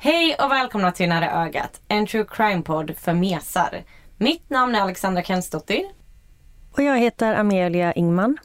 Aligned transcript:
Hej 0.00 0.36
och 0.40 0.50
välkomna 0.50 0.92
till 0.92 1.08
Nära 1.08 1.30
ögat, 1.46 1.80
en 1.88 2.06
true 2.06 2.24
crime-podd 2.24 2.96
för 2.96 3.14
mesar. 3.14 3.84
Mitt 4.16 4.50
namn 4.50 4.74
är 4.74 4.80
Alexandra 4.80 5.22
Kensdottir 5.22 5.84
Och 6.72 6.82
jag 6.82 6.98
heter 6.98 7.34
Amelia 7.34 7.92
Ingman. 7.92 8.38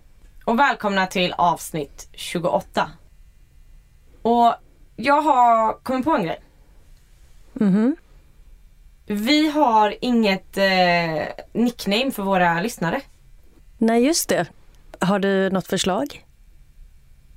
och 0.46 0.60
välkomna 0.60 1.08
till 1.08 1.34
avsnitt 1.38 2.10
28. 2.14 2.92
Och 4.22 4.56
jag 4.96 5.22
har 5.22 5.74
kommit 5.84 6.06
på 6.06 6.12
en 6.12 6.24
grej. 6.24 6.40
Vi 9.06 9.50
har 9.52 9.96
inget 10.02 10.58
eh, 10.58 10.64
nickname 11.54 12.12
för 12.12 12.24
våra 12.24 12.62
lyssnare. 12.62 13.02
Nej, 13.78 14.06
just 14.06 14.30
det. 14.30 14.46
Har 15.00 15.20
du 15.20 15.50
något 15.50 15.68
förslag? 15.68 16.26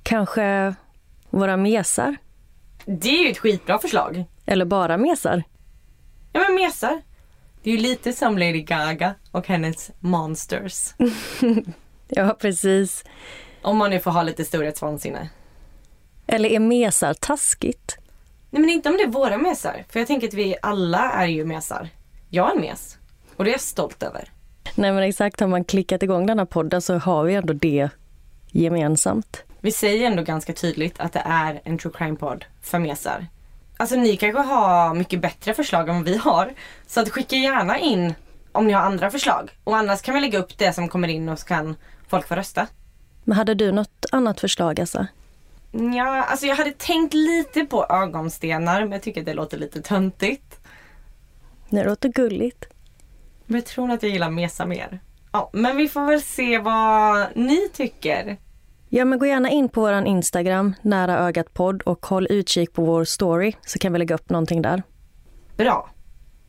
Kanske 0.03 0.75
våra 1.29 1.57
mesar? 1.57 2.15
Det 2.89 3.09
är 3.09 3.23
ju 3.23 3.31
ett 3.31 3.37
skitbra 3.37 3.79
förslag. 3.79 4.25
Eller 4.45 4.65
bara 4.65 4.97
mesar? 4.97 5.43
Ja 6.33 6.39
men 6.39 6.55
mesar. 6.55 7.01
Det 7.63 7.69
är 7.69 7.75
ju 7.75 7.81
lite 7.81 8.13
som 8.13 8.37
Lady 8.37 8.61
Gaga 8.61 9.15
och 9.31 9.47
hennes 9.47 9.91
Monsters. 9.99 10.93
Ja, 12.09 12.37
precis. 12.39 13.03
Om 13.61 13.77
man 13.77 13.89
nu 13.89 13.99
får 13.99 14.11
ha 14.11 14.23
lite 14.23 14.45
storhetsvansinne. 14.45 15.29
Eller 16.27 16.49
är 16.49 16.59
mesar 16.59 17.13
taskigt? 17.13 17.97
Nej 18.49 18.61
men 18.61 18.69
inte 18.69 18.89
om 18.89 18.97
det 18.97 19.03
är 19.03 19.07
våra 19.07 19.37
mesar. 19.37 19.85
För 19.89 19.99
jag 19.99 20.07
tänker 20.07 20.27
att 20.27 20.33
vi 20.33 20.55
alla 20.61 21.11
är 21.11 21.27
ju 21.27 21.45
mesar. 21.45 21.89
Jag 22.29 22.49
är 22.51 22.55
en 22.55 22.61
mes. 22.61 22.97
Och 23.35 23.43
det 23.43 23.49
är 23.49 23.51
jag 23.51 23.61
stolt 23.61 24.03
över. 24.03 24.31
Nej, 24.75 24.91
men 24.91 25.03
exakt. 25.03 25.39
Har 25.39 25.47
man 25.47 25.63
klickat 25.63 26.03
igång 26.03 26.25
den 26.25 26.39
här 26.39 26.45
podden 26.45 26.81
så 26.81 26.97
har 26.97 27.23
vi 27.23 27.35
ändå 27.35 27.53
det 27.53 27.89
gemensamt. 28.51 29.43
Vi 29.67 29.71
säger 29.71 30.07
ändå 30.07 30.23
ganska 30.23 30.53
tydligt 30.53 30.99
att 30.99 31.13
det 31.13 31.21
är 31.25 31.61
en 31.63 31.77
true 31.77 31.93
crime-podd 31.93 32.45
för 32.61 32.79
mesar. 32.79 33.27
Alltså 33.77 33.95
ni 33.95 34.17
kanske 34.17 34.41
har 34.41 34.93
mycket 34.93 35.21
bättre 35.21 35.53
förslag 35.53 35.89
än 35.89 35.95
vad 35.95 36.05
vi 36.05 36.17
har. 36.17 36.53
Så 36.85 36.99
att 36.99 37.09
skicka 37.09 37.35
gärna 37.35 37.79
in 37.79 38.13
om 38.51 38.67
ni 38.67 38.73
har 38.73 38.81
andra 38.81 39.11
förslag. 39.11 39.49
Och 39.63 39.77
annars 39.77 40.01
kan 40.01 40.15
vi 40.15 40.21
lägga 40.21 40.39
upp 40.39 40.57
det 40.57 40.73
som 40.73 40.89
kommer 40.89 41.07
in 41.07 41.29
och 41.29 41.39
så 41.39 41.45
kan 41.45 41.75
folk 42.07 42.27
få 42.27 42.35
rösta. 42.35 42.67
Men 43.23 43.37
hade 43.37 43.53
du 43.53 43.71
något 43.71 44.05
annat 44.11 44.39
förslag, 44.39 44.79
alltså? 44.79 45.07
Ja, 45.71 46.23
alltså 46.23 46.45
jag 46.45 46.55
hade 46.55 46.71
tänkt 46.71 47.13
lite 47.13 47.65
på 47.65 47.85
ögonstenar 47.89 48.81
men 48.81 48.91
jag 48.91 49.01
tycker 49.01 49.21
att 49.21 49.25
det 49.25 49.33
låter 49.33 49.57
lite 49.57 49.81
töntigt. 49.81 50.59
Det 51.69 51.83
låter 51.83 52.09
gulligt. 52.09 52.65
Men 53.45 53.55
jag 53.55 53.65
tror 53.65 53.91
att 53.91 54.03
jag 54.03 54.11
gillar 54.11 54.29
mesa 54.29 54.65
mer. 54.65 54.99
Ja, 55.31 55.49
men 55.53 55.77
vi 55.77 55.89
får 55.89 56.05
väl 56.05 56.21
se 56.21 56.57
vad 56.57 57.27
ni 57.35 57.69
tycker. 57.73 58.37
Ja, 58.89 59.05
men 59.05 59.19
gå 59.19 59.25
gärna 59.25 59.49
in 59.49 59.69
på 59.69 59.81
vår 59.81 60.07
Instagram, 60.07 60.75
nära 60.81 61.19
ögat 61.19 61.53
podd 61.53 61.81
och 61.81 62.05
håll 62.05 62.27
utkik 62.29 62.73
på 62.73 62.85
vår 62.85 63.03
story 63.03 63.53
så 63.65 63.79
kan 63.79 63.93
vi 63.93 63.99
lägga 63.99 64.15
upp 64.15 64.29
någonting 64.29 64.61
där. 64.61 64.83
Bra. 65.57 65.89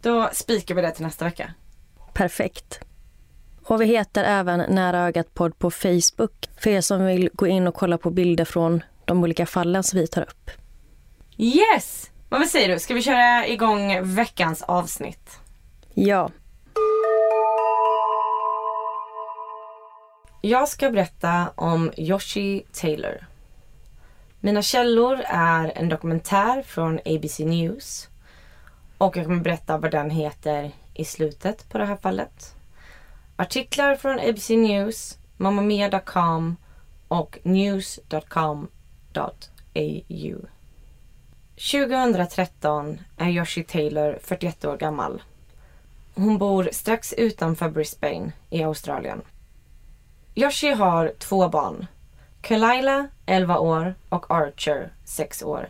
Då 0.03 0.31
spikar 0.33 0.75
vi 0.75 0.83
det 0.83 0.91
till 0.91 1.05
nästa 1.05 1.25
vecka. 1.25 1.55
Perfekt. 2.13 2.81
Och 3.65 3.81
vi 3.81 3.87
heter 3.87 4.25
även 4.25 4.75
Nära 4.75 4.99
ögat 4.99 5.35
podd 5.35 5.59
på 5.59 5.71
Facebook 5.71 6.49
för 6.61 6.71
er 6.71 6.81
som 6.81 7.05
vill 7.05 7.31
gå 7.33 7.47
in 7.47 7.67
och 7.67 7.75
kolla 7.75 7.99
på 7.99 8.11
bilder 8.11 8.45
från 8.45 8.83
de 9.05 9.23
olika 9.23 9.47
fallen 9.47 9.83
som 9.83 9.99
vi 9.99 10.07
tar 10.07 10.23
upp. 10.23 10.51
Yes! 11.37 12.11
Vad 12.29 12.49
säger 12.49 12.69
du? 12.69 12.79
Ska 12.79 12.95
vi 12.95 13.03
köra 13.03 13.47
igång 13.47 14.15
veckans 14.15 14.63
avsnitt? 14.63 15.41
Ja, 15.95 16.31
Jag 20.41 20.69
ska 20.69 20.91
berätta 20.91 21.53
om 21.55 21.93
Yoshi 21.97 22.63
Taylor. 22.73 23.27
Mina 24.41 24.63
källor 24.63 25.21
är 25.27 25.73
en 25.77 25.89
dokumentär 25.89 26.63
från 26.63 26.99
ABC 27.05 27.39
News. 27.39 28.09
Och 28.99 29.17
jag 29.17 29.25
kommer 29.25 29.41
berätta 29.41 29.79
vad 29.79 29.91
den 29.91 30.11
heter 30.11 30.73
i 30.95 31.05
slutet 31.05 31.69
på 31.69 31.79
det 31.79 31.85
här 31.85 31.97
fallet. 31.97 32.55
Artiklar 33.37 33.97
från 33.97 34.21
ABC 34.21 34.51
News, 34.51 35.19
mamamia.com 35.37 36.57
och 37.09 37.39
news.com.au. 37.43 38.69
2013 41.73 42.99
är 43.17 43.29
Yoshi 43.29 43.65
Taylor 43.65 44.19
41 44.23 44.65
år 44.65 44.77
gammal. 44.77 45.23
Hon 46.15 46.39
bor 46.39 46.69
strax 46.73 47.13
utanför 47.13 47.69
Brisbane 47.69 48.33
i 48.51 48.63
Australien. 48.63 49.23
Yoshi 50.39 50.71
har 50.71 51.13
två 51.19 51.49
barn. 51.49 51.87
Kalila, 52.41 53.09
11 53.27 53.59
år, 53.59 53.95
och 54.09 54.31
Archer, 54.31 54.93
6 55.05 55.43
år. 55.43 55.69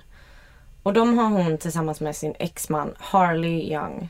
Och 0.82 0.92
de 0.92 1.18
har 1.18 1.28
hon 1.28 1.58
tillsammans 1.58 2.00
med 2.00 2.16
sin 2.16 2.34
exman 2.38 2.94
Harley 2.98 3.72
Young. 3.72 4.08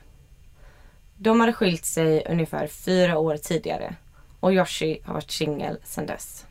De 1.17 1.41
hade 1.41 1.53
skilt 1.53 1.85
sig 1.85 2.25
ungefär 2.29 2.67
fyra 2.67 3.19
år 3.19 3.37
tidigare 3.37 3.95
och 4.41 4.53
Yoshi 4.53 5.01
har 5.05 5.15
varit 5.15 5.31
singel 5.31 5.79
sedan 5.85 6.07
dess. 6.07 6.47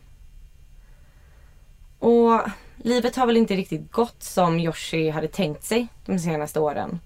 Och 2.00 2.42
livet 2.78 3.16
har 3.16 3.28
väl 3.28 3.38
inte 3.38 3.56
riktigt 3.56 3.92
gått 3.92 4.24
som 4.24 4.60
Yoshi 4.60 5.10
hade 5.10 5.28
tänkt 5.28 5.64
sig 5.64 5.88
de 6.06 6.20
senaste 6.20 6.60
åren. 6.60 7.00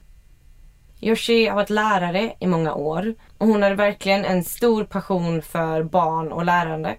Yoshi 1.03 1.47
har 1.47 1.55
varit 1.55 1.69
lärare 1.69 2.33
i 2.39 2.47
många 2.47 2.73
år 2.73 3.15
och 3.37 3.47
hon 3.47 3.63
hade 3.63 3.75
verkligen 3.75 4.25
en 4.25 4.43
stor 4.43 4.83
passion 4.83 5.41
för 5.41 5.83
barn 5.83 6.31
och 6.31 6.45
lärande. 6.45 6.97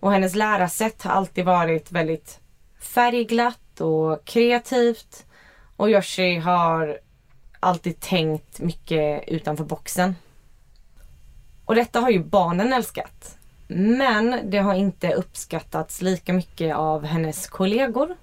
Och 0.00 0.12
hennes 0.12 0.34
lärarsätt 0.34 1.02
har 1.02 1.10
alltid 1.10 1.44
varit 1.44 1.92
väldigt 1.92 2.40
färgglatt 2.80 3.80
och 3.80 4.24
kreativt. 4.24 5.26
Och 5.76 5.90
Yoshi 5.90 6.38
har 6.38 6.98
alltid 7.60 8.00
tänkt 8.00 8.60
mycket 8.60 9.28
utanför 9.28 9.64
boxen. 9.64 10.14
Och 11.64 11.74
detta 11.74 12.00
har 12.00 12.10
ju 12.10 12.24
barnen 12.24 12.72
älskat. 12.72 13.38
Men 13.68 14.50
det 14.50 14.58
har 14.58 14.74
inte 14.74 15.12
uppskattats 15.12 16.02
lika 16.02 16.32
mycket 16.32 16.76
av 16.76 17.04
hennes 17.04 17.46
kollegor. 17.46 18.16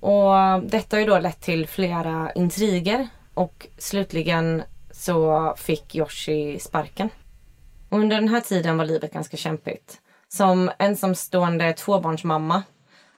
Och 0.00 0.62
detta 0.62 0.96
har 0.96 1.00
ju 1.00 1.06
då 1.06 1.18
lett 1.18 1.40
till 1.40 1.66
flera 1.66 2.32
intriger 2.32 3.08
och 3.34 3.66
slutligen 3.78 4.62
så 4.90 5.54
fick 5.56 5.94
Yoshi 5.94 6.58
sparken. 6.58 7.08
Och 7.88 7.98
under 7.98 8.16
den 8.16 8.28
här 8.28 8.40
tiden 8.40 8.78
var 8.78 8.84
livet 8.84 9.12
ganska 9.12 9.36
kämpigt. 9.36 10.00
Som 10.28 10.70
ensamstående 10.78 11.72
tvåbarnsmamma 11.72 12.62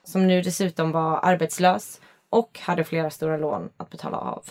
som 0.04 0.26
nu 0.26 0.42
dessutom 0.42 0.92
var 0.92 1.20
arbetslös 1.22 2.00
och 2.30 2.58
hade 2.62 2.84
flera 2.84 3.10
stora 3.10 3.36
lån 3.36 3.70
att 3.76 3.90
betala 3.90 4.16
av. 4.18 4.44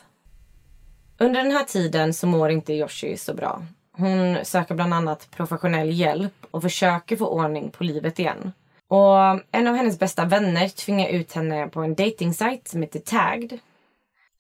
Under 1.18 1.44
den 1.44 1.52
här 1.52 1.64
tiden 1.64 2.14
så 2.14 2.28
mår 2.28 2.50
inte 2.50 2.74
Yoshi 2.74 3.18
så 3.18 3.34
bra. 3.34 3.66
Hon 3.92 4.38
söker 4.44 4.76
bland 4.76 4.94
annat 4.94 5.28
professionell 5.32 5.92
hjälp 5.92 6.34
och 6.52 6.62
försöker 6.62 7.16
få 7.16 7.28
ordning 7.28 7.72
på 7.72 7.84
livet 7.84 8.20
igen. 8.20 8.52
Och 8.88 9.18
en 9.52 9.68
av 9.68 9.76
hennes 9.76 10.00
bästa 10.00 10.26
vänner 10.26 10.68
tvingar 10.68 11.10
ut 11.10 11.34
henne 11.34 11.68
på 11.68 11.82
en 11.82 11.96
datingsajt 11.96 12.68
som 12.68 12.82
heter 12.82 13.00
Tagged. 13.00 13.60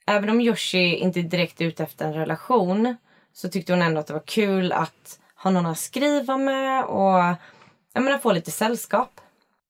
Även 0.05 0.29
om 0.29 0.41
Yoshi 0.41 0.95
inte 0.95 1.19
är 1.19 1.23
direkt 1.23 1.61
ute 1.61 1.83
efter 1.83 2.05
en 2.05 2.13
relation 2.13 2.95
så 3.33 3.49
tyckte 3.49 3.73
hon 3.73 3.81
ändå 3.81 3.99
att 3.99 4.07
det 4.07 4.13
var 4.13 4.23
kul 4.25 4.71
att 4.71 5.19
ha 5.35 5.51
någon 5.51 5.65
att 5.65 5.77
skriva 5.77 6.37
med 6.37 6.85
och 6.85 7.35
jag 7.93 8.03
menar, 8.03 8.17
få 8.17 8.31
lite 8.31 8.51
sällskap. 8.51 9.21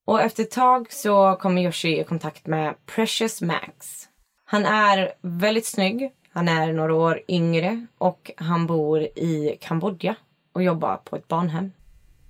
Och 0.06 0.22
efter 0.22 0.44
ett 0.44 0.52
tag 0.52 0.94
så 0.94 1.38
kommer 1.42 1.62
Yoshi 1.62 2.00
i 2.00 2.04
kontakt 2.04 2.48
med 2.48 2.76
Precious 2.86 3.42
Max. 3.42 4.08
Han 4.46 4.66
är 4.66 5.14
väldigt 5.22 5.66
snygg, 5.66 6.12
han 6.30 6.48
är 6.48 6.74
några 6.74 6.96
år 6.96 7.22
yngre 7.28 7.88
och 7.98 8.32
han 8.38 8.68
bor 8.68 9.02
i 9.02 9.58
Kambodja 9.62 10.16
och 10.54 10.64
jobbar 10.64 10.98
på 10.98 11.16
ett 11.16 11.28
barnhem. 11.28 11.72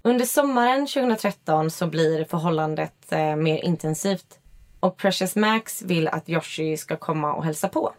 Under 0.02 0.26
sommaren 0.26 0.88
2013 0.88 1.72
så 1.72 1.88
blir 1.88 2.26
förhållandet 2.26 3.12
eh, 3.12 3.36
mer 3.36 3.58
intensivt 3.58 4.40
och 4.84 4.98
Precious 4.98 5.36
Max 5.36 5.82
vill 5.82 6.08
att 6.08 6.30
Yoshi 6.30 6.78
ska 6.78 6.96
komma 6.98 7.34
och 7.34 7.46
hälsa 7.46 7.70
på. 7.70 7.94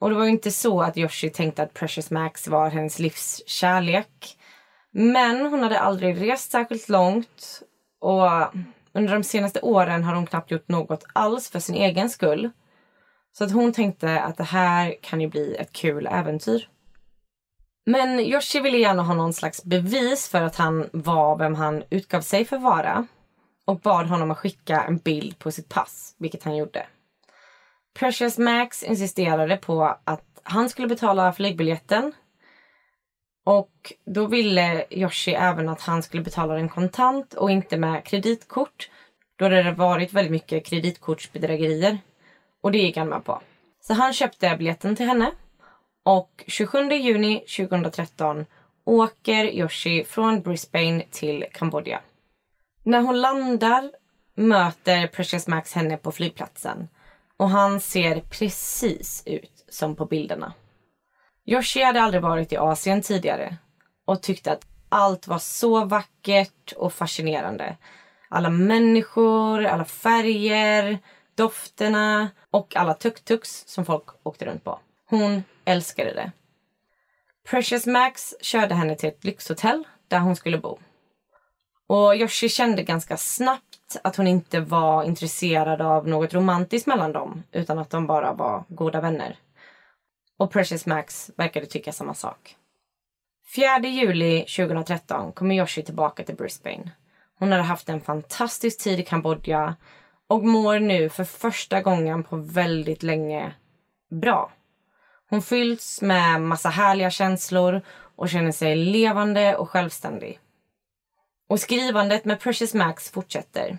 Och 0.00 0.10
det 0.10 0.16
var 0.16 0.24
ju 0.24 0.30
inte 0.30 0.50
så 0.50 0.82
att 0.82 0.96
Yoshi 0.96 1.30
tänkte 1.30 1.62
att 1.62 1.74
Precious 1.74 2.10
Max 2.10 2.48
var 2.48 2.70
hennes 2.70 2.98
livs 2.98 3.42
kärlek. 3.46 4.38
Men 4.92 5.46
hon 5.46 5.62
hade 5.62 5.80
aldrig 5.80 6.20
rest 6.20 6.50
särskilt 6.50 6.88
långt 6.88 7.62
och 8.00 8.28
under 8.92 9.12
de 9.12 9.22
senaste 9.22 9.60
åren 9.60 10.04
har 10.04 10.14
hon 10.14 10.26
knappt 10.26 10.50
gjort 10.50 10.68
något 10.68 11.04
alls 11.12 11.50
för 11.50 11.60
sin 11.60 11.74
egen 11.74 12.10
skull. 12.10 12.50
Så 13.32 13.44
att 13.44 13.52
hon 13.52 13.72
tänkte 13.72 14.20
att 14.20 14.36
det 14.36 14.44
här 14.44 14.94
kan 15.02 15.20
ju 15.20 15.28
bli 15.28 15.54
ett 15.54 15.72
kul 15.72 16.06
äventyr. 16.06 16.68
Men 17.86 18.20
Yoshi 18.20 18.60
ville 18.60 18.78
gärna 18.78 19.02
ha 19.02 19.14
någon 19.14 19.32
slags 19.32 19.64
bevis 19.64 20.28
för 20.28 20.42
att 20.42 20.56
han 20.56 20.88
var 20.92 21.38
vem 21.38 21.54
han 21.54 21.82
utgav 21.90 22.20
sig 22.20 22.44
för 22.44 22.56
att 22.56 22.62
vara 22.62 23.06
och 23.66 23.80
bad 23.80 24.06
honom 24.06 24.30
att 24.30 24.38
skicka 24.38 24.82
en 24.82 24.98
bild 24.98 25.38
på 25.38 25.50
sitt 25.50 25.68
pass, 25.68 26.14
vilket 26.18 26.42
han 26.42 26.56
gjorde. 26.56 26.86
Precious 27.98 28.38
Max 28.38 28.82
insisterade 28.82 29.56
på 29.56 29.96
att 30.04 30.40
han 30.42 30.68
skulle 30.68 30.88
betala 30.88 31.32
flygbiljetten 31.32 32.12
och 33.44 33.92
då 34.06 34.26
ville 34.26 34.84
Yoshi 34.90 35.34
även 35.34 35.68
att 35.68 35.80
han 35.80 36.02
skulle 36.02 36.22
betala 36.22 36.54
den 36.54 36.68
kontant 36.68 37.34
och 37.34 37.50
inte 37.50 37.76
med 37.76 38.04
kreditkort. 38.04 38.90
Då 39.38 39.48
det 39.48 39.56
hade 39.56 39.76
varit 39.76 40.12
väldigt 40.12 40.32
mycket 40.32 40.66
kreditkortsbedrägerier. 40.66 41.98
Och 42.62 42.72
det 42.72 42.78
gick 42.78 42.96
han 42.96 43.08
med 43.08 43.24
på. 43.24 43.42
Så 43.80 43.94
han 43.94 44.12
köpte 44.12 44.56
biljetten 44.58 44.96
till 44.96 45.06
henne. 45.06 45.30
Och 46.04 46.44
27 46.46 46.90
juni 46.92 47.44
2013 47.56 48.46
åker 48.84 49.44
Yoshi 49.44 50.04
från 50.04 50.40
Brisbane 50.40 51.04
till 51.10 51.44
Kambodja. 51.52 52.00
När 52.86 53.00
hon 53.00 53.20
landar 53.20 53.90
möter 54.34 55.06
Precious 55.06 55.46
Max 55.46 55.72
henne 55.72 55.96
på 55.96 56.12
flygplatsen. 56.12 56.88
Och 57.36 57.50
han 57.50 57.80
ser 57.80 58.20
precis 58.20 59.22
ut 59.26 59.64
som 59.68 59.96
på 59.96 60.06
bilderna. 60.06 60.52
Yoshi 61.46 61.82
hade 61.82 62.02
aldrig 62.02 62.22
varit 62.22 62.52
i 62.52 62.56
Asien 62.56 63.02
tidigare 63.02 63.56
och 64.04 64.22
tyckte 64.22 64.52
att 64.52 64.66
allt 64.88 65.26
var 65.26 65.38
så 65.38 65.84
vackert 65.84 66.72
och 66.76 66.92
fascinerande. 66.92 67.76
Alla 68.28 68.50
människor, 68.50 69.64
alla 69.64 69.84
färger, 69.84 70.98
dofterna 71.34 72.30
och 72.50 72.76
alla 72.76 72.94
tuk-tuks 72.94 73.64
som 73.66 73.84
folk 73.84 74.04
åkte 74.22 74.44
runt 74.44 74.64
på. 74.64 74.80
Hon 75.08 75.42
älskade 75.64 76.14
det. 76.14 76.32
Precious 77.50 77.86
Max 77.86 78.34
körde 78.40 78.74
henne 78.74 78.96
till 78.96 79.08
ett 79.08 79.24
lyxhotell 79.24 79.84
där 80.08 80.18
hon 80.18 80.36
skulle 80.36 80.58
bo. 80.58 80.78
Och 81.86 82.16
Yoshi 82.16 82.48
kände 82.48 82.82
ganska 82.82 83.16
snabbt 83.16 83.96
att 84.04 84.16
hon 84.16 84.26
inte 84.26 84.60
var 84.60 85.04
intresserad 85.04 85.80
av 85.80 86.08
något 86.08 86.34
romantiskt 86.34 86.86
mellan 86.86 87.12
dem 87.12 87.42
utan 87.52 87.78
att 87.78 87.90
de 87.90 88.06
bara 88.06 88.32
var 88.32 88.64
goda 88.68 89.00
vänner. 89.00 89.36
Och 90.38 90.50
Precious 90.50 90.86
Max 90.86 91.30
verkade 91.36 91.66
tycka 91.66 91.92
samma 91.92 92.14
sak. 92.14 92.56
4 93.56 93.78
juli 93.78 94.40
2013 94.40 95.32
kommer 95.32 95.54
Yoshi 95.54 95.82
tillbaka 95.82 96.24
till 96.24 96.36
Brisbane. 96.36 96.90
Hon 97.38 97.52
hade 97.52 97.64
haft 97.64 97.88
en 97.88 98.00
fantastisk 98.00 98.82
tid 98.82 99.00
i 99.00 99.02
Kambodja 99.02 99.76
och 100.26 100.44
mår 100.44 100.78
nu 100.78 101.08
för 101.08 101.24
första 101.24 101.82
gången 101.82 102.24
på 102.24 102.36
väldigt 102.36 103.02
länge 103.02 103.54
bra. 104.10 104.52
Hon 105.30 105.42
fylls 105.42 106.02
med 106.02 106.42
massa 106.42 106.68
härliga 106.68 107.10
känslor 107.10 107.82
och 108.16 108.28
känner 108.28 108.52
sig 108.52 108.76
levande 108.76 109.56
och 109.56 109.70
självständig. 109.70 110.40
Och 111.48 111.60
skrivandet 111.60 112.24
med 112.24 112.40
Precious 112.40 112.74
Max 112.74 113.10
fortsätter. 113.10 113.78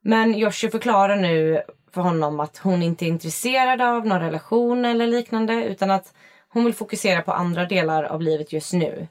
Men 0.00 0.34
Yoshi 0.34 0.70
förklarar 0.70 1.16
nu 1.16 1.62
för 1.92 2.00
honom 2.00 2.40
att 2.40 2.58
hon 2.58 2.82
inte 2.82 3.04
är 3.04 3.08
intresserad 3.08 3.82
av 3.82 4.06
någon 4.06 4.20
relation 4.20 4.84
eller 4.84 5.06
liknande 5.06 5.64
utan 5.64 5.90
att 5.90 6.14
hon 6.48 6.64
vill 6.64 6.74
fokusera 6.74 7.22
på 7.22 7.32
andra 7.32 7.64
delar 7.64 8.04
av 8.04 8.22
livet 8.22 8.52
just 8.52 8.72
nu. 8.72 9.08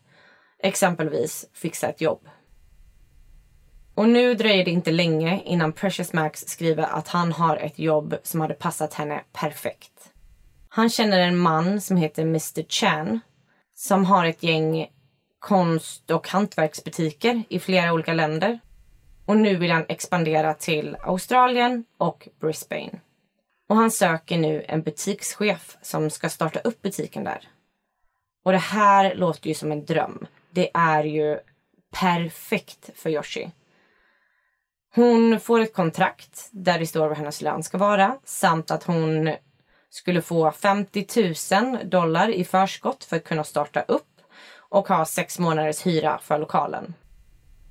Exempelvis 0.59 1.49
fixa 1.53 1.87
ett 1.87 2.01
jobb. 2.01 2.27
Och 3.95 4.09
nu 4.09 4.33
dröjer 4.33 4.65
det 4.65 4.71
inte 4.71 4.91
länge 4.91 5.41
innan 5.45 5.73
Precious 5.73 6.13
Max 6.13 6.39
skriver 6.47 6.83
att 6.83 7.07
han 7.07 7.31
har 7.31 7.57
ett 7.57 7.79
jobb 7.79 8.15
som 8.23 8.41
hade 8.41 8.53
passat 8.53 8.93
henne 8.93 9.23
perfekt. 9.33 10.11
Han 10.69 10.89
känner 10.89 11.19
en 11.19 11.37
man 11.37 11.81
som 11.81 11.97
heter 11.97 12.21
Mr 12.21 12.63
Chan 12.69 13.19
som 13.75 14.05
har 14.05 14.25
ett 14.25 14.43
gäng 14.43 14.87
konst 15.45 16.11
och 16.11 16.27
hantverksbutiker 16.27 17.43
i 17.49 17.59
flera 17.59 17.93
olika 17.93 18.13
länder. 18.13 18.59
Och 19.25 19.37
nu 19.37 19.55
vill 19.55 19.71
han 19.71 19.85
expandera 19.89 20.53
till 20.53 20.97
Australien 21.01 21.85
och 21.97 22.27
Brisbane. 22.39 22.99
Och 23.69 23.75
han 23.75 23.91
söker 23.91 24.37
nu 24.37 24.65
en 24.67 24.81
butikschef 24.81 25.77
som 25.81 26.09
ska 26.09 26.29
starta 26.29 26.59
upp 26.59 26.81
butiken 26.81 27.23
där. 27.23 27.47
Och 28.43 28.51
det 28.51 28.57
här 28.57 29.15
låter 29.15 29.47
ju 29.47 29.53
som 29.53 29.71
en 29.71 29.85
dröm. 29.85 30.27
Det 30.51 30.69
är 30.73 31.03
ju 31.03 31.39
perfekt 31.91 32.89
för 32.95 33.09
Yoshi. 33.09 33.51
Hon 34.95 35.39
får 35.39 35.59
ett 35.59 35.73
kontrakt 35.73 36.49
där 36.51 36.79
det 36.79 36.87
står 36.87 37.07
vad 37.07 37.17
hennes 37.17 37.41
lön 37.41 37.63
ska 37.63 37.77
vara 37.77 38.17
samt 38.23 38.71
att 38.71 38.83
hon 38.83 39.35
skulle 39.89 40.21
få 40.21 40.51
50 40.51 41.05
000 41.61 41.89
dollar 41.89 42.29
i 42.29 42.43
förskott 42.43 43.03
för 43.03 43.15
att 43.15 43.23
kunna 43.23 43.43
starta 43.43 43.81
upp 43.81 44.14
och 44.75 44.87
ha 44.87 45.05
sex 45.05 45.39
månaders 45.39 45.85
hyra 45.85 46.19
för 46.23 46.39
lokalen. 46.39 46.93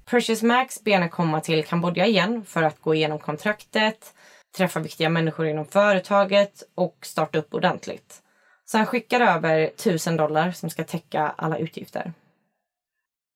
Precious 0.04 0.42
Max 0.42 0.84
ber 0.84 0.92
henne 0.92 1.08
komma 1.08 1.40
till 1.40 1.64
Kambodja 1.64 2.06
igen 2.06 2.44
för 2.44 2.62
att 2.62 2.80
gå 2.80 2.94
igenom 2.94 3.18
kontraktet, 3.18 4.14
träffa 4.56 4.80
viktiga 4.80 5.08
människor 5.08 5.46
inom 5.46 5.66
företaget 5.66 6.62
och 6.74 6.96
starta 7.02 7.38
upp 7.38 7.54
ordentligt. 7.54 8.22
Så 8.64 8.76
han 8.76 8.86
skickar 8.86 9.20
över 9.20 9.60
1000 9.60 10.16
dollar 10.16 10.52
som 10.52 10.70
ska 10.70 10.84
täcka 10.84 11.34
alla 11.36 11.58
utgifter. 11.58 12.12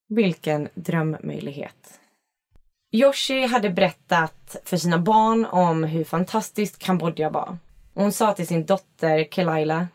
Vilken 0.07 0.69
drömmöjlighet. 0.73 1.99
Yoshi 2.91 3.45
hade 3.45 3.69
berättat 3.69 4.55
för 4.63 4.77
sina 4.77 4.97
barn 4.97 5.45
om 5.45 5.83
hur 5.83 6.03
fantastiskt 6.03 6.79
Kambodja 6.79 7.29
var. 7.29 7.57
Hon 7.93 8.11
sa 8.11 8.33
till 8.33 8.47
sin 8.47 8.65
dotter 8.65 9.23
Kelaila 9.31 9.87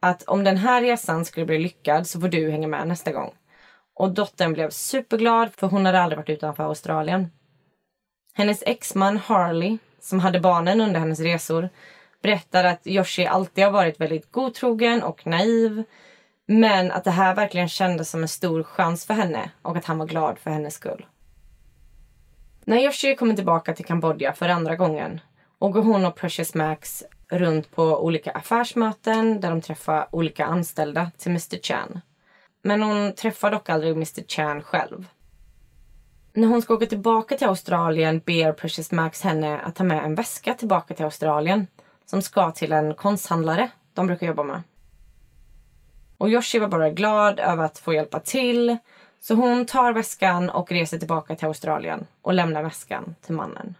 att 0.00 0.22
om 0.22 0.44
den 0.44 0.56
här 0.56 0.82
resan 0.82 1.24
skulle 1.24 1.46
bli 1.46 1.58
lyckad 1.58 2.06
så 2.06 2.20
får 2.20 2.28
du 2.28 2.50
hänga 2.50 2.68
med 2.68 2.88
nästa 2.88 3.12
gång. 3.12 3.34
Och 3.94 4.10
dottern 4.10 4.52
blev 4.52 4.70
superglad 4.70 5.50
för 5.56 5.66
hon 5.66 5.86
hade 5.86 6.00
aldrig 6.00 6.16
varit 6.16 6.30
utanför 6.30 6.62
Australien. 6.62 7.30
Hennes 8.34 8.62
exman 8.66 9.16
Harley, 9.16 9.78
som 10.00 10.20
hade 10.20 10.40
barnen 10.40 10.80
under 10.80 11.00
hennes 11.00 11.20
resor, 11.20 11.68
berättar 12.22 12.64
att 12.64 12.86
Yoshi 12.86 13.26
alltid 13.26 13.64
har 13.64 13.70
varit 13.70 14.00
väldigt 14.00 14.32
godtrogen 14.32 15.02
och 15.02 15.26
naiv. 15.26 15.84
Men 16.46 16.92
att 16.92 17.04
det 17.04 17.10
här 17.10 17.34
verkligen 17.34 17.68
kändes 17.68 18.10
som 18.10 18.22
en 18.22 18.28
stor 18.28 18.62
chans 18.62 19.06
för 19.06 19.14
henne 19.14 19.50
och 19.62 19.76
att 19.76 19.84
han 19.84 19.98
var 19.98 20.06
glad 20.06 20.38
för 20.38 20.50
hennes 20.50 20.74
skull. 20.74 21.06
När 22.64 22.78
Yoshi 22.78 23.16
kommer 23.16 23.34
tillbaka 23.34 23.74
till 23.74 23.84
Kambodja 23.84 24.32
för 24.32 24.48
andra 24.48 24.76
gången 24.76 25.20
och 25.58 25.74
hon 25.74 26.04
och 26.04 26.16
Precious 26.16 26.54
Max 26.54 27.04
runt 27.30 27.70
på 27.70 28.04
olika 28.04 28.30
affärsmöten 28.30 29.40
där 29.40 29.50
de 29.50 29.60
träffar 29.60 30.08
olika 30.10 30.46
anställda 30.46 31.10
till 31.18 31.30
Mr 31.30 31.58
Chan. 31.62 32.00
Men 32.62 32.82
hon 32.82 33.12
träffar 33.12 33.50
dock 33.50 33.68
aldrig 33.68 33.92
Mr 33.92 34.22
Chan 34.28 34.62
själv. 34.62 35.06
När 36.32 36.48
hon 36.48 36.62
ska 36.62 36.74
åka 36.74 36.86
tillbaka 36.86 37.36
till 37.36 37.46
Australien 37.46 38.22
ber 38.26 38.52
Precious 38.52 38.92
Max 38.92 39.22
henne 39.22 39.58
att 39.58 39.74
ta 39.74 39.84
med 39.84 40.04
en 40.04 40.14
väska 40.14 40.54
tillbaka 40.54 40.94
till 40.94 41.04
Australien 41.04 41.66
som 42.06 42.22
ska 42.22 42.50
till 42.50 42.72
en 42.72 42.94
konsthandlare 42.94 43.70
de 43.94 44.06
brukar 44.06 44.26
jobba 44.26 44.42
med. 44.42 44.62
Och 46.18 46.30
Yoshi 46.30 46.58
var 46.58 46.68
bara 46.68 46.90
glad 46.90 47.40
över 47.40 47.64
att 47.64 47.78
få 47.78 47.92
hjälpa 47.92 48.20
till 48.20 48.76
så 49.20 49.34
hon 49.34 49.66
tar 49.66 49.92
väskan 49.92 50.50
och 50.50 50.72
reser 50.72 50.98
tillbaka 50.98 51.36
till 51.36 51.46
Australien 51.48 52.06
och 52.22 52.34
lämnar 52.34 52.62
väskan 52.62 53.14
till 53.20 53.34
mannen. 53.34 53.74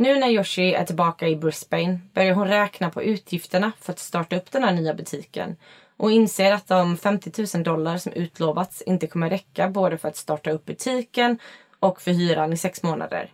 Nu 0.00 0.18
när 0.18 0.28
Yoshi 0.28 0.74
är 0.74 0.84
tillbaka 0.84 1.28
i 1.28 1.36
Brisbane 1.36 2.00
börjar 2.14 2.34
hon 2.34 2.48
räkna 2.48 2.90
på 2.90 3.02
utgifterna 3.02 3.72
för 3.80 3.92
att 3.92 3.98
starta 3.98 4.36
upp 4.36 4.50
den 4.50 4.64
här 4.64 4.72
nya 4.72 4.94
butiken 4.94 5.56
och 5.96 6.12
inser 6.12 6.52
att 6.52 6.66
de 6.66 6.96
50 6.96 7.56
000 7.56 7.64
dollar 7.64 7.98
som 7.98 8.12
utlovats 8.12 8.82
inte 8.82 9.06
kommer 9.06 9.30
räcka 9.30 9.68
både 9.68 9.98
för 9.98 10.08
att 10.08 10.16
starta 10.16 10.50
upp 10.50 10.64
butiken 10.64 11.38
och 11.80 12.00
för 12.00 12.10
hyran 12.10 12.52
i 12.52 12.56
sex 12.56 12.82
månader. 12.82 13.32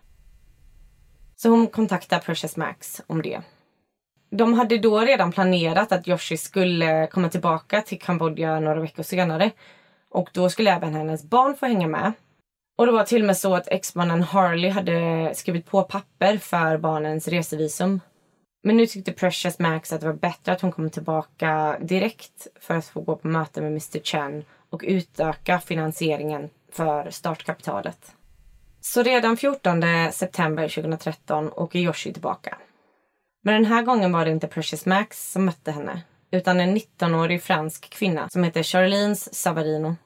Så 1.37 1.49
hon 1.49 1.67
kontaktar 1.67 2.19
Precious 2.19 2.57
Max 2.57 3.03
om 3.07 3.23
det. 3.23 3.41
De 4.31 4.55
hade 4.55 4.79
då 4.79 5.01
redan 5.01 5.33
planerat 5.33 5.93
att 5.93 6.09
Yoshi 6.09 6.37
skulle 6.37 7.07
komma 7.07 7.29
tillbaka 7.29 7.83
till 7.83 8.01
Kambodja 8.01 8.61
några 8.61 8.81
veckor 8.81 9.03
senare 9.03 9.51
och 10.11 10.29
då 10.33 10.51
skulle 10.51 10.75
även 10.75 10.95
hennes 10.95 11.25
barn 11.25 11.57
få 11.57 11.67
hänga 11.67 11.87
med. 11.87 12.13
Och 12.77 12.87
det 12.87 12.93
var 12.93 13.05
till 13.05 13.23
och 13.23 13.27
med 13.27 13.37
så 13.37 13.55
att 13.55 13.69
exmannen 13.69 14.23
Harley 14.23 14.71
hade 14.71 15.33
skrivit 15.35 15.67
på 15.67 15.83
papper 15.83 16.39
för 16.39 16.79
barnens 16.79 17.29
resevisum. 17.29 18.01
Men 18.63 18.77
nu 18.77 18.87
tyckte 18.87 19.13
Precious 19.13 19.59
Max 19.59 19.93
att 19.93 20.01
det 20.01 20.07
var 20.07 20.15
bättre 20.15 20.53
att 20.53 20.61
hon 20.61 20.73
kom 20.73 20.91
tillbaka 20.91 21.79
direkt 21.81 22.47
för 22.61 22.75
att 22.75 22.87
få 22.87 23.01
gå 23.01 23.17
på 23.17 23.29
möte 23.29 23.61
med 23.61 23.71
Mr 23.71 23.99
Chen 23.99 24.45
och 24.71 24.83
utöka 24.87 25.61
finansieringen 25.61 26.51
för 26.73 27.11
startkapitalet. 27.11 28.13
Så 28.81 29.03
redan 29.03 29.37
14 29.37 29.83
september 30.13 30.69
2013 30.69 31.53
åker 31.53 31.79
Yoshi 31.79 32.13
tillbaka. 32.13 32.59
Men 33.43 33.55
den 33.55 33.65
här 33.65 33.83
gången 33.83 34.13
var 34.13 34.25
det 34.25 34.31
inte 34.31 34.47
Precious 34.47 34.87
Max 34.87 35.33
som 35.33 35.45
mötte 35.45 35.71
henne 35.71 36.03
utan 36.31 36.61
en 36.61 36.77
19-årig 36.77 37.43
fransk 37.43 37.91
kvinna 37.91 38.29
som 38.29 38.45
heter 38.45 38.63
Charlene 38.63 39.17
Savarino. 39.17 39.97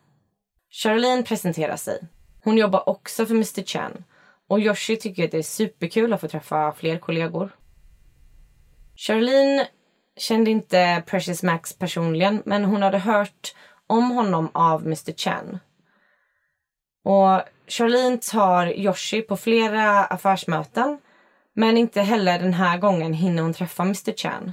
Charlene 0.71 1.23
presenterar 1.23 1.77
sig. 1.77 2.01
Hon 2.43 2.57
jobbar 2.59 2.89
också 2.89 3.27
för 3.27 3.35
Mr 3.35 3.63
Chan 3.63 4.05
och 4.49 4.61
Yoshi 4.61 4.97
tycker 4.97 5.25
att 5.25 5.31
det 5.31 5.39
är 5.39 5.43
superkul 5.43 6.13
att 6.13 6.21
få 6.21 6.29
träffa 6.29 6.73
fler 6.73 6.99
kollegor. 6.99 7.51
Charlene 8.97 9.69
kände 10.17 10.51
inte 10.51 11.03
Precious 11.07 11.43
Max 11.43 11.79
personligen 11.79 12.43
men 12.47 12.65
hon 12.65 12.83
hade 12.83 12.99
hört 12.99 13.55
om 13.87 14.11
honom 14.11 14.51
av 14.55 14.83
Mr 14.87 15.13
Chan. 15.13 15.59
Och 17.05 17.43
Charlene 17.69 18.19
tar 18.19 18.67
Yoshi 18.67 19.23
på 19.23 19.37
flera 19.37 20.05
affärsmöten 20.05 20.99
men 21.53 21.77
inte 21.77 22.01
heller 22.01 22.39
den 22.39 22.55
här 22.55 22.79
gången 22.79 23.13
hinner 23.13 23.43
hon 23.43 23.55
träffa 23.55 23.83
Mr 23.83 24.13
Chan. 24.13 24.53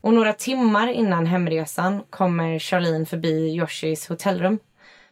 Och 0.00 0.14
några 0.14 0.32
timmar 0.32 0.88
innan 0.88 1.26
hemresan 1.26 2.02
kommer 2.10 2.58
Charlene 2.58 3.06
förbi 3.06 3.56
Yoshis 3.56 4.08
hotellrum 4.08 4.58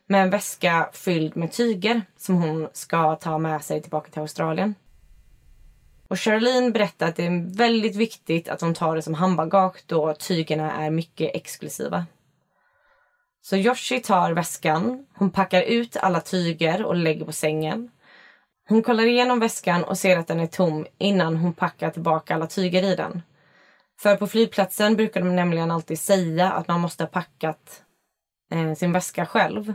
med 0.06 0.22
en 0.22 0.30
väska 0.30 0.90
fylld 0.92 1.36
med 1.36 1.52
tyger 1.52 2.02
som 2.16 2.34
hon 2.34 2.68
ska 2.72 3.16
ta 3.16 3.38
med 3.38 3.64
sig 3.64 3.82
tillbaka 3.82 4.10
till 4.10 4.20
Australien. 4.20 4.74
Och 6.08 6.20
Charlene 6.20 6.70
berättar 6.70 7.08
att 7.08 7.16
det 7.16 7.26
är 7.26 7.56
väldigt 7.56 7.96
viktigt 7.96 8.48
att 8.48 8.60
hon 8.60 8.74
tar 8.74 8.96
det 8.96 9.02
som 9.02 9.14
handbagage 9.14 9.84
då 9.86 10.14
tygerna 10.14 10.72
är 10.72 10.90
mycket 10.90 11.30
exklusiva. 11.34 12.06
Så 13.42 13.56
Yoshi 13.56 14.00
tar 14.00 14.32
väskan, 14.32 15.06
hon 15.14 15.30
packar 15.30 15.62
ut 15.62 15.96
alla 15.96 16.20
tyger 16.20 16.84
och 16.84 16.96
lägger 16.96 17.24
på 17.24 17.32
sängen. 17.32 17.90
Hon 18.68 18.82
kollar 18.82 19.04
igenom 19.04 19.40
väskan 19.40 19.84
och 19.84 19.98
ser 19.98 20.18
att 20.18 20.26
den 20.26 20.40
är 20.40 20.46
tom 20.46 20.86
innan 20.98 21.36
hon 21.36 21.52
packar 21.52 21.90
tillbaka 21.90 22.34
alla 22.34 22.46
tyger 22.46 22.82
i 22.82 22.96
den. 22.96 23.22
För 24.00 24.16
på 24.16 24.26
flygplatsen 24.26 24.96
brukar 24.96 25.20
de 25.20 25.36
nämligen 25.36 25.70
alltid 25.70 26.00
säga 26.00 26.52
att 26.52 26.68
man 26.68 26.80
måste 26.80 27.02
ha 27.02 27.08
packat 27.08 27.82
eh, 28.50 28.74
sin 28.74 28.92
väska 28.92 29.26
själv. 29.26 29.74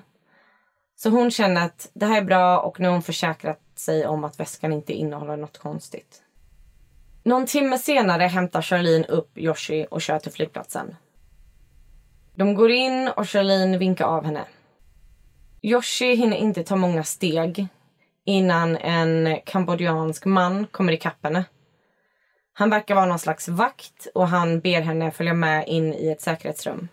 Så 1.03 1.09
hon 1.09 1.31
känner 1.31 1.65
att 1.65 1.89
det 1.93 2.05
här 2.05 2.17
är 2.17 2.25
bra 2.25 2.59
och 2.59 2.79
nu 2.79 2.87
har 2.87 2.93
hon 2.93 3.01
försäkrat 3.01 3.59
sig 3.75 4.07
om 4.07 4.23
att 4.23 4.39
väskan 4.39 4.73
inte 4.73 4.93
innehåller 4.93 5.37
något 5.37 5.57
konstigt. 5.57 6.21
Någon 7.23 7.45
timme 7.45 7.77
senare 7.77 8.23
hämtar 8.23 8.61
Charlene 8.61 9.05
upp 9.05 9.37
Yoshi 9.37 9.87
och 9.91 10.01
kör 10.01 10.19
till 10.19 10.31
flygplatsen. 10.31 10.95
De 12.35 12.55
går 12.55 12.71
in 12.71 13.07
och 13.07 13.29
Charlene 13.29 13.77
vinkar 13.77 14.05
av 14.05 14.25
henne. 14.25 14.45
Yoshi 15.61 16.15
hinner 16.15 16.37
inte 16.37 16.63
ta 16.63 16.75
många 16.75 17.03
steg 17.03 17.67
innan 18.25 18.77
en 18.77 19.39
kambodjansk 19.45 20.25
man 20.25 20.67
kommer 20.67 20.93
ikapp 20.93 21.23
henne. 21.23 21.43
Han 22.53 22.69
verkar 22.69 22.95
vara 22.95 23.05
någon 23.05 23.19
slags 23.19 23.47
vakt 23.47 24.07
och 24.13 24.27
han 24.27 24.59
ber 24.59 24.81
henne 24.81 25.11
följa 25.11 25.33
med 25.33 25.67
in 25.67 25.93
i 25.93 26.11
ett 26.11 26.21
säkerhetsrum. 26.21 26.87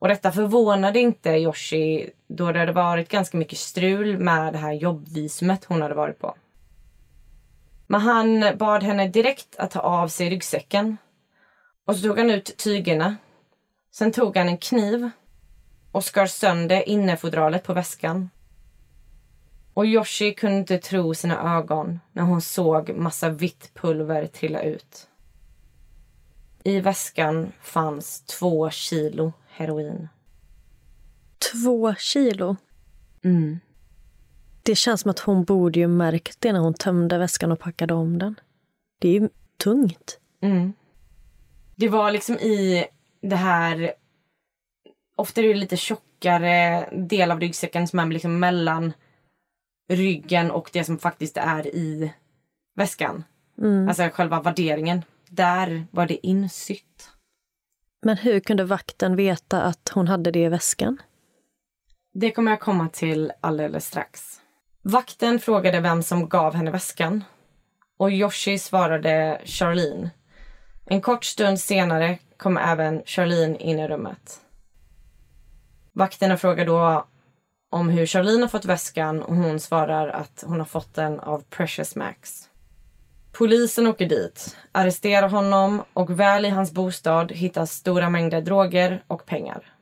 Och 0.00 0.08
detta 0.08 0.32
förvånade 0.32 1.00
inte 1.00 1.30
Yoshi 1.30 2.10
då 2.28 2.52
det 2.52 2.58
hade 2.58 2.72
varit 2.72 3.08
ganska 3.08 3.36
mycket 3.38 3.58
strul 3.58 4.18
med 4.18 4.52
det 4.52 4.58
här 4.58 4.72
jobbvisumet 4.72 5.64
hon 5.64 5.82
hade 5.82 5.94
varit 5.94 6.18
på. 6.18 6.34
Men 7.86 8.00
han 8.00 8.44
bad 8.58 8.82
henne 8.82 9.08
direkt 9.08 9.56
att 9.56 9.70
ta 9.70 9.80
av 9.80 10.08
sig 10.08 10.30
ryggsäcken. 10.30 10.96
Och 11.84 11.96
så 11.96 12.02
tog 12.02 12.18
han 12.18 12.30
ut 12.30 12.56
tygerna. 12.56 13.16
Sen 13.92 14.12
tog 14.12 14.36
han 14.36 14.48
en 14.48 14.58
kniv 14.58 15.10
och 15.92 16.04
skar 16.04 16.26
sönder 16.26 16.88
innerfodralet 16.88 17.64
på 17.64 17.72
väskan. 17.72 18.30
Och 19.74 19.86
Yoshi 19.86 20.34
kunde 20.34 20.56
inte 20.56 20.78
tro 20.78 21.14
sina 21.14 21.56
ögon 21.58 22.00
när 22.12 22.22
hon 22.22 22.40
såg 22.40 22.90
massa 22.90 23.28
vitt 23.28 23.74
pulver 23.74 24.26
trilla 24.26 24.62
ut. 24.62 25.08
I 26.64 26.80
väskan 26.80 27.52
fanns 27.62 28.22
två 28.22 28.70
kilo 28.70 29.32
heroin. 29.60 30.08
Två 31.52 31.94
kilo? 31.94 32.56
Mm. 33.24 33.60
Det 34.62 34.74
känns 34.74 35.00
som 35.00 35.10
att 35.10 35.18
hon 35.18 35.44
borde 35.44 35.78
ju 35.78 35.88
märkt 35.88 36.40
det 36.40 36.52
när 36.52 36.60
hon 36.60 36.74
tömde 36.74 37.18
väskan 37.18 37.52
och 37.52 37.58
packade 37.58 37.94
om 37.94 38.18
den. 38.18 38.40
Det 39.00 39.08
är 39.08 39.20
ju 39.20 39.28
tungt. 39.62 40.18
Mm. 40.42 40.72
Det 41.76 41.88
var 41.88 42.10
liksom 42.10 42.34
i 42.34 42.86
det 43.22 43.36
här... 43.36 43.92
Ofta 45.16 45.40
är 45.40 45.48
det 45.48 45.54
lite 45.54 45.76
tjockare 45.76 46.88
del 46.92 47.30
av 47.30 47.40
ryggsäcken 47.40 47.88
som 47.88 47.98
är 47.98 48.06
liksom 48.06 48.38
mellan 48.38 48.92
ryggen 49.88 50.50
och 50.50 50.70
det 50.72 50.84
som 50.84 50.98
faktiskt 50.98 51.36
är 51.36 51.66
i 51.66 52.12
väskan. 52.76 53.24
Mm. 53.58 53.88
Alltså 53.88 54.02
själva 54.12 54.42
värderingen. 54.42 55.02
Där 55.28 55.86
var 55.90 56.06
det 56.06 56.26
insytt. 56.26 57.10
Men 58.02 58.16
hur 58.16 58.40
kunde 58.40 58.64
vakten 58.64 59.16
veta 59.16 59.62
att 59.62 59.88
hon 59.94 60.08
hade 60.08 60.30
det 60.30 60.44
i 60.44 60.48
väskan? 60.48 60.98
Det 62.14 62.30
kommer 62.30 62.50
jag 62.50 62.60
komma 62.60 62.88
till 62.88 63.32
alldeles 63.40 63.86
strax. 63.86 64.40
Vakten 64.82 65.38
frågade 65.38 65.80
vem 65.80 66.02
som 66.02 66.28
gav 66.28 66.54
henne 66.54 66.70
väskan. 66.70 67.24
Och 67.96 68.10
Yoshi 68.10 68.58
svarade 68.58 69.40
Charlene. 69.44 70.10
En 70.86 71.00
kort 71.00 71.24
stund 71.24 71.60
senare 71.60 72.18
kom 72.36 72.56
även 72.56 73.02
Charlene 73.06 73.56
in 73.56 73.78
i 73.78 73.88
rummet. 73.88 74.40
Vakterna 75.92 76.36
frågar 76.36 76.66
då 76.66 77.06
om 77.70 77.88
hur 77.88 78.06
Charlene 78.06 78.40
har 78.40 78.48
fått 78.48 78.64
väskan 78.64 79.22
och 79.22 79.36
hon 79.36 79.60
svarar 79.60 80.08
att 80.08 80.44
hon 80.46 80.58
har 80.58 80.66
fått 80.66 80.94
den 80.94 81.20
av 81.20 81.44
Precious 81.50 81.96
Max. 81.96 82.49
Polisen 83.32 83.86
åker 83.86 84.06
dit, 84.06 84.56
arresterar 84.72 85.28
honom 85.28 85.82
och 85.92 86.20
väl 86.20 86.44
i 86.44 86.48
hans 86.48 86.72
bostad 86.72 87.32
hittas 87.32 87.72
stora 87.72 88.10
mängder 88.10 88.40
droger 88.40 89.04
och 89.06 89.26
pengar. 89.26 89.72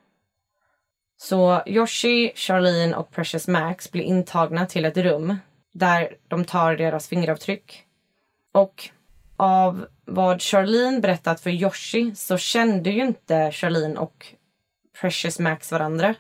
Så 1.17 1.63
Yoshi, 1.67 2.33
Charlene 2.35 2.97
och 2.97 3.11
Precious 3.11 3.49
Max 3.49 3.93
blir 3.93 4.03
intagna 4.03 4.67
till 4.67 4.85
ett 4.85 4.97
rum 4.97 5.37
där 5.73 6.17
de 6.29 6.45
tar 6.45 6.77
deras 6.77 7.09
fingeravtryck. 7.09 7.85
Och 8.53 8.91
av 9.37 9.87
vad 10.05 10.43
Charlene 10.43 11.01
berättat 11.01 11.41
för 11.41 11.51
Yoshi 11.51 12.15
så 12.15 12.39
kände 12.39 12.91
ju 12.91 13.03
inte 13.03 13.53
Charlene 13.53 14.01
och 14.01 14.27
Precious 15.01 15.39
Max 15.39 15.73
varandra. 15.73 16.15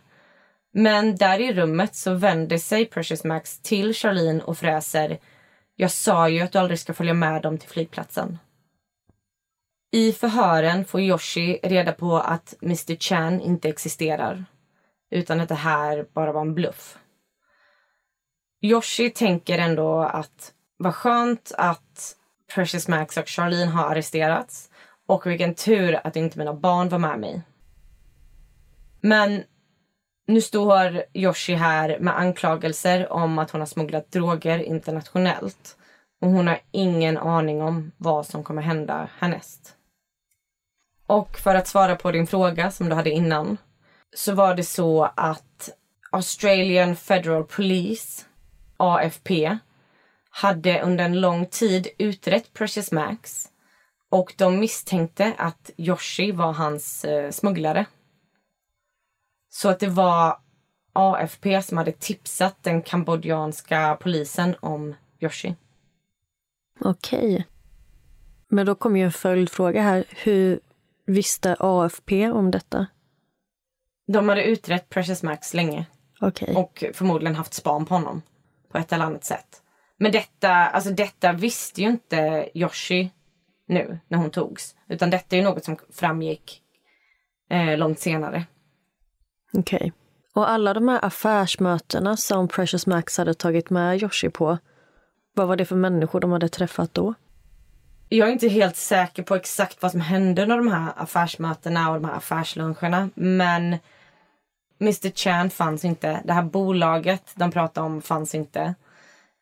Men 0.72 1.16
där 1.16 1.40
i 1.40 1.52
rummet 1.52 1.94
så 1.94 2.14
vänder 2.14 2.58
sig 2.58 2.86
Precious 2.86 3.24
Max 3.24 3.60
till 3.60 3.94
Charlene 3.94 4.42
och 4.42 4.58
fräser 4.58 5.18
jag 5.80 5.90
sa 5.90 6.28
ju 6.28 6.40
att 6.40 6.52
du 6.52 6.58
aldrig 6.58 6.78
ska 6.78 6.94
följa 6.94 7.14
med 7.14 7.42
dem 7.42 7.58
till 7.58 7.68
flygplatsen. 7.68 8.38
I 9.90 10.12
förhören 10.12 10.84
får 10.84 11.00
Yoshi 11.00 11.58
reda 11.62 11.92
på 11.92 12.18
att 12.18 12.54
Mr 12.62 12.96
Chan 12.96 13.40
inte 13.40 13.68
existerar 13.68 14.44
utan 15.10 15.40
att 15.40 15.48
det 15.48 15.54
här 15.54 16.06
bara 16.12 16.32
var 16.32 16.40
en 16.40 16.54
bluff. 16.54 16.98
Yoshi 18.60 19.10
tänker 19.10 19.58
ändå 19.58 20.00
att 20.00 20.52
vad 20.76 20.94
skönt 20.94 21.52
att 21.58 22.16
Precious 22.54 22.88
Max 22.88 23.16
och 23.16 23.28
Charlene 23.28 23.70
har 23.70 23.90
arresterats 23.90 24.70
och 25.06 25.26
vilken 25.26 25.54
tur 25.54 26.06
att 26.06 26.16
inte 26.16 26.38
mina 26.38 26.54
barn 26.54 26.88
var 26.88 26.98
med 26.98 27.20
mig. 27.20 27.42
Men 29.00 29.44
nu 30.28 30.40
står 30.40 31.02
Yoshi 31.14 31.54
här 31.54 31.98
med 31.98 32.18
anklagelser 32.18 33.12
om 33.12 33.38
att 33.38 33.50
hon 33.50 33.60
har 33.60 33.66
smugglat 33.66 34.12
droger 34.12 34.58
internationellt. 34.58 35.76
Och 36.20 36.28
hon 36.28 36.46
har 36.46 36.60
ingen 36.70 37.18
aning 37.18 37.62
om 37.62 37.92
vad 37.96 38.26
som 38.26 38.44
kommer 38.44 38.62
hända 38.62 39.08
härnäst. 39.18 39.74
Och 41.06 41.38
för 41.38 41.54
att 41.54 41.66
svara 41.66 41.96
på 41.96 42.10
din 42.10 42.26
fråga 42.26 42.70
som 42.70 42.88
du 42.88 42.94
hade 42.94 43.10
innan. 43.10 43.56
Så 44.16 44.34
var 44.34 44.54
det 44.54 44.64
så 44.64 45.10
att 45.14 45.70
Australian 46.10 46.96
Federal 46.96 47.44
Police, 47.44 48.24
AFP, 48.76 49.58
hade 50.30 50.82
under 50.82 51.04
en 51.04 51.20
lång 51.20 51.46
tid 51.46 51.88
utrett 51.98 52.52
Precious 52.52 52.92
Max. 52.92 53.48
Och 54.10 54.34
de 54.36 54.60
misstänkte 54.60 55.32
att 55.38 55.70
Yoshi 55.76 56.32
var 56.32 56.52
hans 56.52 57.04
eh, 57.04 57.30
smugglare. 57.30 57.86
Så 59.48 59.68
att 59.68 59.80
det 59.80 59.88
var 59.88 60.38
AFP 60.92 61.62
som 61.62 61.78
hade 61.78 61.92
tipsat 61.92 62.56
den 62.62 62.82
kambodjanska 62.82 63.98
polisen 64.00 64.54
om 64.60 64.94
Yoshi. 65.20 65.54
Okej. 66.80 67.46
Men 68.48 68.66
då 68.66 68.74
kommer 68.74 68.98
ju 69.00 69.04
en 69.04 69.12
följdfråga 69.12 69.82
här. 69.82 70.04
Hur 70.10 70.60
visste 71.06 71.56
AFP 71.60 72.30
om 72.30 72.50
detta? 72.50 72.86
De 74.06 74.28
hade 74.28 74.44
utrett 74.44 74.88
Precious 74.88 75.22
Max 75.22 75.54
länge 75.54 75.86
Okej. 76.20 76.54
och 76.56 76.84
förmodligen 76.94 77.36
haft 77.36 77.54
span 77.54 77.86
på 77.86 77.94
honom 77.94 78.22
på 78.72 78.78
ett 78.78 78.92
eller 78.92 79.04
annat 79.04 79.24
sätt. 79.24 79.62
Men 79.96 80.12
detta, 80.12 80.50
alltså 80.50 80.90
detta 80.90 81.32
visste 81.32 81.82
ju 81.82 81.88
inte 81.88 82.48
Yoshi 82.54 83.10
nu 83.66 83.98
när 84.08 84.18
hon 84.18 84.30
togs. 84.30 84.76
Utan 84.88 85.10
detta 85.10 85.36
är 85.36 85.40
ju 85.40 85.44
något 85.44 85.64
som 85.64 85.76
framgick 85.92 86.62
eh, 87.50 87.78
långt 87.78 87.98
senare. 87.98 88.46
Okej. 89.52 89.92
Och 90.34 90.50
alla 90.50 90.74
de 90.74 90.88
här 90.88 91.04
affärsmötena 91.04 92.16
som 92.16 92.48
Precious 92.48 92.86
Max 92.86 93.18
hade 93.18 93.34
tagit 93.34 93.70
med 93.70 94.02
Yoshi 94.02 94.30
på, 94.30 94.58
vad 95.34 95.48
var 95.48 95.56
det 95.56 95.64
för 95.64 95.76
människor 95.76 96.20
de 96.20 96.32
hade 96.32 96.48
träffat 96.48 96.94
då? 96.94 97.14
Jag 98.08 98.28
är 98.28 98.32
inte 98.32 98.48
helt 98.48 98.76
säker 98.76 99.22
på 99.22 99.34
exakt 99.34 99.82
vad 99.82 99.90
som 99.90 100.00
hände 100.00 100.42
under 100.42 100.56
de 100.56 100.68
här 100.68 100.92
affärsmötena 100.96 101.88
och 101.88 101.94
de 101.94 102.04
här 102.04 102.16
affärsluncherna. 102.16 103.10
Men 103.14 103.76
Mr 104.80 105.10
Chan 105.10 105.50
fanns 105.50 105.84
inte. 105.84 106.20
Det 106.24 106.32
här 106.32 106.42
bolaget 106.42 107.32
de 107.34 107.50
pratade 107.50 107.86
om 107.86 108.02
fanns 108.02 108.34
inte. 108.34 108.74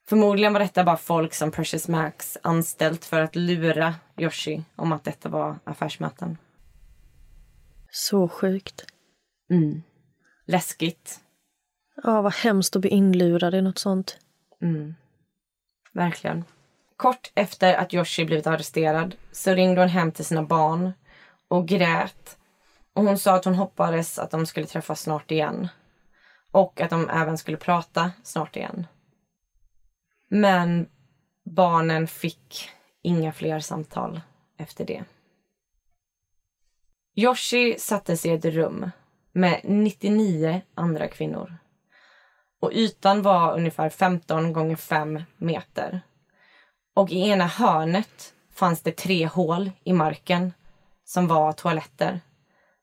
Förmodligen 0.08 0.52
var 0.52 0.60
detta 0.60 0.84
bara 0.84 0.96
folk 0.96 1.34
som 1.34 1.50
Precious 1.50 1.88
Max 1.88 2.38
anställt 2.42 3.04
för 3.04 3.20
att 3.20 3.36
lura 3.36 3.94
Yoshi 4.18 4.62
om 4.76 4.92
att 4.92 5.04
detta 5.04 5.28
var 5.28 5.58
affärsmöten. 5.64 6.38
Så 7.90 8.28
sjukt. 8.28 8.84
Mm. 9.50 9.82
Läskigt. 10.46 11.20
Ja, 12.02 12.22
vad 12.22 12.34
hemskt 12.34 12.76
att 12.76 12.82
bli 12.82 12.90
inlurad 12.90 13.54
i 13.54 13.62
något 13.62 13.78
sånt. 13.78 14.18
Mm. 14.62 14.94
Verkligen. 15.92 16.44
Kort 16.96 17.32
efter 17.34 17.74
att 17.74 17.94
Yoshi 17.94 18.24
blivit 18.24 18.46
arresterad 18.46 19.16
så 19.32 19.54
ringde 19.54 19.80
hon 19.80 19.88
hem 19.88 20.12
till 20.12 20.24
sina 20.24 20.42
barn 20.42 20.92
och 21.48 21.68
grät. 21.68 22.38
Och 22.92 23.02
hon 23.02 23.18
sa 23.18 23.34
att 23.34 23.44
hon 23.44 23.54
hoppades 23.54 24.18
att 24.18 24.30
de 24.30 24.46
skulle 24.46 24.66
träffas 24.66 25.00
snart 25.00 25.30
igen. 25.30 25.68
Och 26.50 26.80
att 26.80 26.90
de 26.90 27.10
även 27.10 27.38
skulle 27.38 27.56
prata 27.56 28.12
snart 28.22 28.56
igen. 28.56 28.86
Men 30.28 30.88
barnen 31.44 32.06
fick 32.06 32.70
inga 33.02 33.32
fler 33.32 33.60
samtal 33.60 34.20
efter 34.56 34.84
det. 34.84 35.04
Yoshi 37.14 37.78
sattes 37.78 38.26
i 38.26 38.30
ett 38.30 38.44
rum 38.44 38.90
med 39.36 39.60
99 39.64 40.60
andra 40.74 41.08
kvinnor. 41.08 41.56
Och 42.60 42.72
ytan 42.72 43.22
var 43.22 43.56
ungefär 43.56 43.88
15 43.88 44.52
gånger 44.52 44.76
5 44.76 45.22
meter. 45.36 46.00
Och 46.94 47.10
i 47.10 47.28
ena 47.28 47.46
hörnet 47.46 48.34
fanns 48.52 48.82
det 48.82 48.96
tre 48.96 49.26
hål 49.26 49.70
i 49.84 49.92
marken 49.92 50.52
som 51.04 51.26
var 51.26 51.52
toaletter. 51.52 52.20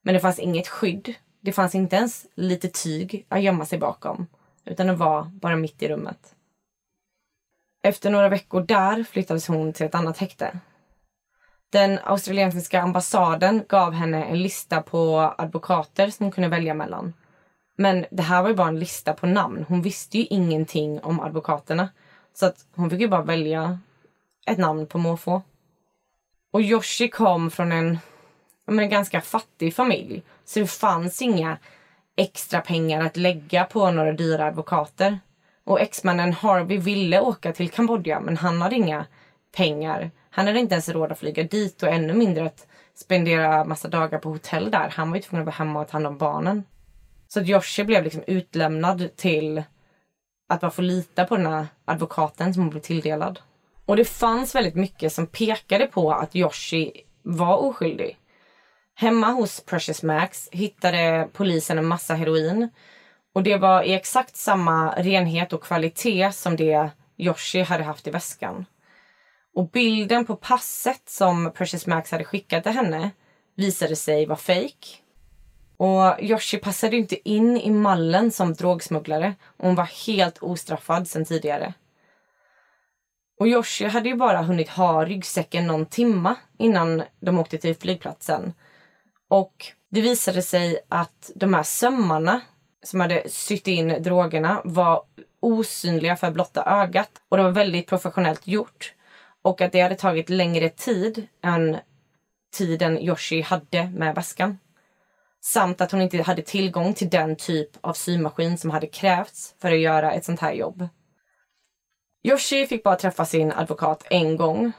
Men 0.02 0.14
det 0.14 0.20
fanns 0.20 0.40
inget 0.40 0.68
skydd. 0.68 1.14
Det 1.42 1.52
fanns 1.52 1.76
inte 1.76 1.96
ens 1.96 2.26
lite 2.36 2.70
tyg 2.70 3.26
att 3.30 3.42
gömma 3.42 3.66
sig 3.66 3.80
bakom. 3.80 4.28
Utan 4.66 4.88
det 4.88 4.94
var 4.94 5.24
bara 5.24 5.56
mitt 5.56 5.84
i 5.84 5.88
rummet. 5.88 6.36
Efter 7.84 8.10
några 8.10 8.30
veckor 8.30 8.62
där 8.62 9.04
flyttades 9.04 9.48
hon 9.48 9.74
till 9.74 9.86
ett 9.86 9.96
annat 9.96 10.18
häkte. 10.18 10.60
Den 11.74 12.00
australiensiska 12.04 12.82
ambassaden 12.82 13.64
gav 13.70 13.94
henne 13.94 14.24
en 14.24 14.44
lista 14.44 14.82
på 14.82 15.34
advokater 15.38 16.10
som 16.10 16.24
hon 16.24 16.32
kunde 16.32 16.50
välja 16.50 16.74
mellan. 16.74 17.14
Men 17.76 18.06
det 18.12 18.24
här 18.24 18.42
var 18.42 18.50
ju 18.50 18.56
bara 18.56 18.68
en 18.68 18.80
lista 18.80 19.14
på 19.14 19.28
namn. 19.28 19.66
Hon 19.68 19.82
visste 19.82 20.18
ju 20.18 20.26
ingenting 20.26 21.00
om 21.02 21.20
advokaterna. 21.20 21.90
Så 22.34 22.46
att 22.46 22.66
hon 22.76 22.90
fick 22.90 23.00
ju 23.00 23.08
bara 23.08 23.22
välja 23.22 23.80
ett 24.46 24.58
namn 24.58 24.88
på 24.88 24.98
måfå. 24.98 25.42
Och 26.52 26.62
Yoshi 26.62 27.10
kom 27.10 27.52
från 27.52 27.72
en, 27.72 28.00
en 28.68 28.90
ganska 28.90 29.22
fattig 29.22 29.76
familj. 29.76 30.24
Så 30.46 30.60
det 30.60 30.68
fanns 30.68 31.22
inga 31.22 31.58
extra 32.16 32.62
pengar 32.62 33.06
att 33.06 33.18
lägga 33.18 33.64
på 33.64 33.92
några 33.92 34.12
dyra 34.12 34.46
advokater. 34.46 35.20
Och 35.64 35.82
exmannen 35.82 36.34
Harvey 36.34 36.78
ville 36.78 37.20
åka 37.20 37.54
till 37.54 37.70
Kambodja 37.70 38.20
men 38.20 38.38
han 38.38 38.62
hade 38.62 38.76
inga 38.76 39.06
pengar. 39.56 40.12
Han 40.36 40.48
hade 40.48 40.60
inte 40.60 40.76
ens 40.76 40.90
råd 40.90 41.12
att 41.12 41.20
flyga 41.20 41.44
dit 41.44 41.84
och 41.84 41.90
ännu 41.90 42.14
mindre 42.14 42.46
att 42.46 42.68
spendera 42.96 43.66
massa 43.66 43.88
dagar 43.88 44.20
på 44.20 44.30
hotell 44.30 44.72
där. 44.72 44.90
Han 44.90 45.10
var 45.10 45.16
ju 45.18 45.22
tvungen 45.22 45.42
att 45.42 45.46
vara 45.46 45.66
hemma 45.66 45.82
och 45.82 45.88
ta 45.88 45.92
hand 45.92 46.08
om 46.08 46.18
barnen. 46.18 46.64
Så 47.28 47.40
att 47.40 47.48
Yoshi 47.48 47.84
blev 47.84 48.04
liksom 48.04 48.24
utlämnad 48.28 49.16
till 49.16 49.64
att 50.50 50.62
bara 50.62 50.72
få 50.72 50.82
lita 50.82 51.26
på 51.26 51.38
den 51.38 51.46
här 51.46 51.68
advokaten 51.86 52.54
som 52.54 52.64
hon 52.64 52.70
blev 52.70 52.82
tilldelad. 52.82 53.40
Och 53.86 53.96
det 53.96 54.06
fanns 54.06 54.56
väldigt 54.56 54.76
mycket 54.76 55.14
som 55.14 55.28
pekade 55.28 55.88
på 55.88 56.12
att 56.12 56.36
Yoshi 56.36 56.92
var 57.22 57.58
oskyldig. 57.58 58.18
Hemma 58.96 59.28
hos 59.28 59.66
Precious 59.66 60.04
Max 60.04 60.50
hittade 60.52 61.28
polisen 61.34 61.78
en 61.78 61.88
massa 61.88 62.14
heroin. 62.14 62.70
Och 63.34 63.44
det 63.44 63.58
var 63.58 63.84
i 63.84 63.94
exakt 63.94 64.36
samma 64.36 64.96
renhet 64.96 65.54
och 65.54 65.64
kvalitet 65.64 66.32
som 66.32 66.56
det 66.56 66.90
Yoshi 67.18 67.62
hade 67.62 67.84
haft 67.84 68.08
i 68.08 68.12
väskan. 68.12 68.66
Och 69.56 69.70
bilden 69.70 70.26
på 70.26 70.36
passet 70.36 71.10
som 71.10 71.52
Precious 71.56 71.88
Max 71.88 72.12
hade 72.12 72.24
skickat 72.24 72.64
till 72.64 72.72
henne 72.72 73.12
visade 73.56 73.96
sig 73.96 74.26
vara 74.26 74.38
fake. 74.38 74.88
Och 75.78 76.24
Yoshi 76.24 76.58
passade 76.58 76.98
inte 76.98 77.30
in 77.30 77.58
i 77.58 77.70
mallen 77.70 78.32
som 78.32 78.54
drogsmugglare 78.54 79.36
och 79.58 79.66
hon 79.66 79.76
var 79.76 80.08
helt 80.08 80.44
ostraffad 80.44 81.08
sen 81.08 81.26
tidigare. 81.26 81.74
Och 83.40 83.48
Yoshi 83.48 83.86
hade 83.86 84.10
ju 84.10 84.16
bara 84.16 84.42
hunnit 84.42 84.70
ha 84.70 85.06
ryggsäcken 85.06 85.68
någon 85.68 85.86
timma 85.86 86.36
innan 86.58 87.04
de 87.20 87.40
åkte 87.40 87.58
till 87.58 87.76
flygplatsen. 87.76 88.54
Och 89.28 89.66
det 89.90 90.02
visade 90.02 90.42
sig 90.42 90.80
att 90.90 91.32
de 91.36 91.54
här 91.54 91.64
sömmarna 91.64 92.42
som 92.84 93.00
hade 93.00 93.30
sytt 93.30 93.68
in 93.68 94.04
drogerna 94.04 94.62
var 94.64 95.04
osynliga 95.40 96.16
för 96.16 96.32
blotta 96.32 96.64
ögat 96.66 97.12
och 97.30 97.38
det 97.38 97.44
var 97.44 97.52
väldigt 97.52 97.88
professionellt 97.88 98.48
gjort. 98.48 98.94
Och 99.44 99.62
att 99.62 99.72
det 99.72 99.82
hade 99.82 99.96
tagit 99.96 100.30
längre 100.30 100.70
tid 100.70 101.28
än 101.44 101.78
tiden 102.54 103.00
Yoshi 103.00 103.42
hade 103.42 103.90
med 103.94 104.16
väskan. 104.16 104.58
Samt 105.42 105.82
att 105.82 105.92
hon 105.92 106.02
inte 106.02 106.22
hade 106.22 106.42
tillgång 106.42 106.94
till 106.94 107.10
den 107.10 107.36
typ 107.36 107.70
av 107.82 107.94
symaskin 107.94 108.58
som 108.58 108.70
hade 108.70 108.88
krävts 108.88 109.56
för 109.62 109.72
att 109.72 109.80
göra 109.80 110.12
ett 110.12 110.26
sånt 110.26 110.40
här 110.40 110.54
jobb. 110.54 110.88
Yoshi 112.24 112.68
fick 112.68 112.84
bara 112.84 112.96
träffa 112.96 113.26
sin 113.26 113.52
advokat 113.52 114.06
en 114.10 114.38
gång. 114.38 114.72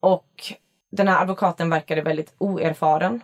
Och 0.00 0.52
den 0.90 1.08
här 1.08 1.22
advokaten 1.22 1.70
verkade 1.70 2.02
väldigt 2.02 2.34
oerfaren. 2.38 3.20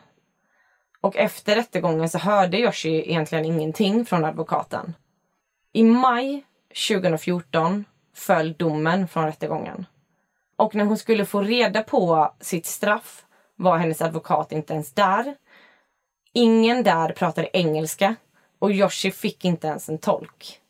Och 1.00 1.16
efter 1.16 1.54
rättegången 1.54 2.08
så 2.08 2.18
hörde 2.18 2.58
Yoshi 2.58 3.10
egentligen 3.10 3.44
ingenting 3.44 4.04
från 4.04 4.24
advokaten. 4.24 4.94
I 5.72 5.82
maj 5.82 6.44
2014 6.88 7.84
föll 8.14 8.52
domen 8.52 9.08
från 9.08 9.24
rättegången. 9.24 9.87
Och 10.56 10.74
när 10.74 10.84
hon 10.84 10.98
skulle 10.98 11.26
få 11.26 11.42
reda 11.42 11.82
på 11.82 12.34
sitt 12.40 12.66
straff 12.66 13.24
var 13.56 13.78
hennes 13.78 14.02
advokat 14.02 14.52
inte 14.52 14.72
ens 14.72 14.92
där. 14.92 15.36
Ingen 16.32 16.82
där 16.82 17.12
pratade 17.12 17.48
engelska 17.52 18.16
och 18.58 18.70
Yoshi 18.72 19.10
fick 19.10 19.44
inte 19.44 19.66
ens 19.66 19.88
en 19.88 19.98
tolk. 19.98 20.60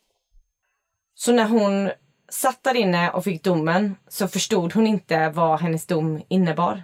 Så 1.15 1.33
när 1.33 1.49
hon 1.49 1.91
satt 2.29 2.63
där 2.63 2.75
inne 2.75 3.11
och 3.11 3.25
fick 3.25 3.43
domen 3.43 3.97
så 4.09 4.29
förstod 4.29 4.73
hon 4.73 4.87
inte 4.87 5.29
vad 5.29 5.61
hennes 5.61 5.87
dom 5.87 6.23
innebar. 6.29 6.83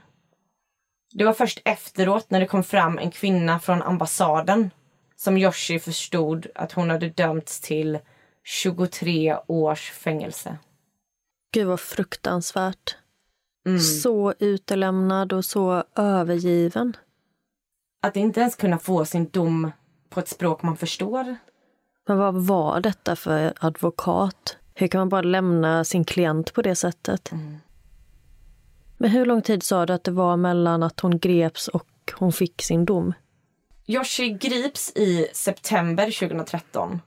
Det 1.12 1.24
var 1.24 1.32
först 1.32 1.62
efteråt 1.64 2.30
när 2.30 2.40
det 2.40 2.46
kom 2.46 2.64
fram 2.64 2.98
en 2.98 3.10
kvinna 3.10 3.60
från 3.60 3.82
ambassaden 3.82 4.70
som 5.16 5.36
Yoshi 5.36 5.78
förstod 5.78 6.46
att 6.54 6.72
hon 6.72 6.90
hade 6.90 7.08
dömts 7.08 7.60
till 7.60 7.98
23 8.44 9.36
års 9.46 9.90
fängelse. 9.90 10.58
Gud 11.52 11.66
vad 11.66 11.80
fruktansvärt. 11.80 12.96
Mm. 13.66 13.80
Så 13.80 14.34
utelämnad 14.38 15.32
och 15.32 15.44
så 15.44 15.84
övergiven. 15.96 16.96
Att 18.02 18.16
inte 18.16 18.40
ens 18.40 18.56
kunna 18.56 18.78
få 18.78 19.04
sin 19.04 19.28
dom 19.28 19.72
på 20.08 20.20
ett 20.20 20.28
språk 20.28 20.62
man 20.62 20.76
förstår. 20.76 21.36
Men 22.08 22.18
vad 22.18 22.34
var 22.34 22.80
detta 22.80 23.16
för 23.16 23.52
advokat? 23.60 24.56
Hur 24.74 24.88
kan 24.88 24.98
man 24.98 25.08
bara 25.08 25.22
lämna 25.22 25.84
sin 25.84 26.04
klient 26.04 26.52
på 26.54 26.62
det 26.62 26.74
sättet? 26.74 27.32
Mm. 27.32 27.58
Men 28.98 29.10
hur 29.10 29.26
lång 29.26 29.42
tid 29.42 29.62
sa 29.62 29.86
du 29.86 29.92
att 29.92 30.04
det 30.04 30.10
var 30.10 30.36
mellan 30.36 30.82
att 30.82 31.00
hon 31.00 31.18
greps 31.18 31.68
och 31.68 32.12
hon 32.14 32.32
fick 32.32 32.62
sin 32.62 32.84
dom? 32.84 33.14
Yoshi 33.86 34.30
grips 34.30 34.92
i 34.96 35.26
september 35.32 36.04
2013 36.04 37.00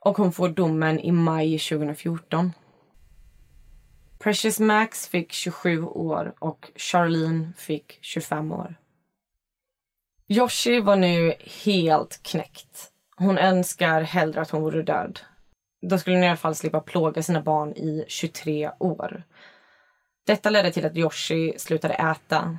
och 0.00 0.16
hon 0.16 0.32
får 0.32 0.48
domen 0.48 1.00
i 1.00 1.12
maj 1.12 1.58
2014. 1.58 2.52
Precious 4.26 4.60
Max 4.60 5.08
fick 5.08 5.32
27 5.32 5.82
år 5.84 6.34
och 6.38 6.70
Charlene 6.76 7.52
fick 7.56 7.98
25 8.00 8.52
år. 8.52 8.74
Yoshi 10.28 10.80
var 10.80 10.96
nu 10.96 11.34
helt 11.64 12.22
knäckt. 12.22 12.90
Hon 13.16 13.38
önskar 13.38 14.00
hellre 14.02 14.40
att 14.40 14.50
hon 14.50 14.62
vore 14.62 14.82
död. 14.82 15.20
Då 15.82 15.98
skulle 15.98 16.16
hon 16.16 16.24
i 16.24 16.28
alla 16.28 16.36
fall 16.36 16.54
slippa 16.54 16.80
plåga 16.80 17.22
sina 17.22 17.42
barn 17.42 17.72
i 17.72 18.04
23 18.08 18.70
år. 18.78 19.22
Detta 20.26 20.50
ledde 20.50 20.72
till 20.72 20.86
att 20.86 20.96
Yoshi 20.96 21.54
slutade 21.58 21.94
äta. 21.94 22.58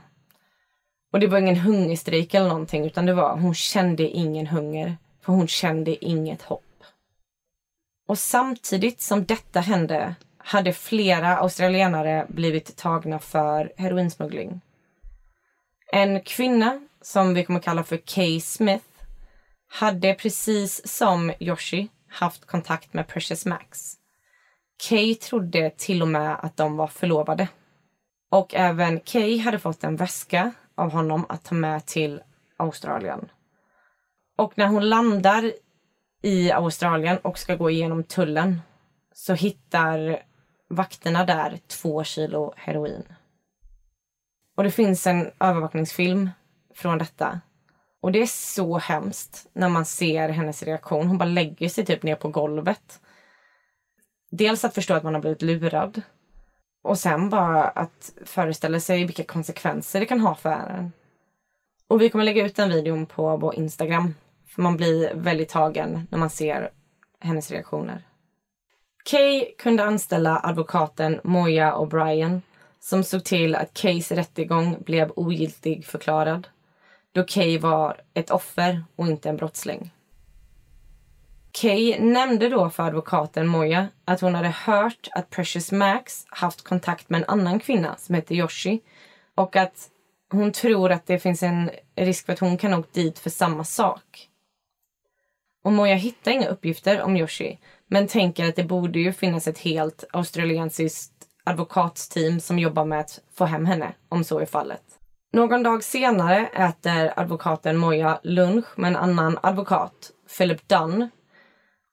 Och 1.14 1.20
det 1.20 1.28
var 1.28 1.40
ingen 1.40 1.60
hungerstrejk 1.60 2.34
eller 2.34 2.50
någonting 2.50 2.86
utan 2.86 3.06
det 3.06 3.14
var 3.14 3.38
hon 3.38 3.56
kände 3.56 4.04
ingen 4.04 4.48
hunger. 4.48 4.98
För 5.22 5.34
hon 5.34 5.48
kände 5.48 6.06
inget 6.06 6.42
hopp. 6.42 6.84
Och 8.08 8.20
samtidigt 8.20 9.02
som 9.02 9.26
detta 9.26 9.60
hände 9.60 10.16
hade 10.48 10.74
flera 10.74 11.38
australienare 11.38 12.26
blivit 12.30 12.78
tagna 12.78 13.20
för 13.20 13.74
heroinsmuggling. 13.78 14.62
En 15.92 16.22
kvinna 16.22 16.82
som 17.02 17.34
vi 17.34 17.44
kommer 17.44 17.60
kalla 17.60 17.84
för 17.84 17.98
Kay 17.98 18.42
Smith 18.42 18.86
hade 19.70 20.14
precis 20.14 20.88
som 20.88 21.34
Yoshi 21.40 21.88
haft 22.10 22.46
kontakt 22.46 22.94
med 22.94 23.08
Precious 23.08 23.46
Max. 23.46 23.94
Kay 24.90 25.16
trodde 25.16 25.70
till 25.70 26.02
och 26.02 26.08
med 26.08 26.38
att 26.42 26.58
de 26.58 26.78
var 26.78 26.88
förlovade. 26.88 27.48
Och 28.30 28.56
även 28.56 29.00
Kay 29.00 29.38
hade 29.40 29.60
fått 29.60 29.84
en 29.84 29.96
väska 29.96 30.52
av 30.76 30.92
honom 30.92 31.26
att 31.30 31.44
ta 31.44 31.56
med 31.56 31.86
till 31.86 32.22
Australien. 32.58 33.30
Och 34.38 34.54
när 34.56 34.68
hon 34.68 34.90
landar 34.90 35.52
i 36.22 36.52
Australien 36.52 37.18
och 37.18 37.40
ska 37.40 37.56
gå 37.56 37.70
igenom 37.70 38.04
tullen 38.04 38.62
så 39.14 39.34
hittar 39.34 40.24
vakterna 40.70 41.26
där 41.26 41.60
två 41.68 42.04
kilo 42.04 42.54
heroin. 42.56 43.04
Och 44.58 44.64
det 44.64 44.72
finns 44.72 45.08
en 45.08 45.32
övervakningsfilm 45.40 46.30
från 46.76 46.98
detta. 46.98 47.42
Och 48.02 48.12
det 48.12 48.22
är 48.22 48.26
så 48.26 48.78
hemskt 48.78 49.48
när 49.54 49.70
man 49.70 49.86
ser 49.86 50.30
hennes 50.30 50.64
reaktion. 50.64 51.08
Hon 51.08 51.18
bara 51.18 51.30
lägger 51.30 51.70
sig 51.70 51.86
typ 51.86 52.04
ner 52.04 52.16
på 52.16 52.30
golvet. 52.30 53.02
Dels 54.32 54.66
att 54.66 54.74
förstå 54.74 54.94
att 54.94 55.04
man 55.04 55.14
har 55.14 55.22
blivit 55.22 55.42
lurad. 55.42 56.02
Och 56.84 57.00
sen 57.00 57.30
bara 57.30 57.64
att 57.64 58.12
föreställa 58.26 58.80
sig 58.80 59.06
vilka 59.06 59.24
konsekvenser 59.24 60.00
det 60.00 60.06
kan 60.06 60.20
ha 60.20 60.36
för 60.36 60.50
en. 60.50 60.92
Och 61.88 62.02
vi 62.02 62.10
kommer 62.10 62.26
lägga 62.26 62.46
ut 62.46 62.56
den 62.56 62.70
videon 62.70 63.06
på 63.06 63.38
vår 63.38 63.56
Instagram. 63.56 64.16
För 64.48 64.62
man 64.62 64.78
blir 64.78 65.14
väldigt 65.14 65.50
tagen 65.50 66.08
när 66.12 66.20
man 66.20 66.30
ser 66.30 66.72
hennes 67.20 67.52
reaktioner. 67.52 68.08
Kay 69.10 69.56
kunde 69.58 69.84
anställa 69.84 70.40
advokaten 70.44 71.20
Moya 71.24 71.76
O'Brien 71.76 72.42
som 72.80 73.04
såg 73.04 73.24
till 73.24 73.56
att 73.56 73.74
Kays 73.74 74.12
rättegång 74.12 74.78
blev 74.86 75.12
ogiltig 75.16 75.86
förklarad 75.86 76.48
då 77.12 77.24
Kay 77.24 77.58
var 77.58 78.02
ett 78.14 78.32
offer 78.32 78.84
och 78.96 79.08
inte 79.08 79.30
en 79.30 79.38
brottsling. 79.38 79.94
Kay 81.52 82.00
nämnde 82.00 82.50
då 82.50 82.70
för 82.70 82.84
advokaten 82.84 83.48
Moya 83.48 83.88
att 84.06 84.22
hon 84.22 84.36
hade 84.36 84.50
hört 84.50 85.08
att 85.12 85.30
Precious 85.30 85.72
Max 85.72 86.26
haft 86.30 86.64
kontakt 86.64 87.10
med 87.10 87.22
en 87.22 87.30
annan 87.30 87.60
kvinna 87.60 87.96
som 87.98 88.16
heter 88.16 88.36
Yoshi 88.36 88.80
och 89.36 89.56
att 89.56 89.90
hon 90.32 90.52
tror 90.52 90.92
att 90.92 91.06
det 91.06 91.20
finns 91.20 91.44
en 91.44 91.70
risk 91.96 92.26
för 92.26 92.34
att 92.34 92.40
hon 92.40 92.58
kan 92.58 92.74
åka 92.74 92.90
dit 92.92 93.20
för 93.20 93.30
samma 93.30 93.64
sak. 93.64 94.30
Och 95.64 95.72
Moya 95.74 95.96
hittade 95.96 96.36
inga 96.36 96.48
uppgifter 96.48 97.02
om 97.02 97.18
Yoshi 97.18 97.58
men 97.90 98.08
tänker 98.08 98.50
att 98.50 98.56
det 98.56 98.64
borde 98.64 99.00
ju 99.00 99.14
finnas 99.14 99.48
ett 99.48 99.60
helt 99.60 100.04
australiensiskt 100.14 101.14
advokatsteam 101.44 102.40
som 102.40 102.60
jobbar 102.60 102.86
med 102.86 103.00
att 103.00 103.20
få 103.34 103.46
hem 103.46 103.66
henne 103.66 103.94
om 104.10 104.24
så 104.24 104.40
är 104.40 104.46
fallet. 104.46 104.84
Någon 105.34 105.64
dag 105.64 105.84
senare 105.84 106.48
äter 106.48 107.14
advokaten 107.16 107.78
Moja 107.78 108.20
lunch 108.24 108.66
med 108.76 108.88
en 108.88 108.96
annan 108.96 109.40
advokat, 109.44 110.12
Philip 110.38 110.68
Dunn. 110.68 111.10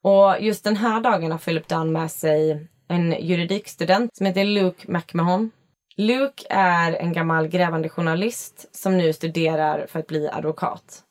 Och 0.03 0.35
just 0.39 0.63
den 0.63 0.75
här 0.75 1.01
dagen 1.01 1.31
har 1.31 1.39
Philip 1.39 1.67
Dunn 1.67 1.91
med 1.91 2.11
sig 2.11 2.67
en 2.87 3.15
juridikstudent 3.19 4.15
som 4.15 4.25
heter 4.25 4.43
Luke 4.43 4.91
McMahon. 4.91 5.51
Luke 5.97 6.43
är 6.49 6.93
en 6.93 7.13
gammal 7.13 7.47
grävande 7.47 7.89
journalist 7.89 8.75
som 8.75 8.97
nu 8.97 9.13
studerar 9.13 9.87
för 9.87 9.99
att 9.99 10.07
bli 10.07 10.29
advokat. 10.29 11.03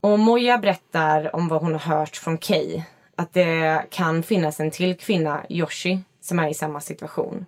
Och 0.00 0.18
Moja 0.18 0.58
berättar 0.58 1.36
om 1.36 1.48
vad 1.48 1.62
hon 1.62 1.72
har 1.72 1.96
hört 1.96 2.16
från 2.16 2.38
Kay. 2.38 2.82
Att 3.20 3.32
det 3.32 3.86
kan 3.90 4.22
finnas 4.22 4.60
en 4.60 4.70
till 4.70 4.96
kvinna, 4.96 5.46
Yoshi, 5.48 5.98
som 6.20 6.38
är 6.38 6.48
i 6.48 6.54
samma 6.54 6.80
situation. 6.80 7.46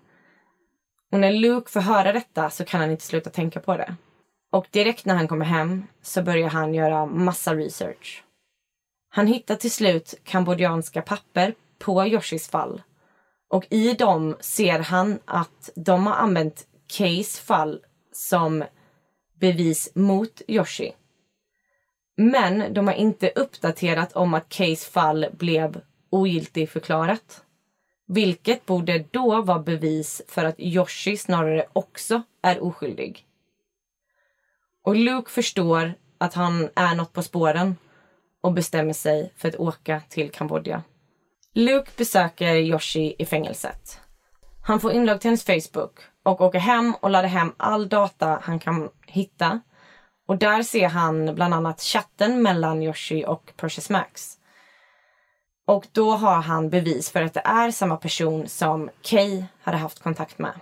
Och 1.13 1.21
när 1.21 1.33
Luke 1.33 1.71
får 1.71 1.81
höra 1.81 2.13
detta 2.13 2.51
så 2.51 2.65
kan 2.65 2.81
han 2.81 2.91
inte 2.91 3.05
sluta 3.05 3.31
tänka 3.31 3.61
på 3.61 3.77
det. 3.77 3.95
Och 4.51 4.67
direkt 4.71 5.05
när 5.05 5.15
han 5.15 5.29
kommer 5.29 5.45
hem 5.45 5.87
så 6.03 6.23
börjar 6.23 6.49
han 6.49 6.75
göra 6.75 7.07
massa 7.07 7.55
research. 7.55 8.25
Han 9.09 9.27
hittar 9.27 9.57
till 9.57 9.71
slut 9.71 10.15
kambodjanska 10.25 11.03
papper 11.03 11.55
på 11.79 12.07
Yoshis 12.07 12.49
fall. 12.49 12.83
Och 13.51 13.67
i 13.71 13.93
dem 13.93 14.37
ser 14.41 14.79
han 14.79 15.19
att 15.25 15.71
de 15.75 16.07
har 16.07 16.15
använt 16.15 16.67
Kays 16.87 17.39
fall 17.39 17.81
som 18.13 18.65
bevis 19.41 19.91
mot 19.95 20.43
Yoshi. 20.49 20.93
Men 22.23 22.75
de 22.75 22.87
har 22.87 22.95
inte 22.95 23.33
uppdaterat 23.35 24.13
om 24.13 24.35
att 24.35 24.49
Kays 24.49 24.87
fall 24.87 25.27
blev 25.33 25.81
ogiltigförklarat. 26.11 27.45
Vilket 28.07 28.67
borde 28.67 29.05
då 29.11 29.43
vara 29.43 29.59
bevis 29.59 30.23
för 30.29 30.45
att 30.45 30.61
Yoshi 30.61 31.17
snarare 31.17 31.67
också 31.73 32.23
är 32.43 32.63
oskyldig. 32.63 33.27
Och 34.85 34.97
Luke 34.97 35.31
förstår 35.31 35.95
att 36.19 36.35
han 36.35 36.69
är 36.75 36.95
något 36.95 37.13
på 37.13 37.23
spåren 37.23 37.77
och 38.41 38.53
bestämmer 38.53 38.93
sig 38.93 39.33
för 39.37 39.49
att 39.49 39.57
åka 39.57 40.03
till 40.09 40.31
Kambodja. 40.31 40.83
Luke 41.55 41.91
besöker 41.97 42.55
Yoshi 42.55 43.15
i 43.19 43.27
fängelset. 43.27 44.01
Han 44.65 44.81
får 44.81 44.93
inlogg 44.93 45.21
till 45.21 45.29
hennes 45.29 45.45
Facebook 45.45 46.01
och 46.23 46.41
åker 46.41 46.59
hem 46.59 46.95
och 47.01 47.11
laddar 47.11 47.29
hem 47.29 47.53
all 47.57 47.89
data 47.89 48.39
han 48.43 48.59
kan 48.59 48.91
hitta. 49.07 49.61
Och 50.33 50.39
där 50.39 50.63
ser 50.63 50.89
han 50.89 51.35
bland 51.35 51.55
annat 51.55 51.81
chatten 51.81 52.43
mellan 52.43 52.83
Yoshi 52.83 53.25
och 53.27 53.53
Precious 53.57 53.91
Max. 53.91 54.39
Och 55.67 55.87
då 55.93 56.11
har 56.11 56.43
han 56.43 56.71
bevis 56.71 57.11
för 57.11 57.23
att 57.23 57.35
det 57.35 57.43
är 57.45 57.71
samma 57.71 57.97
person 57.97 58.49
som 58.49 58.91
Kay 59.03 59.45
hade 59.63 59.77
haft 59.77 60.03
kontakt 60.03 60.39
med. 60.39 60.53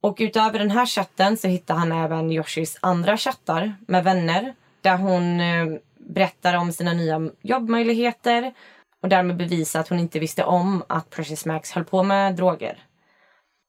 Och 0.00 0.16
utöver 0.20 0.58
den 0.58 0.70
här 0.70 0.86
chatten 0.86 1.36
så 1.36 1.48
hittar 1.48 1.74
han 1.74 1.92
även 1.92 2.32
Yoshis 2.32 2.78
andra 2.80 3.16
chattar 3.16 3.74
med 3.86 4.04
vänner 4.04 4.54
där 4.80 4.96
hon 4.96 5.40
eh, 5.40 5.66
berättar 5.96 6.56
om 6.56 6.72
sina 6.72 6.92
nya 6.92 7.30
jobbmöjligheter 7.42 8.54
och 9.02 9.08
därmed 9.08 9.36
bevisar 9.36 9.80
att 9.80 9.88
hon 9.88 9.98
inte 9.98 10.18
visste 10.18 10.44
om 10.44 10.84
att 10.86 11.10
Precious 11.10 11.46
Max 11.46 11.72
höll 11.72 11.84
på 11.84 12.02
med 12.02 12.36
droger. 12.36 12.78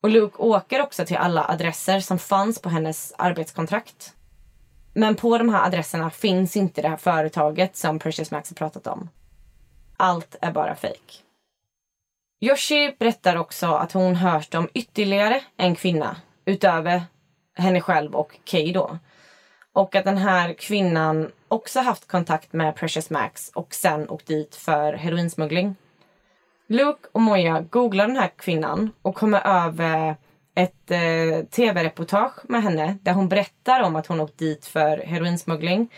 Och 0.03 0.09
Luke 0.09 0.37
åker 0.37 0.81
också 0.81 1.05
till 1.05 1.17
alla 1.17 1.47
adresser 1.49 1.99
som 1.99 2.19
fanns 2.19 2.61
på 2.61 2.69
hennes 2.69 3.13
arbetskontrakt. 3.17 4.13
Men 4.93 5.15
på 5.15 5.37
de 5.37 5.49
här 5.49 5.65
adresserna 5.65 6.09
finns 6.09 6.57
inte 6.57 6.81
det 6.81 6.87
här 6.87 6.97
företaget 6.97 7.75
som 7.75 7.99
Precious 7.99 8.31
Max 8.31 8.49
har 8.49 8.55
pratat 8.55 8.87
om. 8.87 9.09
Allt 9.97 10.35
är 10.41 10.51
bara 10.51 10.75
fejk. 10.75 11.23
Yoshi 12.41 12.95
berättar 12.99 13.35
också 13.35 13.67
att 13.67 13.91
hon 13.91 14.15
hört 14.15 14.55
om 14.55 14.67
ytterligare 14.73 15.41
en 15.57 15.75
kvinna 15.75 16.15
utöver 16.45 17.03
henne 17.55 17.81
själv 17.81 18.15
och 18.15 18.39
Kay 18.43 18.71
då. 18.71 18.97
Och 19.73 19.95
att 19.95 20.05
den 20.05 20.17
här 20.17 20.53
kvinnan 20.53 21.31
också 21.47 21.79
haft 21.79 22.07
kontakt 22.07 22.53
med 22.53 22.75
Precious 22.75 23.09
Max 23.09 23.49
och 23.53 23.73
sen 23.73 24.09
åkt 24.09 24.27
dit 24.27 24.55
för 24.55 24.93
heroinsmuggling. 24.93 25.75
Luke 26.67 27.09
och 27.11 27.21
Moya 27.21 27.61
googlar 27.61 28.07
den 28.07 28.17
här 28.17 28.31
kvinnan 28.35 28.91
och 29.01 29.15
kommer 29.15 29.65
över 29.65 30.15
ett 30.55 30.91
eh, 30.91 31.45
tv-reportage 31.51 32.39
med 32.43 32.63
henne 32.63 32.97
där 33.01 33.13
hon 33.13 33.29
berättar 33.29 33.83
om 33.83 33.95
att 33.95 34.07
hon 34.07 34.19
åkt 34.19 34.37
dit 34.37 34.65
för 34.65 34.97
heroinsmuggling. 34.97 35.91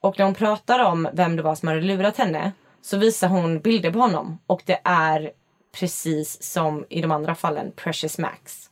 Och 0.00 0.18
när 0.18 0.24
hon 0.24 0.34
pratar 0.34 0.84
om 0.84 1.08
vem 1.12 1.36
det 1.36 1.42
var 1.42 1.54
som 1.54 1.68
hade 1.68 1.80
lurat 1.80 2.16
henne 2.16 2.52
så 2.82 2.98
visar 2.98 3.28
hon 3.28 3.60
bilder 3.60 3.90
på 3.90 3.98
honom 3.98 4.38
och 4.46 4.62
det 4.66 4.80
är 4.84 5.32
precis 5.72 6.42
som 6.42 6.84
i 6.88 7.00
de 7.00 7.10
andra 7.10 7.34
fallen 7.34 7.72
Precious 7.76 8.18
Max. 8.18 8.70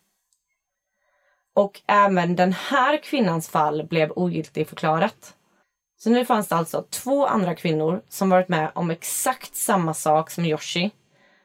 Och 1.54 1.80
även 1.86 2.36
den 2.36 2.52
här 2.52 3.02
kvinnans 3.02 3.48
fall 3.48 3.86
blev 3.86 4.12
ogiltigförklarat. 4.16 5.34
Så 5.98 6.10
nu 6.10 6.24
fanns 6.24 6.48
det 6.48 6.56
alltså 6.56 6.84
två 6.90 7.26
andra 7.26 7.54
kvinnor 7.54 8.02
som 8.08 8.30
varit 8.30 8.48
med 8.48 8.70
om 8.74 8.90
exakt 8.90 9.56
samma 9.56 9.94
sak 9.94 10.30
som 10.30 10.44
Yoshi. 10.44 10.90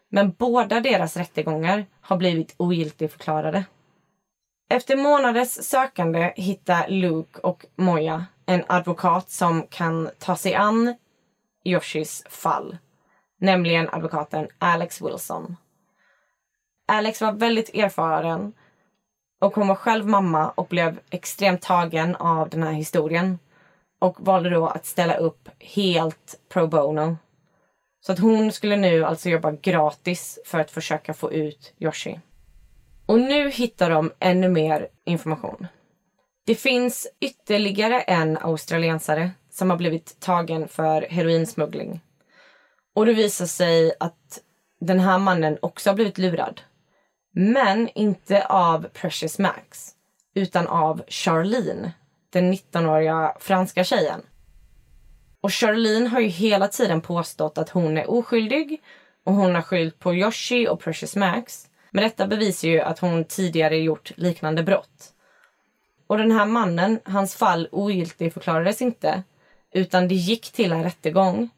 Men 0.10 0.32
båda 0.32 0.80
deras 0.80 1.18
rättegångar 1.18 1.86
har 2.02 2.18
blivit 2.18 2.56
ogiltigförklarade. 2.58 3.66
Efter 4.70 4.98
månaders 4.98 5.50
sökande 5.50 6.34
hittar 6.36 6.88
Luke 6.88 7.40
och 7.40 7.66
Moya 7.76 8.26
en 8.46 8.64
advokat 8.68 9.30
som 9.30 9.68
kan 9.68 10.10
ta 10.20 10.36
sig 10.36 10.56
an 10.56 10.96
Yoshis 11.64 12.24
fall. 12.30 12.78
Nämligen 13.40 13.90
advokaten 13.92 14.48
Alex 14.58 15.02
Wilson. 15.02 15.56
Alex 16.88 17.22
var 17.22 17.32
väldigt 17.32 17.76
erfaren 17.76 18.54
och 19.42 19.56
hon 19.56 19.68
var 19.68 19.76
själv 19.76 20.08
mamma 20.08 20.50
och 20.50 20.68
blev 20.68 21.00
extremt 21.10 21.62
tagen 21.62 22.16
av 22.16 22.50
den 22.50 22.64
här 22.64 22.72
historien. 22.72 23.40
Och 24.00 24.18
valde 24.20 24.50
då 24.50 24.68
att 24.68 24.86
ställa 24.86 25.18
upp 25.18 25.50
helt 25.60 26.40
pro 26.50 26.68
bono. 26.68 27.18
Så 28.02 28.12
att 28.12 28.20
hon 28.20 28.52
skulle 28.52 28.76
nu 28.76 29.06
alltså 29.06 29.30
jobba 29.30 29.52
gratis 29.52 30.40
för 30.46 30.60
att 30.60 30.72
försöka 30.72 31.14
få 31.14 31.32
ut 31.32 31.74
Yoshi. 31.80 32.20
Och 33.06 33.20
nu 33.20 33.50
hittar 33.50 33.90
de 33.90 34.12
ännu 34.20 34.50
mer 34.50 34.88
information. 35.06 35.68
Det 36.46 36.56
finns 36.56 37.08
ytterligare 37.20 38.02
en 38.02 38.38
australiensare 38.38 39.32
som 39.50 39.70
har 39.70 39.78
blivit 39.78 40.20
tagen 40.20 40.68
för 40.68 41.02
heroinsmuggling. 41.02 42.02
Och 42.96 43.06
det 43.06 43.14
visar 43.14 43.46
sig 43.46 43.94
att 44.00 44.40
den 44.80 45.00
här 45.00 45.20
mannen 45.20 45.58
också 45.62 45.90
har 45.90 45.96
blivit 45.96 46.18
lurad. 46.18 46.62
Men 47.36 47.90
inte 47.96 48.46
av 48.46 48.88
Precious 48.94 49.40
Max, 49.40 49.92
utan 50.36 50.68
av 50.68 51.04
Charlene, 51.08 51.92
den 52.30 52.54
19-åriga 52.54 53.36
franska 53.40 53.84
tjejen. 53.84 54.22
Och 55.42 55.54
Charlene 55.54 56.08
har 56.10 56.20
ju 56.20 56.28
hela 56.28 56.68
tiden 56.68 57.02
påstått 57.02 57.58
att 57.58 57.70
hon 57.70 57.98
är 57.98 58.10
oskyldig 58.10 58.82
och 59.24 59.34
hon 59.34 59.56
har 59.56 59.62
skyllt 59.62 60.00
på 60.00 60.14
Yoshi 60.14 60.68
och 60.68 60.80
Precious 60.80 61.16
Max. 61.16 61.68
Men 61.94 62.04
detta 62.04 62.28
bevisar 62.28 62.68
ju 62.68 62.82
att 62.82 63.00
hon 63.00 63.26
tidigare 63.26 63.78
gjort 63.78 64.12
liknande 64.16 64.64
brott. 64.64 65.14
Och 66.08 66.18
den 66.18 66.32
här 66.32 66.46
mannen, 66.46 67.00
hans 67.04 67.36
fall 67.36 67.68
ogiltigförklarades 67.72 68.82
inte 68.82 69.24
utan 69.74 70.08
det 70.08 70.16
gick 70.16 70.52
till 70.52 70.72
en 70.72 70.84
rättegång. 70.84 71.50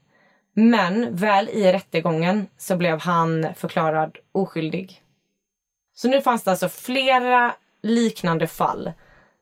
Men 0.53 1.15
väl 1.15 1.49
i 1.49 1.73
rättegången 1.73 2.47
så 2.57 2.75
blev 2.75 3.01
han 3.01 3.47
förklarad 3.55 4.17
oskyldig. 4.31 5.01
Så 5.93 6.07
nu 6.07 6.21
fanns 6.21 6.43
det 6.43 6.51
alltså 6.51 6.69
flera 6.69 7.55
liknande 7.81 8.47
fall 8.47 8.91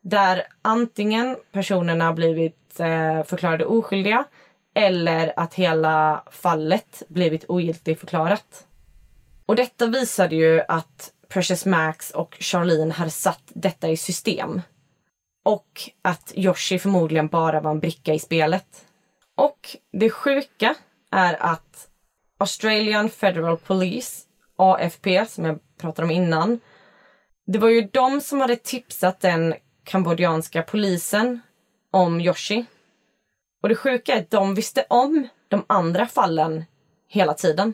där 0.02 0.44
antingen 0.62 1.38
personerna 1.52 2.14
blivit 2.14 2.80
eh, 2.80 3.24
förklarade 3.24 3.66
oskyldiga 3.66 4.26
eller 4.76 5.34
att 5.40 5.54
hela 5.54 6.24
fallet 6.32 7.04
blivit 7.08 7.46
ogiltigförklarat. 7.48 8.68
Och 9.46 9.56
detta 9.56 9.88
visade 9.88 10.36
ju 10.36 10.62
att 10.68 11.12
Precious 11.30 11.66
Max 11.66 12.12
och 12.12 12.38
Charlene 12.40 12.94
hade 12.94 13.12
satt 13.12 13.44
detta 13.48 13.90
i 13.90 13.98
system. 13.98 14.62
Och 15.46 15.90
att 16.02 16.32
Yoshi 16.36 16.80
förmodligen 16.80 17.28
bara 17.28 17.62
var 17.62 17.72
en 17.72 17.80
bricka 17.80 18.14
i 18.14 18.20
spelet. 18.20 18.86
Och 19.36 19.78
det 19.92 20.10
sjuka 20.10 20.76
är 21.12 21.44
att 21.44 21.88
Australian 22.38 23.10
Federal 23.10 23.58
Police, 23.58 24.22
AFP, 24.56 25.26
som 25.26 25.46
jag 25.46 25.60
pratade 25.78 26.06
om 26.06 26.12
innan. 26.12 26.60
Det 27.46 27.60
var 27.60 27.70
ju 27.70 27.82
de 27.82 28.22
som 28.22 28.42
hade 28.42 28.56
tipsat 28.56 29.20
den 29.20 29.56
kambodjanska 29.84 30.62
polisen 30.62 31.42
om 31.92 32.22
Yoshi. 32.22 32.66
Och 33.62 33.70
det 33.70 33.76
sjuka 33.76 34.14
är 34.14 34.22
att 34.22 34.30
de 34.30 34.56
visste 34.56 34.86
om 34.90 35.28
de 35.48 35.66
andra 35.68 36.08
fallen 36.08 36.66
hela 37.08 37.34
tiden. 37.34 37.74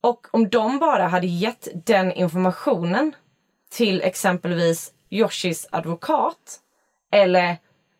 Och 0.00 0.26
om 0.30 0.48
de 0.48 0.78
bara 0.78 1.06
hade 1.06 1.26
gett 1.26 1.68
den 1.86 2.12
informationen 2.12 3.14
till 3.70 4.02
exempelvis 4.02 4.92
Yoshis 5.10 5.68
advokat 5.70 6.60
eller 7.12 7.56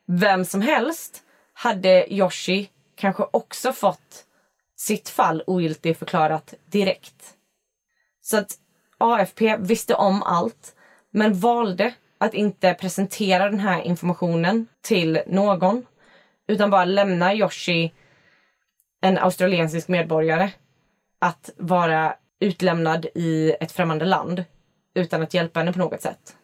vem 0.07 0.45
som 0.45 0.61
helst 0.61 1.23
hade 1.53 2.15
Yoshi 2.15 2.71
kanske 2.97 3.25
också 3.31 3.73
fått 3.73 4.25
sitt 4.77 5.09
fall 5.09 5.43
ogiltigförklarat 5.47 6.55
direkt. 6.67 7.35
Så 8.21 8.37
att 8.37 8.59
AFP 8.99 9.57
visste 9.57 9.95
om 9.95 10.23
allt 10.23 10.75
men 11.11 11.41
valde 11.41 11.95
att 12.19 12.35
inte 12.35 12.75
presentera 12.75 13.51
den 13.51 13.61
här 13.61 13.83
informationen 13.83 14.67
till 14.81 15.23
någon 15.27 15.87
utan 16.47 16.71
bara 16.71 16.85
lämna 16.85 17.35
Yoshi, 17.35 17.93
en 19.01 19.19
australiensisk 19.19 19.89
medborgare, 19.89 20.51
att 21.19 21.51
vara 21.57 22.15
utlämnad 22.41 23.07
i 23.15 23.57
ett 23.61 23.73
främmande 23.73 24.05
land 24.05 24.45
utan 24.95 25.23
att 25.23 25.35
hjälpa 25.35 25.61
henne 25.61 25.73
på 25.73 25.79
något 25.79 26.03
sätt. 26.03 26.37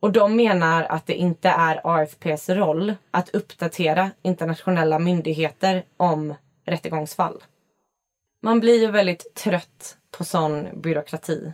Och 0.00 0.12
de 0.12 0.36
menar 0.36 0.82
att 0.82 1.06
det 1.06 1.14
inte 1.14 1.48
är 1.48 1.80
AFPs 1.84 2.48
roll 2.48 2.94
att 3.10 3.28
uppdatera 3.28 4.10
internationella 4.22 4.98
myndigheter 4.98 5.84
om 5.96 6.34
rättegångsfall. 6.66 7.42
Man 8.40 8.60
blir 8.60 8.80
ju 8.80 8.90
väldigt 8.90 9.34
trött 9.34 9.96
på 10.10 10.24
sån 10.24 10.68
byråkrati. 10.80 11.52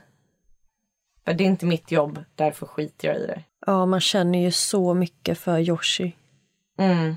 För 1.24 1.32
det 1.32 1.44
är 1.44 1.46
inte 1.46 1.66
mitt 1.66 1.90
jobb, 1.90 2.24
därför 2.34 2.66
skiter 2.66 3.08
jag 3.08 3.16
i 3.16 3.26
det. 3.26 3.42
Ja, 3.66 3.86
man 3.86 4.00
känner 4.00 4.38
ju 4.38 4.50
så 4.50 4.94
mycket 4.94 5.38
för 5.38 5.58
Yoshi. 5.58 6.16
Mm. 6.78 7.16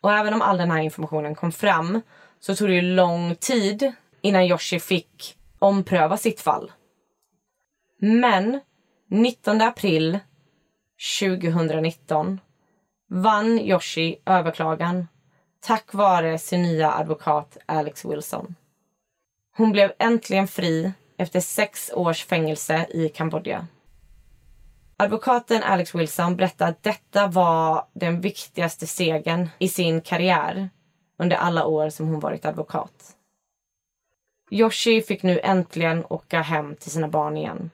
Och 0.00 0.12
även 0.12 0.34
om 0.34 0.42
all 0.42 0.58
den 0.58 0.70
här 0.70 0.80
informationen 0.80 1.34
kom 1.34 1.52
fram 1.52 2.00
så 2.40 2.56
tog 2.56 2.68
det 2.68 2.74
ju 2.74 2.82
lång 2.82 3.34
tid 3.34 3.92
innan 4.26 4.46
Yoshi 4.46 4.80
fick 4.80 5.36
ompröva 5.58 6.16
sitt 6.16 6.40
fall. 6.40 6.72
Men 8.00 8.60
19 9.10 9.60
april 9.60 10.18
2019 11.20 12.40
vann 13.08 13.58
Yoshi 13.58 14.16
överklagan 14.26 15.08
tack 15.60 15.94
vare 15.94 16.38
sin 16.38 16.62
nya 16.62 16.92
advokat 16.92 17.56
Alex 17.66 18.04
Wilson. 18.04 18.54
Hon 19.56 19.72
blev 19.72 19.92
äntligen 19.98 20.48
fri 20.48 20.92
efter 21.18 21.40
sex 21.40 21.90
års 21.94 22.24
fängelse 22.24 22.86
i 22.90 23.08
Kambodja. 23.08 23.66
Advokaten 24.96 25.62
Alex 25.62 25.94
Wilson 25.94 26.36
berättade 26.36 26.70
att 26.70 26.82
detta 26.82 27.26
var 27.26 27.86
den 27.92 28.20
viktigaste 28.20 28.86
segern 28.86 29.48
i 29.58 29.68
sin 29.68 30.00
karriär 30.00 30.70
under 31.18 31.36
alla 31.36 31.66
år 31.66 31.90
som 31.90 32.08
hon 32.08 32.20
varit 32.20 32.44
advokat. 32.44 33.15
Yoshi 34.50 35.02
fick 35.02 35.22
nu 35.22 35.40
äntligen 35.42 36.04
åka 36.08 36.40
hem 36.40 36.76
till 36.76 36.90
sina 36.90 37.08
barn 37.08 37.36
igen. 37.36 37.70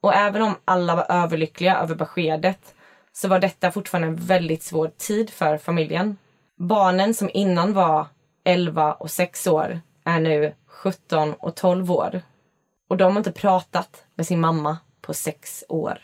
Och 0.00 0.14
även 0.14 0.42
om 0.42 0.54
alla 0.64 0.96
var 0.96 1.06
överlyckliga 1.08 1.76
över 1.76 1.94
beskedet 1.94 2.74
så 3.12 3.28
var 3.28 3.38
detta 3.38 3.72
fortfarande 3.72 4.08
en 4.08 4.16
väldigt 4.16 4.62
svår 4.62 4.88
tid 4.88 5.30
för 5.30 5.58
familjen. 5.58 6.16
Barnen 6.58 7.14
som 7.14 7.30
innan 7.34 7.72
var 7.72 8.06
11 8.44 8.92
och 8.92 9.10
6 9.10 9.46
år 9.46 9.80
är 10.04 10.20
nu 10.20 10.54
17 10.66 11.34
och 11.34 11.54
12 11.54 11.92
år. 11.92 12.22
Och 12.88 12.96
de 12.96 13.12
har 13.12 13.18
inte 13.18 13.32
pratat 13.32 14.04
med 14.14 14.26
sin 14.26 14.40
mamma 14.40 14.78
på 15.00 15.14
sex 15.14 15.64
år. 15.68 15.98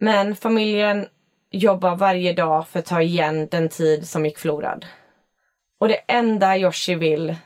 Men 0.00 0.36
familjen 0.36 1.06
jobbar 1.50 1.96
varje 1.96 2.32
dag 2.32 2.68
för 2.68 2.78
att 2.78 2.86
ta 2.86 3.02
igen 3.02 3.48
den 3.50 3.68
tid 3.68 4.08
som 4.08 4.24
gick 4.26 4.38
förlorad. 4.38 4.86
Och 5.78 5.88
det 5.88 6.04
enda 6.08 6.58
Yoshi 6.58 6.94
vill 6.94 7.36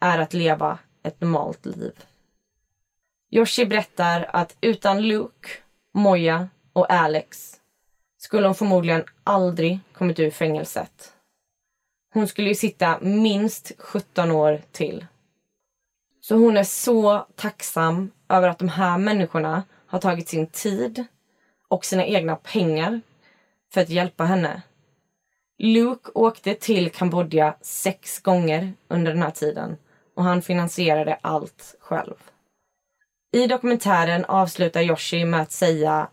är 0.00 0.18
att 0.18 0.34
leva 0.34 0.78
ett 1.06 1.20
normalt 1.20 1.66
liv. 1.66 1.92
Yoshi 3.30 3.66
berättar 3.66 4.30
att 4.32 4.56
utan 4.60 5.02
Luke, 5.08 5.48
Moja 5.92 6.48
och 6.72 6.90
Alex 6.90 7.60
skulle 8.18 8.46
hon 8.46 8.54
förmodligen 8.54 9.04
aldrig 9.24 9.80
kommit 9.92 10.18
ur 10.18 10.30
fängelset. 10.30 11.12
Hon 12.12 12.28
skulle 12.28 12.48
ju 12.48 12.54
sitta 12.54 12.98
minst 13.00 13.72
17 13.78 14.30
år 14.30 14.62
till. 14.72 15.06
Så 16.20 16.36
hon 16.36 16.56
är 16.56 16.64
så 16.64 17.26
tacksam 17.34 18.10
över 18.28 18.48
att 18.48 18.58
de 18.58 18.68
här 18.68 18.98
människorna 18.98 19.62
har 19.86 19.98
tagit 19.98 20.28
sin 20.28 20.46
tid 20.46 21.04
och 21.68 21.84
sina 21.84 22.06
egna 22.06 22.36
pengar 22.36 23.00
för 23.72 23.80
att 23.80 23.88
hjälpa 23.88 24.24
henne. 24.24 24.62
Luke 25.58 26.10
åkte 26.14 26.54
till 26.54 26.90
Kambodja 26.90 27.56
sex 27.60 28.20
gånger 28.20 28.72
under 28.88 29.12
den 29.12 29.22
här 29.22 29.30
tiden 29.30 29.76
och 30.16 30.24
han 30.24 30.42
finansierade 30.42 31.18
allt 31.20 31.76
själv. 31.80 32.14
I 33.32 33.46
dokumentären 33.46 34.24
avslutar 34.24 34.80
Yoshi 34.80 35.24
med 35.24 35.40
att 35.40 35.52
säga 35.52 36.08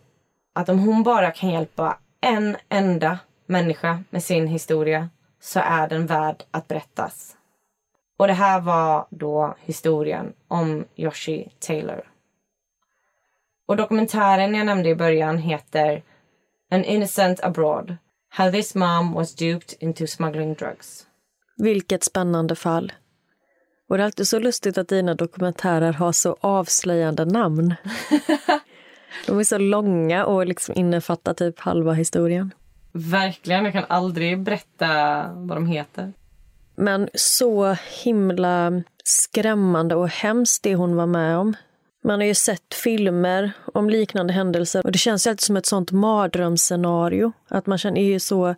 att 0.54 0.70
om 0.70 0.80
hon 0.80 1.04
bara 1.04 1.32
kan 1.32 1.50
hjälpa 1.50 1.98
en 2.22 2.58
enda 2.70 3.20
människa 3.46 4.04
med 4.10 4.24
sin 4.24 4.48
historia 4.48 5.10
så 5.42 5.60
är 5.60 5.88
den 5.88 6.06
värd 6.06 6.44
att 6.52 6.68
berättas. 6.68 7.38
Och 8.18 8.28
det 8.28 8.34
här 8.34 8.62
var 8.62 9.08
då 9.10 9.56
historien 9.60 10.34
om 10.48 10.86
Yoshi 10.96 11.50
Taylor. 11.60 12.04
Och 13.68 13.78
dokumentären 13.78 14.56
jag 14.56 14.66
nämnde 14.66 14.90
i 14.90 14.96
början 14.96 15.38
heter 15.38 16.04
An 16.72 16.84
Innocent 16.84 17.44
Abroad. 17.44 17.98
How 18.30 18.52
this 18.52 18.76
mom 18.76 19.14
was 19.14 19.36
duped 19.36 19.74
into 19.80 20.08
smuggling 20.08 20.54
drugs. 20.54 21.08
Vilket 21.58 22.04
spännande 22.04 22.56
fall. 22.56 22.92
Och 23.94 23.98
det 23.98 24.04
är 24.04 24.06
alltid 24.06 24.28
så 24.28 24.40
lustigt 24.40 24.78
att 24.78 24.88
dina 24.88 25.16
dokumentärer 25.16 25.94
har 25.94 26.12
så 26.12 26.38
avslöjande 26.42 27.26
namn. 27.26 27.76
de 29.28 29.40
är 29.40 29.44
så 29.44 29.58
långa 29.58 30.26
och 30.26 30.48
liksom 30.48 30.76
innefattar 30.78 31.34
typ 31.34 31.60
halva 31.60 31.94
historien. 31.94 32.54
Verkligen, 32.92 33.64
jag 33.64 33.74
kan 33.74 33.86
aldrig 33.88 34.44
berätta 34.44 34.88
vad 35.36 35.58
de 35.58 35.68
heter. 35.68 36.14
Men 36.76 37.10
så 37.14 37.78
himla 38.04 38.84
skrämmande 39.04 39.96
och 39.96 40.10
hemskt 40.10 40.64
det 40.64 40.76
hon 40.76 40.96
var 40.96 41.08
med 41.08 41.38
om. 41.38 41.56
Man 42.04 42.20
har 42.20 42.28
ju 42.28 42.36
sett 42.36 42.74
filmer 42.74 43.52
om 43.74 43.90
liknande 43.90 44.34
händelser 44.34 44.86
och 44.86 44.92
det 44.92 45.00
känns 45.00 45.28
alltid 45.28 45.42
som 45.42 45.58
ett 45.58 45.66
sånt 45.66 45.92
mardrömsscenario. 45.92 47.32
Att 47.48 47.66
man 47.66 47.78
känner 47.78 48.02
ju 48.02 48.20
så, 48.20 48.56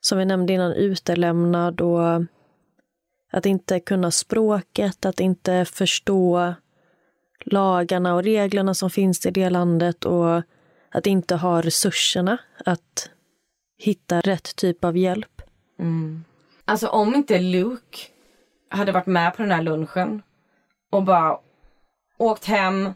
som 0.00 0.18
vi 0.18 0.24
nämnde 0.24 0.52
innan, 0.52 0.72
utelämnad 0.72 1.80
och 1.80 2.24
att 3.30 3.46
inte 3.46 3.80
kunna 3.80 4.10
språket, 4.10 5.04
att 5.04 5.20
inte 5.20 5.64
förstå 5.64 6.54
lagarna 7.44 8.14
och 8.14 8.22
reglerna 8.22 8.74
som 8.74 8.90
finns 8.90 9.26
i 9.26 9.30
det 9.30 9.50
landet 9.50 10.04
och 10.04 10.42
att 10.90 11.06
inte 11.06 11.36
ha 11.36 11.62
resurserna 11.62 12.38
att 12.64 13.10
hitta 13.78 14.20
rätt 14.20 14.56
typ 14.56 14.84
av 14.84 14.96
hjälp. 14.96 15.42
Mm. 15.78 16.24
Alltså 16.64 16.88
om 16.88 17.14
inte 17.14 17.38
Luke 17.38 17.98
hade 18.68 18.92
varit 18.92 19.06
med 19.06 19.36
på 19.36 19.42
den 19.42 19.50
här 19.50 19.62
lunchen 19.62 20.22
och 20.90 21.02
bara 21.02 21.38
åkt 22.16 22.44
hem, 22.44 22.94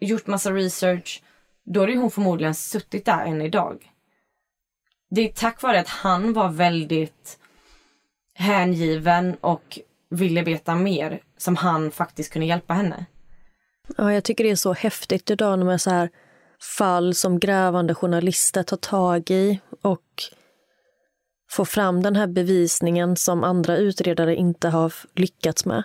gjort 0.00 0.26
massa 0.26 0.50
research, 0.50 1.22
då 1.64 1.80
hade 1.80 1.96
hon 1.96 2.10
förmodligen 2.10 2.54
suttit 2.54 3.04
där 3.04 3.24
än 3.24 3.42
idag. 3.42 3.92
Det 5.10 5.28
är 5.28 5.32
tack 5.32 5.62
vare 5.62 5.80
att 5.80 5.88
han 5.88 6.32
var 6.32 6.48
väldigt 6.48 7.38
hängiven 8.42 9.36
och 9.40 9.78
ville 10.10 10.42
veta 10.42 10.74
mer 10.74 11.20
som 11.36 11.56
han 11.56 11.90
faktiskt 11.90 12.32
kunde 12.32 12.46
hjälpa 12.46 12.74
henne. 12.74 13.06
Ja, 13.96 14.12
jag 14.12 14.24
tycker 14.24 14.44
det 14.44 14.50
är 14.50 14.56
så 14.56 14.72
häftigt 14.72 15.30
idag 15.30 15.58
när 15.58 15.66
man 15.66 15.78
så 15.78 15.90
här 15.90 16.10
fall 16.78 17.14
som 17.14 17.38
grävande 17.38 17.94
journalister 17.94 18.62
tar 18.62 18.76
tag 18.76 19.30
i 19.30 19.60
och 19.82 20.02
får 21.50 21.64
fram 21.64 22.02
den 22.02 22.16
här 22.16 22.26
bevisningen 22.26 23.16
som 23.16 23.44
andra 23.44 23.76
utredare 23.76 24.36
inte 24.36 24.68
har 24.68 24.92
lyckats 25.14 25.64
med. 25.64 25.82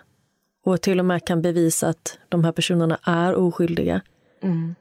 Och 0.66 0.82
till 0.82 1.00
och 1.00 1.06
med 1.06 1.28
kan 1.28 1.42
bevisa 1.42 1.88
att 1.88 2.20
de 2.30 2.44
här 2.44 2.52
personerna 2.52 3.00
är 3.04 3.36
oskyldiga. 3.36 4.02
Mm. 4.44 4.76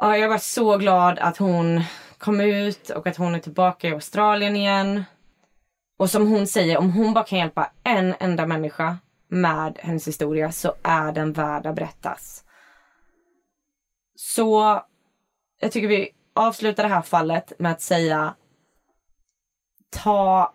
Ja, 0.00 0.16
jag 0.16 0.28
var 0.28 0.38
så 0.38 0.76
glad 0.76 1.18
att 1.18 1.36
hon 1.36 1.82
kom 2.18 2.40
ut 2.40 2.90
och 2.90 3.06
att 3.06 3.16
hon 3.16 3.34
är 3.34 3.38
tillbaka 3.38 3.88
i 3.88 3.92
Australien 3.92 4.56
igen. 4.56 5.04
Och 5.96 6.10
som 6.10 6.28
hon 6.28 6.46
säger, 6.46 6.78
om 6.78 6.92
hon 6.92 7.14
bara 7.14 7.24
kan 7.24 7.38
hjälpa 7.38 7.70
en 7.82 8.14
enda 8.20 8.46
människa 8.46 8.98
med 9.28 9.78
hennes 9.82 10.08
historia 10.08 10.52
så 10.52 10.74
är 10.82 11.12
den 11.12 11.32
värd 11.32 11.66
att 11.66 11.74
berättas. 11.76 12.44
Så 14.14 14.80
jag 15.60 15.72
tycker 15.72 15.88
vi 15.88 16.10
avslutar 16.34 16.82
det 16.82 16.88
här 16.88 17.02
fallet 17.02 17.52
med 17.58 17.72
att 17.72 17.80
säga 17.80 18.34
ta 19.90 20.54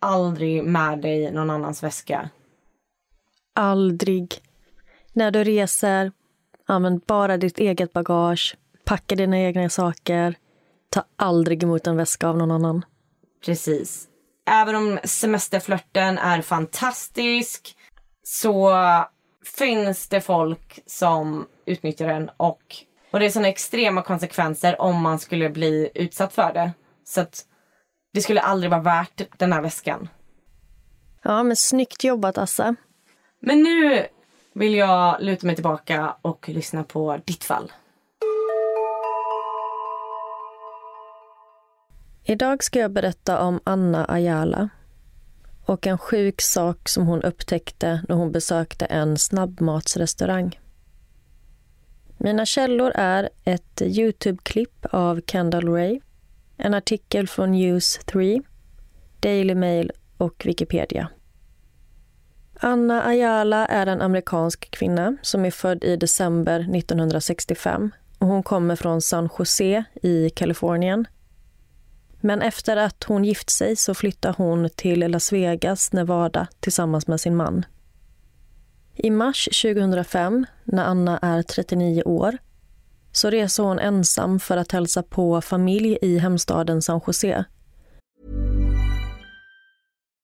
aldrig 0.00 0.64
med 0.64 1.00
dig 1.00 1.32
någon 1.32 1.50
annans 1.50 1.82
väska. 1.82 2.30
Aldrig. 3.54 4.40
När 5.12 5.30
du 5.30 5.44
reser, 5.44 6.12
använd 6.66 7.00
bara 7.06 7.36
ditt 7.36 7.58
eget 7.58 7.92
bagage. 7.92 8.56
Packa 8.84 9.14
dina 9.14 9.38
egna 9.38 9.68
saker. 9.68 10.34
Ta 10.88 11.04
aldrig 11.16 11.62
emot 11.62 11.86
en 11.86 11.96
väska 11.96 12.28
av 12.28 12.38
någon 12.38 12.50
annan. 12.50 12.84
Precis. 13.44 14.08
Även 14.52 14.74
om 14.74 14.98
semesterflörten 15.04 16.18
är 16.18 16.42
fantastisk 16.42 17.76
så 18.22 18.74
finns 19.58 20.08
det 20.08 20.20
folk 20.20 20.78
som 20.86 21.46
utnyttjar 21.66 22.08
den 22.08 22.30
och, 22.36 22.62
och 23.10 23.20
det 23.20 23.26
är 23.26 23.30
såna 23.30 23.48
extrema 23.48 24.02
konsekvenser 24.02 24.80
om 24.80 25.02
man 25.02 25.18
skulle 25.18 25.50
bli 25.50 25.90
utsatt 25.94 26.32
för 26.32 26.52
det. 26.52 26.72
Så 27.04 27.20
att 27.20 27.44
det 28.12 28.20
skulle 28.20 28.40
aldrig 28.40 28.70
vara 28.70 28.80
värt 28.80 29.38
den 29.38 29.52
här 29.52 29.62
väskan. 29.62 30.08
Ja, 31.22 31.42
men 31.42 31.56
snyggt 31.56 32.04
jobbat 32.04 32.38
Assa. 32.38 32.76
Men 33.40 33.62
nu 33.62 34.06
vill 34.54 34.74
jag 34.74 35.22
luta 35.22 35.46
mig 35.46 35.54
tillbaka 35.54 36.16
och 36.22 36.48
lyssna 36.48 36.84
på 36.84 37.18
ditt 37.24 37.44
fall. 37.44 37.72
Idag 42.24 42.64
ska 42.64 42.78
jag 42.78 42.90
berätta 42.90 43.40
om 43.40 43.60
Anna 43.64 44.06
Ayala 44.08 44.68
och 45.64 45.86
en 45.86 45.98
sjuk 45.98 46.40
sak 46.40 46.88
som 46.88 47.06
hon 47.06 47.22
upptäckte 47.22 48.02
när 48.08 48.16
hon 48.16 48.32
besökte 48.32 48.84
en 48.84 49.18
snabbmatsrestaurang. 49.18 50.58
Mina 52.16 52.46
källor 52.46 52.92
är 52.94 53.28
ett 53.44 53.82
Youtube-klipp 53.82 54.86
av 54.90 55.20
Kendall 55.26 55.68
Ray, 55.68 56.00
en 56.56 56.74
artikel 56.74 57.28
från 57.28 57.52
News 57.52 58.00
3, 58.04 58.42
Daily 59.20 59.54
Mail 59.54 59.92
och 60.16 60.42
Wikipedia. 60.46 61.08
Anna 62.54 63.06
Ayala 63.06 63.66
är 63.66 63.86
en 63.86 64.02
amerikansk 64.02 64.70
kvinna 64.70 65.16
som 65.22 65.44
är 65.44 65.50
född 65.50 65.84
i 65.84 65.96
december 65.96 66.60
1965 66.76 67.90
och 68.18 68.26
hon 68.26 68.42
kommer 68.42 68.76
från 68.76 69.02
San 69.02 69.28
Jose 69.38 69.84
i 70.02 70.30
Kalifornien 70.30 71.06
men 72.22 72.42
efter 72.42 72.76
att 72.76 73.04
hon 73.04 73.24
gift 73.24 73.50
sig 73.50 73.76
så 73.76 73.94
flyttar 73.94 74.34
hon 74.38 74.70
till 74.76 75.00
Las 75.10 75.32
Vegas, 75.32 75.92
Nevada 75.92 76.46
tillsammans 76.60 77.06
med 77.06 77.20
sin 77.20 77.36
man. 77.36 77.64
I 78.94 79.10
mars 79.10 79.48
2005, 79.62 80.46
när 80.64 80.84
Anna 80.84 81.18
är 81.18 81.42
39 81.42 82.02
år, 82.02 82.38
så 83.12 83.30
reser 83.30 83.62
hon 83.62 83.78
ensam 83.78 84.40
för 84.40 84.56
att 84.56 84.72
hälsa 84.72 85.02
på 85.02 85.40
familj 85.40 85.98
i 86.02 86.18
hemstaden 86.18 86.82
San 86.82 87.00
Jose 87.06 87.44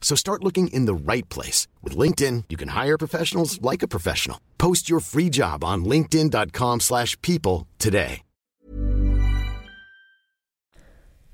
So 0.00 0.16
start 0.16 0.44
looking 0.44 0.68
in 0.68 0.86
the 0.86 1.12
right 1.12 1.34
place. 1.34 1.68
With 1.82 1.98
LinkedIn, 1.98 2.44
you 2.48 2.56
can 2.56 2.68
hire 2.84 2.98
professionals 2.98 3.60
like 3.72 3.84
a 3.84 3.88
professional. 3.88 4.38
Post 4.58 4.90
your 4.90 5.00
free 5.00 5.28
job 5.32 5.64
on 5.64 5.84
linkedin.com 5.84 6.80
slash 6.80 7.20
people 7.20 7.66
today. 7.78 8.22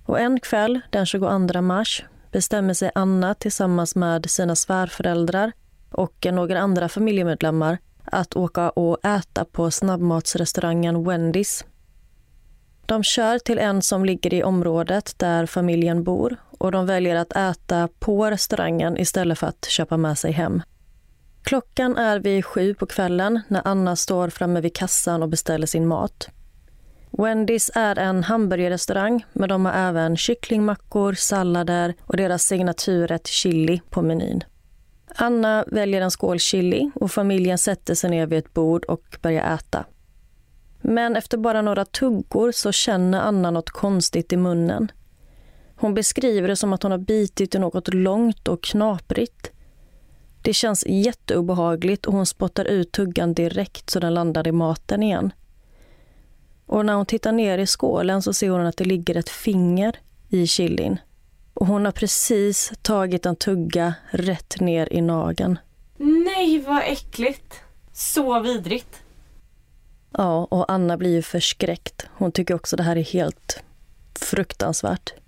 Och 0.06 0.20
en 0.20 0.40
kväll, 0.40 0.80
den 0.90 1.06
22 1.06 1.60
mars, 1.60 2.04
bestämmer 2.32 2.74
sig 2.74 2.90
Anna 2.94 3.34
tillsammans 3.34 3.94
med 3.94 4.30
sina 4.30 4.56
svärföräldrar 4.56 5.52
och 5.90 6.26
några 6.32 6.60
andra 6.60 6.88
familjemedlemmar 6.88 7.78
att 8.04 8.36
åka 8.36 8.70
och 8.70 9.04
äta 9.04 9.44
på 9.44 9.70
snabbmatsrestaurangen 9.70 10.96
Wendy's 10.96 11.64
de 12.86 13.02
kör 13.02 13.38
till 13.38 13.58
en 13.58 13.82
som 13.82 14.04
ligger 14.04 14.34
i 14.34 14.42
området 14.42 15.14
där 15.16 15.46
familjen 15.46 16.04
bor 16.04 16.36
och 16.62 16.72
de 16.72 16.86
väljer 16.86 17.16
att 17.16 17.32
äta 17.36 17.88
på 17.98 18.30
restaurangen 18.30 18.98
istället 18.98 19.38
för 19.38 19.46
att 19.46 19.64
köpa 19.64 19.96
med 19.96 20.18
sig 20.18 20.32
hem. 20.32 20.62
Klockan 21.42 21.96
är 21.96 22.18
vid 22.18 22.44
sju 22.44 22.74
på 22.74 22.86
kvällen 22.86 23.40
när 23.48 23.62
Anna 23.64 23.96
står 23.96 24.28
framme 24.28 24.60
vid 24.60 24.76
kassan 24.76 25.22
och 25.22 25.28
beställer 25.28 25.66
sin 25.66 25.86
mat. 25.86 26.28
Wendy's 27.10 27.70
är 27.74 27.98
en 27.98 28.22
hamburgerrestaurang 28.22 29.26
men 29.32 29.48
de 29.48 29.64
har 29.64 29.72
även 29.72 30.16
kycklingmackor, 30.16 31.12
sallader 31.12 31.94
och 32.00 32.16
deras 32.16 32.42
signaturrätt 32.42 33.26
chili 33.26 33.80
på 33.90 34.02
menyn. 34.02 34.44
Anna 35.16 35.64
väljer 35.66 36.00
en 36.00 36.10
skål 36.10 36.38
chili 36.38 36.90
och 36.94 37.10
familjen 37.10 37.58
sätter 37.58 37.94
sig 37.94 38.10
ner 38.10 38.26
vid 38.26 38.38
ett 38.38 38.54
bord 38.54 38.84
och 38.84 39.18
börjar 39.22 39.54
äta. 39.54 39.84
Men 40.80 41.16
efter 41.16 41.38
bara 41.38 41.62
några 41.62 41.84
tuggor 41.84 42.52
så 42.52 42.72
känner 42.72 43.20
Anna 43.20 43.50
något 43.50 43.70
konstigt 43.70 44.32
i 44.32 44.36
munnen. 44.36 44.92
Hon 45.82 45.94
beskriver 45.94 46.48
det 46.48 46.56
som 46.56 46.72
att 46.72 46.82
hon 46.82 46.92
har 46.92 46.98
bitit 46.98 47.54
i 47.54 47.58
något 47.58 47.94
långt 47.94 48.48
och 48.48 48.62
knaprigt. 48.62 49.50
Det 50.42 50.52
känns 50.52 50.86
jätteobehagligt 50.86 52.06
och 52.06 52.12
hon 52.12 52.26
spottar 52.26 52.64
ut 52.64 52.92
tuggan 52.92 53.34
direkt 53.34 53.90
så 53.90 54.00
den 54.00 54.14
landar 54.14 54.48
i 54.48 54.52
maten 54.52 55.02
igen. 55.02 55.32
Och 56.66 56.86
när 56.86 56.94
hon 56.94 57.06
tittar 57.06 57.32
ner 57.32 57.58
i 57.58 57.66
skålen 57.66 58.22
så 58.22 58.32
ser 58.32 58.50
hon 58.50 58.66
att 58.66 58.76
det 58.76 58.84
ligger 58.84 59.16
ett 59.16 59.28
finger 59.28 59.96
i 60.28 60.46
chilin. 60.46 60.98
Och 61.54 61.66
hon 61.66 61.84
har 61.84 61.92
precis 61.92 62.72
tagit 62.82 63.26
en 63.26 63.36
tugga 63.36 63.94
rätt 64.10 64.60
ner 64.60 64.92
i 64.92 65.00
nagen. 65.00 65.58
Nej, 65.96 66.58
vad 66.66 66.82
äckligt! 66.82 67.54
Så 67.92 68.40
vidrigt. 68.40 69.02
Ja, 70.10 70.44
och 70.50 70.72
Anna 70.72 70.96
blir 70.96 71.10
ju 71.10 71.22
förskräckt. 71.22 72.06
Hon 72.12 72.32
tycker 72.32 72.54
också 72.54 72.76
det 72.76 72.82
här 72.82 72.96
är 72.96 73.04
helt 73.04 73.62
fruktansvärt. 74.14 75.21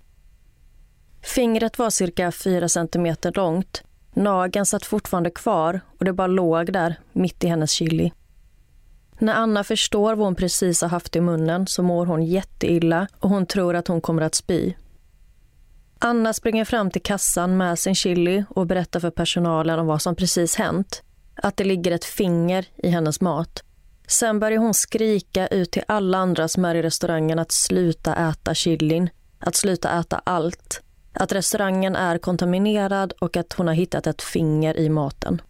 Fingret 1.35 1.79
var 1.79 1.89
cirka 1.89 2.31
4 2.31 2.69
centimeter 2.69 3.31
långt. 3.35 3.83
Nageln 4.13 4.65
satt 4.65 4.85
fortfarande 4.85 5.29
kvar 5.29 5.81
och 5.99 6.05
det 6.05 6.13
bara 6.13 6.27
låg 6.27 6.73
där, 6.73 6.99
mitt 7.13 7.43
i 7.43 7.47
hennes 7.47 7.71
chili. 7.71 8.11
När 9.19 9.33
Anna 9.33 9.63
förstår 9.63 10.15
vad 10.15 10.25
hon 10.25 10.35
precis 10.35 10.81
har 10.81 10.89
haft 10.89 11.15
i 11.15 11.21
munnen 11.21 11.67
så 11.67 11.83
mår 11.83 12.05
hon 12.05 12.23
jätteilla 12.23 13.07
och 13.19 13.29
hon 13.29 13.45
tror 13.45 13.75
att 13.75 13.87
hon 13.87 14.01
kommer 14.01 14.21
att 14.21 14.35
spy. 14.35 14.73
Anna 15.99 16.33
springer 16.33 16.65
fram 16.65 16.91
till 16.91 17.01
kassan 17.01 17.57
med 17.57 17.79
sin 17.79 17.95
chili 17.95 18.43
och 18.49 18.67
berättar 18.67 18.99
för 18.99 19.11
personalen 19.11 19.79
om 19.79 19.87
vad 19.87 20.01
som 20.01 20.15
precis 20.15 20.55
hänt. 20.55 21.03
Att 21.35 21.57
det 21.57 21.63
ligger 21.63 21.91
ett 21.91 22.05
finger 22.05 22.65
i 22.75 22.89
hennes 22.89 23.21
mat. 23.21 23.63
Sen 24.07 24.39
börjar 24.39 24.59
hon 24.59 24.73
skrika 24.73 25.47
ut 25.47 25.71
till 25.71 25.83
alla 25.87 26.17
andra 26.17 26.47
som 26.47 26.65
är 26.65 26.75
i 26.75 26.81
restaurangen 26.81 27.39
att 27.39 27.51
sluta 27.51 28.29
äta 28.29 28.53
chilin. 28.53 29.09
Att 29.39 29.55
sluta 29.55 29.99
äta 29.99 30.21
allt. 30.25 30.81
Att 31.15 31.31
restaurangen 31.31 31.95
är 31.95 32.17
kontaminerad 32.17 33.13
och 33.19 33.37
att 33.37 33.53
hon 33.53 33.67
har 33.67 33.73
hittat 33.73 34.07
ett 34.07 34.21
finger 34.21 34.77
i 34.77 34.89
maten. 34.89 35.41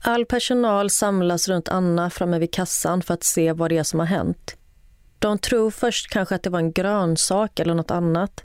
All 0.00 0.24
personal 0.24 0.90
samlas 0.90 1.48
runt 1.48 1.68
Anna 1.68 2.10
framme 2.10 2.38
vid 2.38 2.52
kassan 2.52 3.02
för 3.02 3.14
att 3.14 3.24
se 3.24 3.52
vad 3.52 3.70
det 3.70 3.78
är 3.78 3.82
som 3.82 4.00
har 4.00 4.06
hänt. 4.06 4.56
De 5.18 5.38
tror 5.38 5.70
först 5.70 6.10
kanske 6.10 6.34
att 6.34 6.42
det 6.42 6.50
var 6.50 6.58
en 6.58 6.72
grönsak 6.72 7.60
eller 7.60 7.74
något 7.74 7.90
annat. 7.90 8.44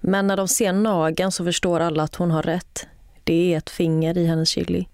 Men 0.00 0.26
när 0.26 0.36
de 0.36 0.48
ser 0.48 0.72
nageln 0.72 1.32
så 1.32 1.44
förstår 1.44 1.80
alla 1.80 2.02
att 2.02 2.14
hon 2.14 2.30
har 2.30 2.42
rätt. 2.42 2.86
Det 3.24 3.54
är 3.54 3.58
ett 3.58 3.70
finger 3.70 4.18
i 4.18 4.26
hennes 4.26 4.48
chili. 4.48 4.88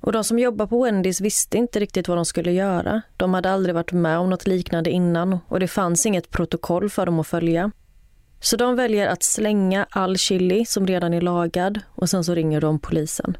Och 0.00 0.12
de 0.12 0.24
som 0.24 0.38
jobbar 0.38 0.66
på 0.66 0.84
Wendys 0.84 1.20
visste 1.20 1.58
inte 1.58 1.80
riktigt 1.80 2.08
vad 2.08 2.18
de 2.18 2.24
skulle 2.24 2.52
göra. 2.52 3.02
De 3.16 3.34
hade 3.34 3.50
aldrig 3.50 3.74
varit 3.74 3.92
med 3.92 4.18
om 4.18 4.30
något 4.30 4.46
liknande 4.46 4.90
innan 4.90 5.38
och 5.48 5.60
det 5.60 5.68
fanns 5.68 6.06
inget 6.06 6.30
protokoll 6.30 6.90
för 6.90 7.06
dem 7.06 7.20
att 7.20 7.26
följa. 7.26 7.70
Så 8.44 8.56
de 8.56 8.76
väljer 8.76 9.08
att 9.08 9.22
slänga 9.22 9.86
all 9.90 10.18
chili 10.18 10.64
som 10.64 10.86
redan 10.86 11.14
är 11.14 11.20
lagad 11.20 11.80
och 11.88 12.10
sen 12.10 12.24
så 12.24 12.34
ringer 12.34 12.60
de 12.60 12.78
polisen. 12.78 13.36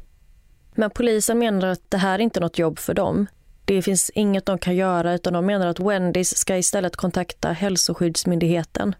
Men 0.75 0.89
polisen 0.89 1.39
menar 1.39 1.67
att 1.67 1.81
det 1.89 1.97
här 1.97 2.19
är 2.19 2.23
inte 2.23 2.39
något 2.39 2.57
jobb 2.57 2.79
för 2.79 2.93
dem. 2.93 3.27
Det 3.65 3.81
finns 3.81 4.09
inget 4.09 4.45
de 4.45 4.57
kan 4.57 4.75
göra 4.75 5.13
utan 5.13 5.33
de 5.33 5.45
menar 5.45 5.67
att 5.67 5.79
Wendys 5.79 6.37
ska 6.37 6.57
istället 6.57 6.95
kontakta 6.95 7.51
Hälsoskyddsmyndigheten. 7.51 8.95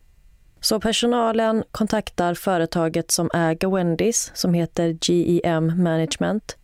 Så 0.62 0.80
personalen 0.80 1.64
kontaktar 1.72 2.34
företaget 2.34 3.12
som 3.12 3.30
äger 3.34 3.68
Wendys 3.68 4.32
som 4.34 4.54
heter 4.54 4.98
GEM 5.02 5.84
Management. 5.84 6.58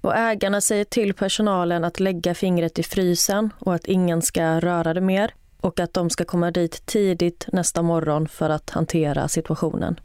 Och 0.00 0.16
ägarna 0.16 0.60
säger 0.60 0.84
till 0.84 1.14
personalen 1.14 1.84
att 1.84 2.00
lägga 2.00 2.34
fingret 2.34 2.78
i 2.78 2.82
frysen 2.82 3.50
och 3.58 3.74
att 3.74 3.86
ingen 3.86 4.22
ska 4.22 4.60
röra 4.60 4.94
det 4.94 5.00
mer 5.00 5.32
och 5.60 5.80
att 5.80 5.94
de 5.94 6.10
ska 6.10 6.24
komma 6.24 6.50
dit 6.50 6.86
tidigt 6.86 7.46
nästa 7.52 7.82
morgon 7.82 8.28
för 8.28 8.50
att 8.50 8.70
hantera 8.70 9.28
situationen. 9.28 10.00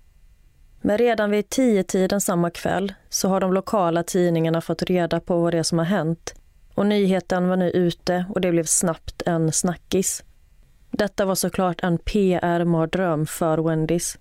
Men 0.82 0.98
redan 0.98 1.32
vid 1.32 1.50
tio 1.50 1.84
tiden 1.84 2.22
samma 2.22 2.50
kväll 2.50 2.94
så 3.10 3.30
har 3.30 3.40
de 3.40 3.54
lokala 3.54 4.04
tidningarna 4.04 4.62
fått 4.62 4.84
reda 4.84 5.20
på 5.20 5.42
vad 5.42 5.54
det 5.54 5.58
är 5.58 5.64
som 5.64 5.78
har 5.78 5.86
hänt. 5.86 6.34
Och 6.76 6.86
nyheten 6.86 7.48
var 7.48 7.58
nu 7.58 7.70
ute 7.70 8.26
och 8.30 8.42
det 8.42 8.52
blev 8.52 8.64
snabbt 8.64 9.22
en 9.26 9.52
snackis. 9.52 10.24
Detta 10.92 11.26
var 11.26 11.36
såklart 11.36 11.84
en 11.84 11.98
PR-mardröm 11.98 13.26
för 13.26 13.58
Wendys. 13.58 14.18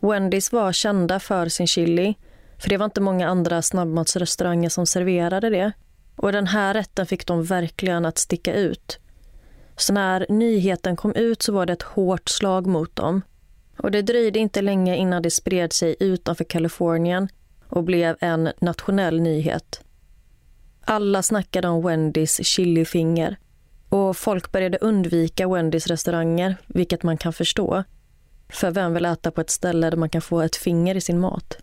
Wendys 0.00 0.52
var 0.52 0.72
kända 0.72 1.20
för 1.20 1.48
sin 1.48 1.66
chili, 1.66 2.14
för 2.58 2.68
det 2.68 2.76
var 2.76 2.84
inte 2.84 3.00
många 3.00 3.28
andra 3.28 3.62
snabbmatsrestauranger 3.62 4.68
som 4.68 4.86
serverade 4.86 5.50
det. 5.50 5.72
Och 6.16 6.32
den 6.32 6.46
här 6.46 6.74
rätten 6.74 7.06
fick 7.06 7.26
de 7.26 7.44
verkligen 7.44 8.04
att 8.04 8.18
sticka 8.18 8.54
ut. 8.54 8.98
Så 9.76 9.92
när 9.92 10.26
nyheten 10.28 10.96
kom 10.96 11.14
ut 11.14 11.42
så 11.42 11.52
var 11.52 11.66
det 11.66 11.72
ett 11.72 11.82
hårt 11.82 12.28
slag 12.28 12.66
mot 12.66 12.96
dem. 12.96 13.22
Och 13.78 13.90
det 13.90 14.02
dröjde 14.02 14.38
inte 14.38 14.62
länge 14.62 14.96
innan 14.96 15.22
det 15.22 15.30
spred 15.30 15.72
sig 15.72 15.96
utanför 16.00 16.44
Kalifornien 16.44 17.28
och 17.68 17.84
blev 17.84 18.16
en 18.20 18.52
nationell 18.58 19.20
nyhet. 19.20 19.80
Alla 20.80 21.22
snackade 21.22 21.68
om 21.68 21.82
Wendys 21.82 22.46
chilifinger 22.46 23.36
och 23.88 24.16
folk 24.16 24.52
började 24.52 24.78
undvika 24.78 25.48
Wendys 25.48 25.86
restauranger, 25.86 26.56
vilket 26.66 27.02
man 27.02 27.16
kan 27.16 27.32
förstå. 27.32 27.84
För 28.48 28.70
vem 28.70 28.94
vill 28.94 29.04
äta 29.04 29.30
på 29.30 29.40
ett 29.40 29.50
ställe 29.50 29.90
där 29.90 29.96
man 29.96 30.08
kan 30.08 30.22
få 30.22 30.40
ett 30.40 30.56
finger 30.56 30.94
i 30.94 31.00
sin 31.00 31.20
mat? 31.20 31.58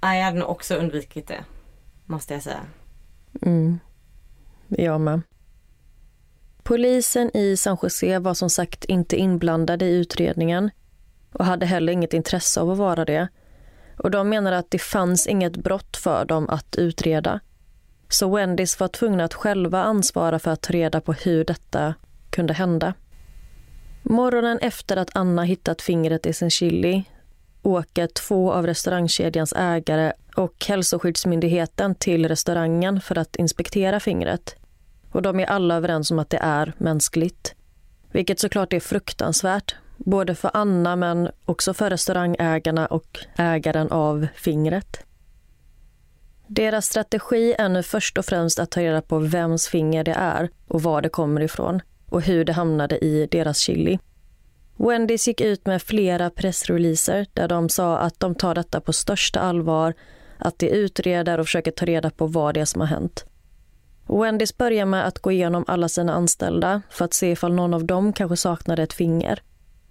Jag 0.00 0.22
hade 0.22 0.38
nog 0.38 0.48
också 0.48 0.74
undvikit 0.74 1.28
det, 1.28 1.44
måste 2.04 2.34
jag 2.34 2.42
säga. 2.42 2.60
Mm. 3.42 3.78
Jag 4.68 5.00
med. 5.00 5.22
Polisen 6.66 7.36
i 7.36 7.56
San 7.56 7.76
Jose 7.82 8.18
var 8.18 8.34
som 8.34 8.50
sagt 8.50 8.84
inte 8.84 9.16
inblandade 9.16 9.84
i 9.84 9.96
utredningen 9.96 10.70
och 11.32 11.44
hade 11.44 11.66
heller 11.66 11.92
inget 11.92 12.14
intresse 12.14 12.60
av 12.60 12.70
att 12.70 12.78
vara 12.78 13.04
det. 13.04 13.28
Och 13.98 14.10
De 14.10 14.28
menade 14.28 14.58
att 14.58 14.70
det 14.70 14.78
fanns 14.78 15.26
inget 15.26 15.56
brott 15.56 15.96
för 15.96 16.24
dem 16.24 16.48
att 16.48 16.76
utreda. 16.76 17.40
Så 18.08 18.36
Wendys 18.36 18.80
var 18.80 18.88
tvungna 18.88 19.24
att 19.24 19.34
själva 19.34 19.82
ansvara 19.82 20.38
för 20.38 20.50
att 20.50 20.60
ta 20.62 20.72
reda 20.72 21.00
på 21.00 21.12
hur 21.12 21.44
detta 21.44 21.94
kunde 22.30 22.54
hända. 22.54 22.94
Morgonen 24.02 24.58
efter 24.58 24.96
att 24.96 25.16
Anna 25.16 25.42
hittat 25.42 25.82
fingret 25.82 26.26
i 26.26 26.32
sin 26.32 26.50
chili 26.50 27.04
åker 27.62 28.06
två 28.06 28.52
av 28.52 28.66
restaurangkedjans 28.66 29.52
ägare 29.56 30.12
och 30.36 30.64
Hälsoskyddsmyndigheten 30.68 31.94
till 31.94 32.28
restaurangen 32.28 33.00
för 33.00 33.18
att 33.18 33.36
inspektera 33.36 34.00
fingret. 34.00 34.56
Och 35.16 35.22
de 35.22 35.40
är 35.40 35.46
alla 35.46 35.76
överens 35.76 36.10
om 36.10 36.18
att 36.18 36.30
det 36.30 36.38
är 36.42 36.72
mänskligt. 36.78 37.54
Vilket 38.12 38.40
såklart 38.40 38.72
är 38.72 38.80
fruktansvärt, 38.80 39.74
både 39.96 40.34
för 40.34 40.50
Anna 40.54 40.96
men 40.96 41.30
också 41.44 41.74
för 41.74 41.90
restaurangägarna 41.90 42.86
och 42.86 43.18
ägaren 43.36 43.90
av 43.90 44.26
fingret. 44.34 45.04
Deras 46.46 46.86
strategi 46.86 47.54
är 47.58 47.68
nu 47.68 47.82
först 47.82 48.18
och 48.18 48.24
främst 48.24 48.58
att 48.58 48.70
ta 48.70 48.80
reda 48.80 49.02
på 49.02 49.18
vems 49.18 49.68
finger 49.68 50.04
det 50.04 50.14
är 50.18 50.50
och 50.68 50.82
var 50.82 51.02
det 51.02 51.08
kommer 51.08 51.40
ifrån 51.40 51.80
och 52.10 52.22
hur 52.22 52.44
det 52.44 52.52
hamnade 52.52 52.98
i 52.98 53.26
deras 53.30 53.58
chili. 53.58 53.98
Wendys 54.76 55.28
gick 55.28 55.40
ut 55.40 55.66
med 55.66 55.82
flera 55.82 56.30
pressreleaser 56.30 57.26
där 57.32 57.48
de 57.48 57.68
sa 57.68 57.98
att 57.98 58.20
de 58.20 58.34
tar 58.34 58.54
detta 58.54 58.80
på 58.80 58.92
största 58.92 59.40
allvar, 59.40 59.94
att 60.38 60.58
de 60.58 60.68
utreder 60.68 61.38
och 61.38 61.46
försöker 61.46 61.70
ta 61.70 61.86
reda 61.86 62.10
på 62.10 62.26
vad 62.26 62.54
det 62.54 62.60
är 62.60 62.64
som 62.64 62.80
har 62.80 62.88
hänt. 62.88 63.24
Wendys 64.08 64.56
börjar 64.58 64.86
med 64.86 65.06
att 65.06 65.18
gå 65.18 65.32
igenom 65.32 65.64
alla 65.68 65.88
sina 65.88 66.14
anställda 66.14 66.82
för 66.90 67.04
att 67.04 67.14
se 67.14 67.30
ifall 67.30 67.54
någon 67.54 67.74
av 67.74 67.84
dem 67.84 68.12
kanske 68.12 68.36
saknade 68.36 68.82
ett 68.82 68.92
finger. 68.92 69.42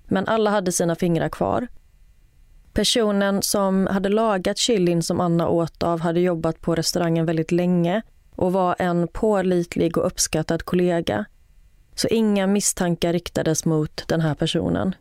Men 0.05 0.27
alla 0.27 0.49
hade 0.49 0.71
sina 0.71 0.95
fingrar 0.95 1.29
kvar. 1.29 1.67
Personen 2.73 3.41
som 3.41 3.87
hade 3.87 4.09
lagat 4.09 4.57
chilin 4.57 5.03
som 5.03 5.21
Anna 5.21 5.47
åt 5.47 5.83
av 5.83 5.99
hade 5.99 6.19
jobbat 6.19 6.61
på 6.61 6.75
restaurangen 6.75 7.25
väldigt 7.25 7.51
länge 7.51 8.01
och 8.35 8.53
var 8.53 8.75
en 8.79 9.07
pålitlig 9.07 9.97
och 9.97 10.07
uppskattad 10.07 10.63
kollega. 10.63 11.25
Så 11.95 12.07
inga 12.07 12.47
misstankar 12.47 13.13
riktades 13.13 13.65
mot 13.65 14.03
den 14.07 14.21
här 14.21 14.33
personen. 14.35 14.95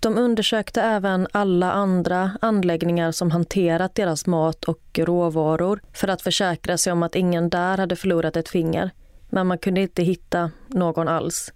De 0.00 0.18
undersökte 0.18 0.82
även 0.82 1.26
alla 1.32 1.72
andra 1.72 2.30
anläggningar 2.40 3.12
som 3.12 3.30
hanterat 3.30 3.94
deras 3.94 4.26
mat 4.26 4.64
och 4.64 4.98
råvaror 4.98 5.80
för 5.92 6.08
att 6.08 6.22
försäkra 6.22 6.78
sig 6.78 6.92
om 6.92 7.02
att 7.02 7.14
ingen 7.14 7.48
där 7.48 7.78
hade 7.78 7.96
förlorat 7.96 8.36
ett 8.36 8.48
finger. 8.48 8.90
Men 9.28 9.46
man 9.46 9.58
kunde 9.58 9.80
inte 9.80 10.02
hitta 10.02 10.50
någon 10.66 11.08
alls. 11.08 11.52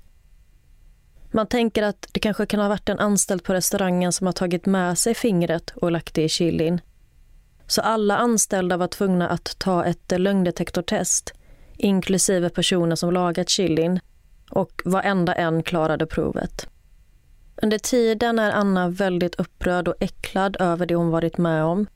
Man 1.30 1.46
tänker 1.46 1.82
att 1.82 2.06
det 2.12 2.20
kanske 2.20 2.46
kan 2.46 2.60
ha 2.60 2.68
varit 2.68 2.88
en 2.88 2.98
anställd 2.98 3.44
på 3.44 3.54
restaurangen 3.54 4.12
som 4.12 4.26
har 4.26 4.32
tagit 4.32 4.66
med 4.66 4.98
sig 4.98 5.14
fingret 5.14 5.70
och 5.76 5.90
lagt 5.90 6.14
det 6.14 6.22
i 6.22 6.28
chilin. 6.28 6.80
Så 7.66 7.80
alla 7.80 8.16
anställda 8.16 8.76
var 8.76 8.86
tvungna 8.86 9.28
att 9.28 9.58
ta 9.58 9.84
ett 9.84 10.12
lögndetektortest 10.20 11.34
inklusive 11.76 12.50
personer 12.50 12.96
som 12.96 13.12
lagat 13.12 13.48
chilin 13.48 14.00
och 14.50 14.82
varenda 14.84 15.34
en 15.34 15.62
klarade 15.62 16.06
provet. 16.06 16.66
Under 17.62 17.78
tiden 17.78 18.38
är 18.38 18.50
Anna 18.50 18.88
väldigt 18.88 19.34
upprörd 19.34 19.88
och 19.88 19.94
äcklad 20.00 20.56
över 20.60 20.86
det 20.86 20.94
hon 20.94 21.10
varit 21.10 21.38
med 21.38 21.64
om. 21.64 21.86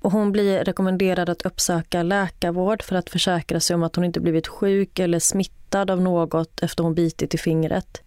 Och 0.00 0.12
hon 0.12 0.32
blir 0.32 0.64
rekommenderad 0.64 1.28
att 1.28 1.42
uppsöka 1.42 2.02
läkarvård 2.02 2.82
för 2.82 2.96
att 2.96 3.10
försäkra 3.10 3.60
sig 3.60 3.74
om 3.74 3.82
att 3.82 3.96
hon 3.96 4.04
inte 4.04 4.20
blivit 4.20 4.48
sjuk 4.48 4.98
eller 4.98 5.18
smittad 5.18 5.90
av 5.90 6.00
något 6.00 6.62
efter 6.62 6.84
hon 6.84 6.94
bitit 6.94 7.34
i 7.34 7.38
fingret. 7.38 8.02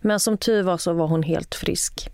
Men 0.00 0.20
som 0.20 0.38
tur 0.38 0.62
var 0.62 0.78
så 0.78 0.92
var 0.92 1.06
hon 1.06 1.22
helt 1.22 1.54
frisk. 1.54 2.10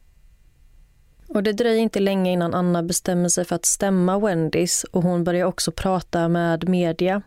Och 1.28 1.42
Det 1.42 1.52
dröjer 1.52 1.80
inte 1.80 2.00
länge 2.00 2.32
innan 2.32 2.54
Anna 2.54 2.82
bestämmer 2.82 3.28
sig 3.28 3.44
för 3.44 3.56
att 3.56 3.66
stämma 3.66 4.18
Wendys 4.18 4.84
och 4.84 5.02
hon 5.02 5.24
börjar 5.24 5.46
också 5.46 5.72
prata 5.72 6.28
med 6.28 6.68
media. 6.68 7.22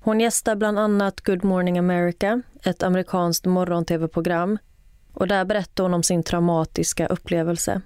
Hon 0.00 0.20
gästar 0.20 0.56
bland 0.56 0.78
annat 0.78 1.20
Good 1.20 1.44
Morning 1.44 1.78
America, 1.78 2.42
ett 2.62 2.82
amerikanskt 2.82 3.44
morgon-tv-program. 3.44 4.58
Och 5.16 5.28
Där 5.28 5.44
berättar 5.44 5.82
hon 5.82 5.94
om 5.94 6.02
sin 6.02 6.22
traumatiska 6.22 7.06
upplevelse. 7.06 7.80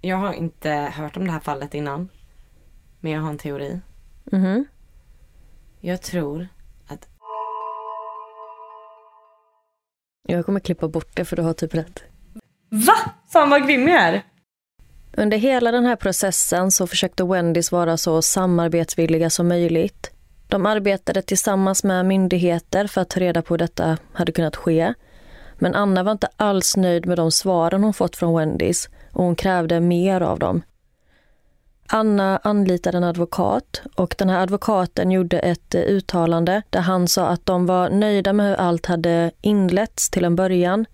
Jag 0.00 0.16
har 0.16 0.32
inte 0.32 0.70
hört 0.70 1.16
om 1.16 1.24
det 1.24 1.32
här 1.32 1.40
fallet 1.40 1.74
innan. 1.74 2.08
Men 3.00 3.12
jag 3.12 3.20
har 3.20 3.30
en 3.30 3.38
teori. 3.38 3.80
Mhm. 4.24 4.64
Jag 5.80 6.02
tror 6.02 6.48
att... 6.86 7.08
Jag 10.28 10.46
kommer 10.46 10.60
klippa 10.60 10.88
bort 10.88 11.16
det 11.16 11.24
för 11.24 11.36
du 11.36 11.42
har 11.42 11.52
typ 11.52 11.74
rätt. 11.74 12.02
Va? 12.68 12.94
Fan 13.32 13.50
vad 13.50 13.66
grym 13.66 13.88
jag 13.88 14.00
är! 14.02 14.22
Under 15.16 15.38
hela 15.38 15.72
den 15.72 15.86
här 15.86 15.96
processen 15.96 16.70
så 16.70 16.86
försökte 16.86 17.24
Wendys 17.24 17.72
vara 17.72 17.96
så 17.96 18.22
samarbetsvilliga 18.22 19.30
som 19.30 19.48
möjligt. 19.48 20.10
De 20.48 20.66
arbetade 20.66 21.22
tillsammans 21.22 21.84
med 21.84 22.06
myndigheter 22.06 22.86
för 22.86 23.00
att 23.00 23.10
ta 23.10 23.20
reda 23.20 23.42
på 23.42 23.54
hur 23.54 23.58
detta 23.58 23.98
hade 24.12 24.32
kunnat 24.32 24.56
ske. 24.56 24.94
Men 25.62 25.74
Anna 25.74 26.02
var 26.02 26.12
inte 26.12 26.28
alls 26.36 26.76
nöjd 26.76 27.06
med 27.06 27.18
de 27.18 27.30
svaren 27.30 27.84
hon 27.84 27.94
fått 27.94 28.16
från 28.16 28.34
Wendys 28.34 28.88
och 29.12 29.24
hon 29.24 29.36
krävde 29.36 29.80
mer 29.80 30.20
av 30.20 30.38
dem. 30.38 30.62
Anna 31.86 32.40
anlitade 32.42 32.96
en 32.96 33.04
advokat 33.04 33.82
och 33.94 34.14
den 34.18 34.28
här 34.28 34.40
advokaten 34.40 35.10
gjorde 35.10 35.38
ett 35.38 35.74
eh, 35.74 35.80
uttalande 35.80 36.62
där 36.70 36.80
han 36.80 37.08
sa 37.08 37.26
att 37.26 37.46
de 37.46 37.66
var 37.66 37.90
nöjda 37.90 38.32
med 38.32 38.46
hur 38.46 38.54
allt 38.54 38.86
hade 38.86 39.30
inletts 39.40 40.10
till 40.10 40.24
en 40.24 40.36
början, 40.36 40.86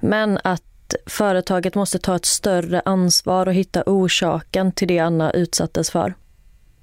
men 0.00 0.38
att 0.44 0.94
företaget 1.06 1.74
måste 1.74 1.98
ta 1.98 2.16
ett 2.16 2.26
större 2.26 2.82
ansvar 2.84 3.46
och 3.46 3.54
hitta 3.54 3.82
orsaken 3.86 4.72
till 4.72 4.88
det 4.88 4.98
Anna 4.98 5.30
utsattes 5.30 5.90
för. 5.90 6.14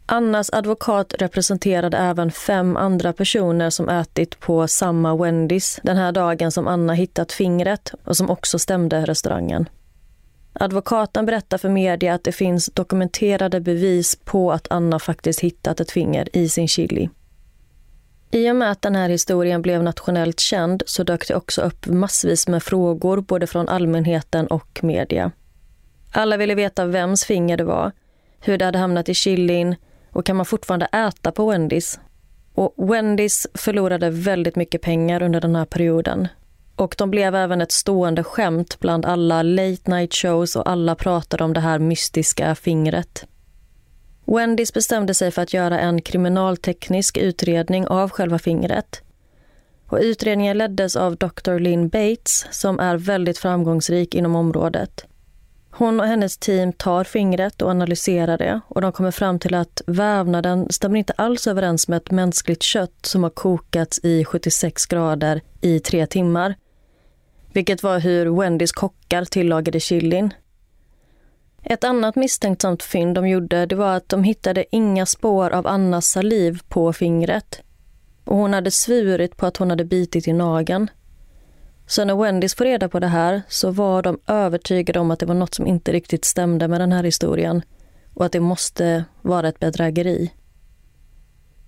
Annas 0.07 0.49
advokat 0.53 1.13
representerade 1.19 1.97
även 1.97 2.31
fem 2.31 2.77
andra 2.77 3.13
personer 3.13 3.69
som 3.69 3.89
ätit 3.89 4.39
på 4.39 4.67
samma 4.67 5.15
Wendys 5.15 5.79
den 5.83 5.97
här 5.97 6.11
dagen 6.11 6.51
som 6.51 6.67
Anna 6.67 6.93
hittat 6.93 7.31
fingret 7.31 7.93
och 8.03 8.17
som 8.17 8.29
också 8.29 8.59
stämde 8.59 9.05
restaurangen. 9.05 9.69
Advokaten 10.53 11.25
berättar 11.25 11.57
för 11.57 11.69
media 11.69 12.13
att 12.13 12.23
det 12.23 12.31
finns 12.31 12.65
dokumenterade 12.65 13.59
bevis 13.59 14.15
på 14.15 14.51
att 14.51 14.71
Anna 14.71 14.99
faktiskt 14.99 15.39
hittat 15.39 15.79
ett 15.79 15.91
finger 15.91 16.37
i 16.37 16.49
sin 16.49 16.67
chili. 16.67 17.09
I 18.31 18.51
och 18.51 18.55
med 18.55 18.71
att 18.71 18.81
den 18.81 18.95
här 18.95 19.09
historien 19.09 19.61
blev 19.61 19.83
nationellt 19.83 20.39
känd 20.39 20.83
så 20.85 21.03
dök 21.03 21.27
det 21.27 21.35
också 21.35 21.61
upp 21.61 21.87
massvis 21.87 22.47
med 22.47 22.63
frågor 22.63 23.21
både 23.21 23.47
från 23.47 23.69
allmänheten 23.69 24.47
och 24.47 24.79
media. 24.83 25.31
Alla 26.11 26.37
ville 26.37 26.55
veta 26.55 26.85
vems 26.85 27.25
finger 27.25 27.57
det 27.57 27.63
var, 27.63 27.91
hur 28.39 28.57
det 28.57 28.65
hade 28.65 28.77
hamnat 28.77 29.09
i 29.09 29.13
chilin 29.13 29.75
och 30.15 30.25
kan 30.25 30.35
man 30.35 30.45
fortfarande 30.45 30.85
äta 30.85 31.31
på 31.31 31.49
Wendys? 31.49 31.99
Och 32.53 32.73
Wendys 32.77 33.47
förlorade 33.53 34.09
väldigt 34.09 34.55
mycket 34.55 34.81
pengar 34.81 35.23
under 35.23 35.41
den 35.41 35.55
här 35.55 35.65
perioden. 35.65 36.27
Och 36.75 36.95
de 36.97 37.11
blev 37.11 37.35
även 37.35 37.61
ett 37.61 37.71
stående 37.71 38.23
skämt 38.23 38.79
bland 38.79 39.05
alla 39.05 39.43
late 39.43 39.91
night 39.91 40.13
shows 40.13 40.55
och 40.55 40.69
alla 40.69 40.95
pratade 40.95 41.43
om 41.43 41.53
det 41.53 41.59
här 41.59 41.79
mystiska 41.79 42.55
fingret. 42.55 43.25
Wendys 44.25 44.73
bestämde 44.73 45.13
sig 45.13 45.31
för 45.31 45.41
att 45.41 45.53
göra 45.53 45.79
en 45.79 46.01
kriminalteknisk 46.01 47.17
utredning 47.17 47.87
av 47.87 48.09
själva 48.09 48.39
fingret. 48.39 49.01
Och 49.87 49.99
utredningen 50.01 50.57
leddes 50.57 50.95
av 50.95 51.15
Dr. 51.15 51.59
Lynn 51.59 51.89
Bates 51.89 52.47
som 52.51 52.79
är 52.79 52.97
väldigt 52.97 53.37
framgångsrik 53.37 54.15
inom 54.15 54.35
området. 54.35 55.05
Hon 55.77 55.99
och 55.99 56.05
hennes 56.05 56.37
team 56.37 56.73
tar 56.73 57.03
fingret 57.03 57.61
och 57.61 57.69
analyserar 57.69 58.37
det 58.37 58.61
och 58.67 58.81
de 58.81 58.91
kommer 58.91 59.11
fram 59.11 59.39
till 59.39 59.55
att 59.55 59.81
vävnaden 59.87 60.67
stämmer 60.69 60.99
inte 60.99 61.13
alls 61.13 61.47
överens 61.47 61.87
med 61.87 61.97
ett 61.97 62.11
mänskligt 62.11 62.63
kött 62.63 63.05
som 63.05 63.23
har 63.23 63.29
kokats 63.29 63.99
i 64.03 64.25
76 64.25 64.85
grader 64.85 65.41
i 65.61 65.79
tre 65.79 66.07
timmar. 66.07 66.55
Vilket 67.53 67.83
var 67.83 67.99
hur 67.99 68.25
Wendys 68.25 68.71
kockar 68.71 69.25
tillagade 69.25 69.79
chilin. 69.79 70.33
Ett 71.63 71.83
annat 71.83 72.15
misstänksamt 72.15 72.83
fynd 72.83 73.15
de 73.15 73.27
gjorde 73.27 73.65
det 73.65 73.75
var 73.75 73.95
att 73.95 74.09
de 74.09 74.23
hittade 74.23 74.65
inga 74.71 75.05
spår 75.05 75.49
av 75.49 75.67
Annas 75.67 76.07
saliv 76.07 76.59
på 76.67 76.93
fingret. 76.93 77.61
Och 78.23 78.37
hon 78.37 78.53
hade 78.53 78.71
svurit 78.71 79.37
på 79.37 79.45
att 79.45 79.57
hon 79.57 79.69
hade 79.69 79.85
bitit 79.85 80.27
i 80.27 80.33
nageln. 80.33 80.89
Så 81.87 82.05
när 82.05 82.15
Wendys 82.15 82.55
får 82.55 82.65
reda 82.65 82.89
på 82.89 82.99
det 82.99 83.07
här 83.07 83.41
så 83.49 83.71
var 83.71 84.01
de 84.01 84.19
övertygade 84.27 84.99
om 84.99 85.11
att 85.11 85.19
det 85.19 85.25
var 85.25 85.35
något 85.35 85.53
som 85.53 85.67
inte 85.67 85.91
riktigt 85.91 86.25
stämde 86.25 86.67
med 86.67 86.81
den 86.81 86.91
här 86.91 87.03
historien 87.03 87.61
och 88.13 88.25
att 88.25 88.31
det 88.31 88.39
måste 88.39 89.05
vara 89.21 89.47
ett 89.47 89.59
bedrägeri. 89.59 90.31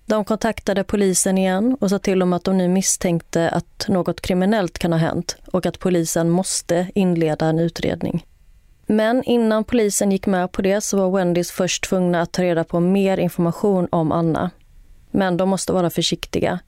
De 0.06 0.24
kontaktade 0.24 0.84
polisen 0.84 1.38
igen 1.38 1.76
och 1.80 1.90
sa 1.90 1.98
till 1.98 2.18
dem 2.18 2.32
att 2.32 2.44
de 2.44 2.58
nu 2.58 2.68
misstänkte 2.68 3.48
att 3.48 3.86
något 3.88 4.20
kriminellt 4.20 4.78
kan 4.78 4.92
ha 4.92 4.98
hänt 4.98 5.36
och 5.52 5.66
att 5.66 5.78
polisen 5.78 6.30
måste 6.30 6.90
inleda 6.94 7.46
en 7.46 7.58
utredning. 7.58 8.26
Men 8.86 9.22
innan 9.22 9.64
polisen 9.64 10.12
gick 10.12 10.26
med 10.26 10.52
på 10.52 10.62
det 10.62 10.80
så 10.80 10.96
var 10.96 11.10
Wendys 11.10 11.50
först 11.50 11.84
tvungna 11.88 12.20
att 12.20 12.32
ta 12.32 12.42
reda 12.42 12.64
på 12.64 12.80
mer 12.80 13.18
information 13.18 13.88
om 13.90 14.12
Anna. 14.12 14.50
Men 15.10 15.36
de 15.36 15.48
måste 15.48 15.72
vara 15.72 15.90
försiktiga. 15.90 16.58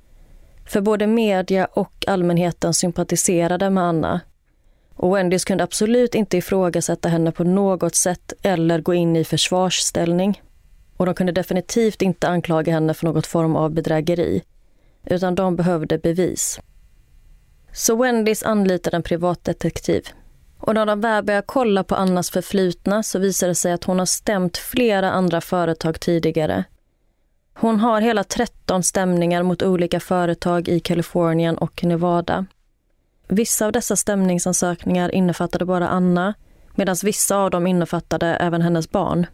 För 0.65 0.81
både 0.81 1.07
media 1.07 1.65
och 1.65 2.05
allmänheten 2.07 2.75
sympatiserade 2.75 3.71
med 3.71 3.85
Anna. 3.85 4.21
Och 4.95 5.17
Wendys 5.17 5.45
kunde 5.45 5.65
absolut 5.65 6.15
inte 6.15 6.37
ifrågasätta 6.37 7.09
henne 7.09 7.33
på 7.33 7.45
något 7.45 7.95
sätt 7.95 8.33
eller 8.43 8.81
gå 8.81 8.95
in 8.95 9.17
i 9.17 9.25
försvarsställning. 9.25 10.43
Och 10.97 11.07
de 11.07 11.15
kunde 11.15 11.33
definitivt 11.33 12.03
inte 12.03 12.29
anklaga 12.29 12.73
henne 12.73 12.95
för 12.95 13.07
något 13.07 13.27
form 13.27 13.57
av 13.57 13.71
bedrägeri. 13.71 14.43
Utan 15.07 15.35
de 15.35 15.57
behövde 15.57 15.99
bevis. 15.99 16.61
Så 17.73 17.97
Wendys 17.97 18.43
anlitade 18.43 18.97
en 18.97 19.03
privatdetektiv 19.03 20.09
och 20.61 20.75
när 20.75 20.87
de 20.87 21.01
väl 21.01 21.25
började 21.25 21.47
kolla 21.47 21.85
på 21.85 21.95
Annas 21.95 22.31
förflutna 22.31 23.03
så 23.03 23.19
visade 23.19 23.51
det 23.51 23.55
sig 23.55 23.73
att 23.73 23.85
hon 23.85 23.99
har 23.99 24.07
stämt 24.07 24.57
flera 24.57 25.11
andra 25.11 25.41
företag 25.41 26.01
tidigare. 26.01 26.65
Hon 27.61 27.81
har 27.81 28.01
hela 28.01 28.25
13 28.25 28.83
stämningar 28.83 29.43
mot 29.43 29.63
olika 29.63 30.01
företag 30.01 30.69
i 30.69 30.81
Kalifornien 30.81 31.59
och 31.59 31.85
Nevada. 31.85 32.47
Vissa 33.29 33.67
av 33.67 33.73
dessa 33.73 33.97
stämningsansökningar 33.97 35.15
innefattade 35.15 35.65
bara 35.65 35.89
Anna 35.89 36.35
medan 36.75 36.97
vissa 37.03 37.37
av 37.37 37.51
dem 37.51 37.67
innefattade 37.67 38.27
även 38.27 38.63
hennes 38.63 38.91
barn. 38.91 39.27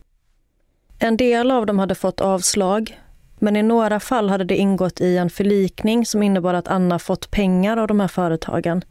En 0.99 1.17
del 1.17 1.51
av 1.51 1.67
dem 1.67 1.79
hade 1.79 1.95
fått 1.95 2.21
avslag 2.21 3.01
men 3.39 3.57
i 3.57 3.63
några 3.63 4.01
fall 4.01 4.31
hade 4.31 4.45
det 4.45 4.57
ingått 4.57 5.01
i 5.01 5.17
en 5.17 5.31
förlikning 5.31 6.07
som 6.07 6.23
innebar 6.23 6.55
att 6.55 6.69
Anna 6.69 6.99
fått 6.99 7.31
pengar 7.31 7.77
av 7.77 7.87
de 7.89 8.01
här 8.01 8.09
företagen. 8.09 8.85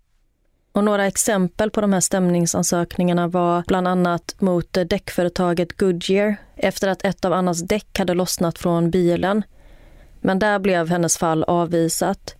Och 0.75 0.83
några 0.83 1.07
exempel 1.07 1.71
på 1.71 1.81
de 1.81 1.93
här 1.93 1.99
stämningsansökningarna 1.99 3.27
var 3.27 3.63
bland 3.67 3.87
annat 3.87 4.35
mot 4.39 4.73
däckföretaget 4.73 5.77
Goodyear 5.77 6.35
efter 6.55 6.87
att 6.87 7.05
ett 7.05 7.25
av 7.25 7.33
Annas 7.33 7.61
däck 7.61 7.99
hade 7.99 8.13
lossnat 8.13 8.57
från 8.57 8.91
bilen. 8.91 9.43
Men 10.21 10.39
där 10.39 10.59
blev 10.59 10.89
hennes 10.89 11.17
fall 11.17 11.43
avvisat. 11.43 12.35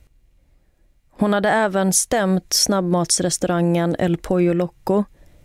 Hon 1.12 1.34
hade 1.34 1.50
även 1.50 1.94
stämt 1.94 2.54
snabbmatsrestaurangen 2.54 3.96
El 4.00 4.18
Pollo 4.18 4.54
Loco 4.54 5.04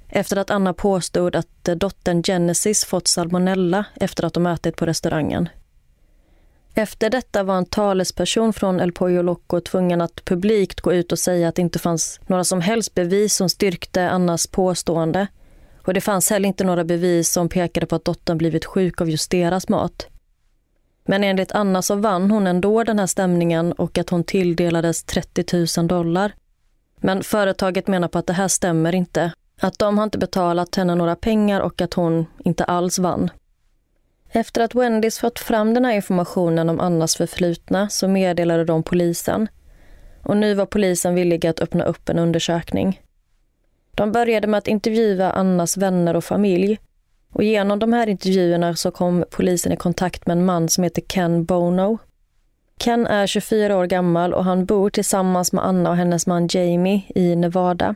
efter 0.09 0.37
att 0.37 0.51
Anna 0.51 0.75
påstod 0.75 1.37
att 1.37 1.65
dottern 1.65 2.23
Genesis 2.23 2.85
fått 2.85 3.09
salmonella 3.09 3.85
efter 3.95 4.25
att 4.25 4.35
de 4.35 4.47
ätit 4.47 4.77
på 4.77 4.87
restaurangen. 4.87 5.49
Efter 6.75 7.11
detta 7.11 7.43
var 7.43 7.57
en 7.57 7.67
talesperson 7.67 8.53
från 8.53 8.81
El 8.81 8.93
Pollo 8.93 9.23
Loco 9.23 9.61
tvungen 9.61 10.01
att 10.01 10.25
publikt 10.25 10.81
gå 10.81 10.93
ut 10.93 11.13
och 11.13 11.19
säga 11.19 11.49
att 11.49 11.55
det 11.55 11.63
inte 11.63 11.79
fanns 11.79 12.21
några 12.27 12.45
som 12.45 12.61
helst 12.61 12.95
bevis 12.95 13.35
som 13.35 13.49
styrkte 13.49 14.11
Annas 14.11 14.47
påstående. 14.47 15.27
Och 15.87 15.95
det 15.95 16.01
fanns 16.01 16.31
heller 16.31 16.49
inte 16.49 16.65
några 16.65 16.85
bevis 16.85 17.33
som 17.33 17.49
pekade 17.49 17.87
på 17.87 17.97
att 17.97 18.05
dottern 18.05 18.39
blivit 18.39 18.65
sjuk 18.65 19.01
av 19.01 19.11
just 19.11 19.31
deras 19.31 19.69
mat. 19.69 20.07
Men 21.05 21.25
enligt 21.25 21.53
Anna 21.53 21.83
så 21.83 21.95
vann 21.95 22.31
hon 22.31 22.47
ändå 22.47 22.85
den 22.85 22.99
här 22.99 23.07
stämningen 23.07 23.73
och 23.73 23.99
att 23.99 24.11
hon 24.11 24.25
tilldelades 24.25 25.05
30 25.05 25.67
000 25.79 25.89
dollar. 25.89 26.33
Men 26.97 27.23
företaget 27.23 27.87
menar 27.87 28.09
på 28.09 28.19
att 28.19 28.27
det 28.27 28.33
här 28.33 28.49
stämmer 28.49 28.95
inte. 28.95 29.33
Att 29.61 29.79
de 29.79 29.99
har 29.99 30.05
inte 30.05 30.19
betalat 30.19 30.77
henne 30.77 30.95
några 30.95 31.17
pengar 31.17 31.61
och 31.61 31.81
att 31.81 31.95
hon 31.95 32.27
inte 32.45 32.65
alls 32.65 32.99
vann. 32.99 33.31
Efter 34.33 34.61
att 34.61 34.75
Wendys 34.75 35.19
fått 35.19 35.39
fram 35.39 35.75
den 35.75 35.85
här 35.85 35.93
informationen 35.93 36.69
om 36.69 36.81
Annas 36.81 37.17
förflutna 37.17 37.89
så 37.89 38.09
meddelade 38.09 38.65
de 38.65 38.83
polisen. 38.83 39.49
Och 40.23 40.37
nu 40.37 40.55
var 40.55 40.67
polisen 40.67 41.15
villiga 41.15 41.51
att 41.51 41.61
öppna 41.61 41.85
upp 41.85 42.09
en 42.09 42.19
undersökning. 42.19 43.01
De 43.95 44.13
började 44.13 44.47
med 44.47 44.59
att 44.59 44.69
intervjua 44.69 45.31
Annas 45.31 45.77
vänner 45.77 46.17
och 46.17 46.25
familj. 46.25 46.79
Och 47.33 47.43
genom 47.43 47.79
de 47.79 47.93
här 47.93 48.07
intervjuerna 48.07 48.77
så 48.77 48.91
kom 48.91 49.25
polisen 49.31 49.73
i 49.73 49.77
kontakt 49.77 50.27
med 50.27 50.37
en 50.37 50.45
man 50.45 50.69
som 50.69 50.85
heter 50.85 51.03
Ken 51.03 51.45
Bono. 51.45 51.99
Ken 52.79 53.07
är 53.07 53.27
24 53.27 53.77
år 53.77 53.87
gammal 53.87 54.35
och 54.35 54.45
han 54.45 54.65
bor 54.65 54.91
tillsammans 54.91 55.53
med 55.53 55.65
Anna 55.65 55.91
och 55.91 55.97
hennes 55.97 56.27
man 56.27 56.49
Jamie 56.51 57.03
i 57.15 57.37
Nevada. 57.37 57.95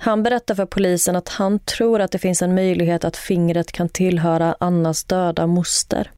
Han 0.00 0.22
berättar 0.22 0.54
för 0.54 0.66
polisen 0.66 1.16
att 1.16 1.28
han 1.28 1.58
tror 1.58 2.00
att 2.00 2.12
det 2.12 2.18
finns 2.18 2.42
en 2.42 2.54
möjlighet 2.54 3.04
att 3.04 3.16
fingret 3.16 3.72
kan 3.72 3.88
tillhöra 3.88 4.56
Annas 4.60 5.04
döda 5.04 5.46
moster. 5.46 6.10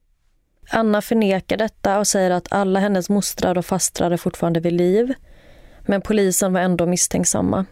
Anna 0.69 1.01
förnekar 1.01 1.57
detta 1.57 1.99
och 1.99 2.07
säger 2.07 2.31
att 2.31 2.51
alla 2.51 2.79
hennes 2.79 3.09
mostrar 3.09 3.57
och 3.57 3.65
fastrar 3.65 4.11
är 4.11 4.17
fortfarande 4.17 4.59
vid 4.59 4.73
liv. 4.73 5.13
Men 5.81 6.01
polisen 6.01 6.53
var 6.53 6.61
ändå 6.61 6.85
misstänksamma. 6.85 7.65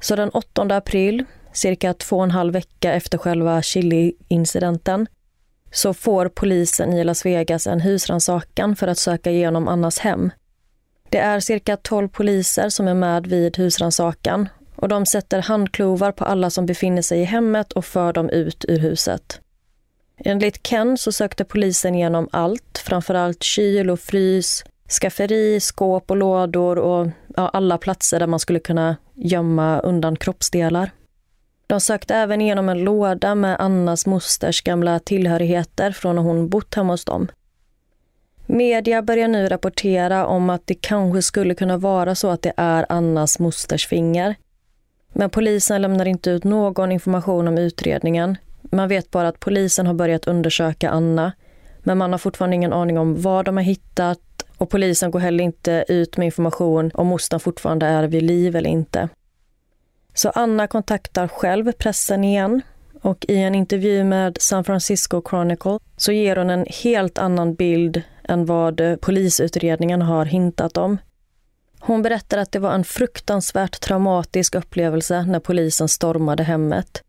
Så 0.00 0.16
den 0.16 0.30
8 0.30 0.62
april, 0.62 1.24
cirka 1.52 1.94
två 1.94 2.16
och 2.16 2.24
en 2.24 2.30
halv 2.30 2.52
vecka 2.52 2.92
efter 2.92 3.18
själva 3.18 3.62
Chili-incidenten, 3.62 5.06
så 5.72 5.94
får 5.94 6.28
polisen 6.28 6.92
i 6.92 7.04
Las 7.04 7.26
Vegas 7.26 7.66
en 7.66 7.80
husrannsakan 7.80 8.76
för 8.76 8.88
att 8.88 8.98
söka 8.98 9.30
igenom 9.30 9.68
Annas 9.68 9.98
hem. 9.98 10.30
Det 11.10 11.18
är 11.18 11.40
cirka 11.40 11.76
12 11.76 12.08
poliser 12.08 12.68
som 12.68 12.88
är 12.88 12.94
med 12.94 13.26
vid 13.26 13.56
husrannsakan 13.56 14.48
och 14.80 14.88
de 14.88 15.06
sätter 15.06 15.42
handklovar 15.42 16.12
på 16.12 16.24
alla 16.24 16.50
som 16.50 16.66
befinner 16.66 17.02
sig 17.02 17.20
i 17.20 17.24
hemmet 17.24 17.72
och 17.72 17.84
för 17.84 18.12
dem 18.12 18.30
ut 18.30 18.64
ur 18.68 18.78
huset. 18.78 19.40
Enligt 20.24 20.62
Ken 20.62 20.98
så 20.98 21.12
sökte 21.12 21.44
polisen 21.44 21.94
igenom 21.94 22.28
allt, 22.32 22.82
framförallt 22.84 23.42
kyl 23.42 23.90
och 23.90 24.00
frys, 24.00 24.64
skafferi, 25.00 25.60
skåp 25.60 26.10
och 26.10 26.16
lådor 26.16 26.78
och 26.78 27.08
ja, 27.36 27.48
alla 27.48 27.78
platser 27.78 28.18
där 28.18 28.26
man 28.26 28.40
skulle 28.40 28.60
kunna 28.60 28.96
gömma 29.14 29.80
undan 29.80 30.16
kroppsdelar. 30.16 30.90
De 31.66 31.80
sökte 31.80 32.14
även 32.14 32.40
igenom 32.40 32.68
en 32.68 32.84
låda 32.84 33.34
med 33.34 33.60
Annas 33.60 34.06
mosters 34.06 34.62
gamla 34.62 34.98
tillhörigheter 34.98 35.92
från 35.92 36.16
när 36.16 36.22
hon 36.22 36.48
bott 36.48 36.74
hemma 36.74 36.92
hos 36.92 37.04
dem. 37.04 37.28
Media 38.46 39.02
börjar 39.02 39.28
nu 39.28 39.48
rapportera 39.48 40.26
om 40.26 40.50
att 40.50 40.66
det 40.66 40.74
kanske 40.74 41.22
skulle 41.22 41.54
kunna 41.54 41.76
vara 41.76 42.14
så 42.14 42.30
att 42.30 42.42
det 42.42 42.52
är 42.56 42.86
Annas 42.88 43.38
mosters 43.38 43.86
finger. 43.86 44.34
Men 45.12 45.30
polisen 45.30 45.82
lämnar 45.82 46.06
inte 46.06 46.30
ut 46.30 46.44
någon 46.44 46.92
information 46.92 47.48
om 47.48 47.58
utredningen. 47.58 48.36
Man 48.62 48.88
vet 48.88 49.10
bara 49.10 49.28
att 49.28 49.40
polisen 49.40 49.86
har 49.86 49.94
börjat 49.94 50.26
undersöka 50.26 50.90
Anna, 50.90 51.32
men 51.78 51.98
man 51.98 52.12
har 52.12 52.18
fortfarande 52.18 52.56
ingen 52.56 52.72
aning 52.72 52.98
om 52.98 53.22
vad 53.22 53.44
de 53.44 53.56
har 53.56 53.64
hittat 53.64 54.20
och 54.58 54.70
polisen 54.70 55.10
går 55.10 55.20
heller 55.20 55.44
inte 55.44 55.84
ut 55.88 56.16
med 56.16 56.26
information 56.26 56.90
om 56.94 57.06
mostern 57.06 57.40
fortfarande 57.40 57.86
är 57.86 58.06
vid 58.06 58.22
liv 58.22 58.56
eller 58.56 58.70
inte. 58.70 59.08
Så 60.14 60.30
Anna 60.30 60.66
kontaktar 60.66 61.28
själv 61.28 61.72
pressen 61.72 62.24
igen 62.24 62.62
och 63.02 63.24
i 63.28 63.36
en 63.36 63.54
intervju 63.54 64.04
med 64.04 64.38
San 64.40 64.64
Francisco 64.64 65.22
Chronicle 65.28 65.78
så 65.96 66.12
ger 66.12 66.36
hon 66.36 66.50
en 66.50 66.66
helt 66.82 67.18
annan 67.18 67.54
bild 67.54 68.02
än 68.24 68.46
vad 68.46 69.00
polisutredningen 69.00 70.02
har 70.02 70.24
hintat 70.24 70.76
om. 70.76 70.98
Hon 71.80 72.02
berättar 72.02 72.38
att 72.38 72.52
det 72.52 72.58
var 72.58 72.72
en 72.72 72.84
fruktansvärt 72.84 73.80
traumatisk 73.80 74.54
upplevelse 74.54 75.22
när 75.22 75.40
polisen 75.40 75.88
stormade 75.88 76.42
hemmet. 76.42 77.02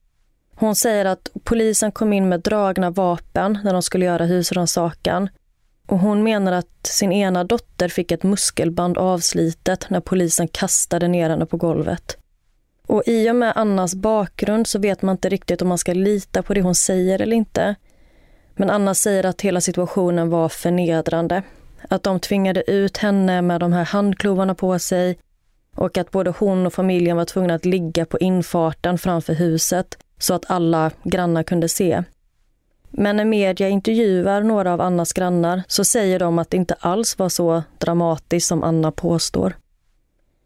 Hon 0.56 0.76
säger 0.76 1.06
att 1.06 1.30
polisen 1.44 1.92
kom 1.92 2.14
in 2.14 2.30
med 2.30 2.40
dragna 2.40 2.90
vapen 2.90 3.60
när 3.64 3.74
de 3.74 3.82
skulle 3.82 4.06
göra 4.06 4.26
husrannsakan. 4.26 5.30
Och 5.88 6.00
hon 6.00 6.24
menar 6.24 6.52
att 6.52 6.88
sin 6.88 7.12
ena 7.12 7.44
dotter 7.44 7.90
fick 7.90 8.12
ett 8.12 8.24
muskelband 8.24 8.98
avslitet 8.98 9.90
när 9.90 10.00
polisen 10.00 10.48
kastade 10.48 11.08
ner 11.08 11.30
henne 11.30 11.46
på 11.46 11.58
golvet. 11.58 12.18
Och 12.88 13.04
i 13.06 13.30
och 13.32 13.36
med 13.36 13.54
Annas 13.56 13.96
bakgrund 13.96 14.68
så 14.68 14.80
vet 14.80 15.02
man 15.02 15.14
inte 15.14 15.30
riktigt 15.30 15.62
om 15.62 15.68
man 15.68 15.78
ska 15.78 15.94
lita 15.94 16.44
på 16.44 16.54
det 16.54 16.62
hon 16.62 16.76
säger 16.76 17.22
eller 17.22 17.36
inte. 17.36 17.76
Men 18.56 18.70
Anna 18.70 18.94
säger 18.94 19.26
att 19.26 19.42
hela 19.42 19.62
situationen 19.62 20.30
var 20.30 20.50
förnedrande. 20.50 21.44
Att 21.90 22.04
de 22.04 22.20
tvingade 22.20 22.72
ut 22.72 22.98
henne 22.98 23.42
med 23.42 23.60
de 23.60 23.74
här 23.74 23.86
handklovarna 23.86 24.56
på 24.56 24.80
sig 24.80 25.18
och 25.76 25.98
att 25.98 26.12
både 26.12 26.30
hon 26.30 26.66
och 26.66 26.74
familjen 26.74 27.18
var 27.18 27.26
tvungna 27.26 27.54
att 27.54 27.66
ligga 27.66 28.06
på 28.06 28.20
infarten 28.20 28.98
framför 28.98 29.34
huset 29.34 29.98
så 30.18 30.34
att 30.34 30.52
alla 30.52 30.92
grannar 31.04 31.44
kunde 31.44 31.70
se. 31.70 32.04
Men 32.90 33.18
när 33.18 33.26
media 33.26 33.70
intervjuar 33.70 34.44
några 34.44 34.74
av 34.74 34.82
Annas 34.82 35.14
grannar 35.14 35.64
så 35.68 35.84
säger 35.84 36.20
de 36.20 36.40
att 36.40 36.50
det 36.50 36.58
inte 36.58 36.76
alls 36.80 37.20
var 37.20 37.30
så 37.30 37.64
dramatiskt 37.78 38.48
som 38.48 38.64
Anna 38.64 38.92
påstår. 38.92 39.54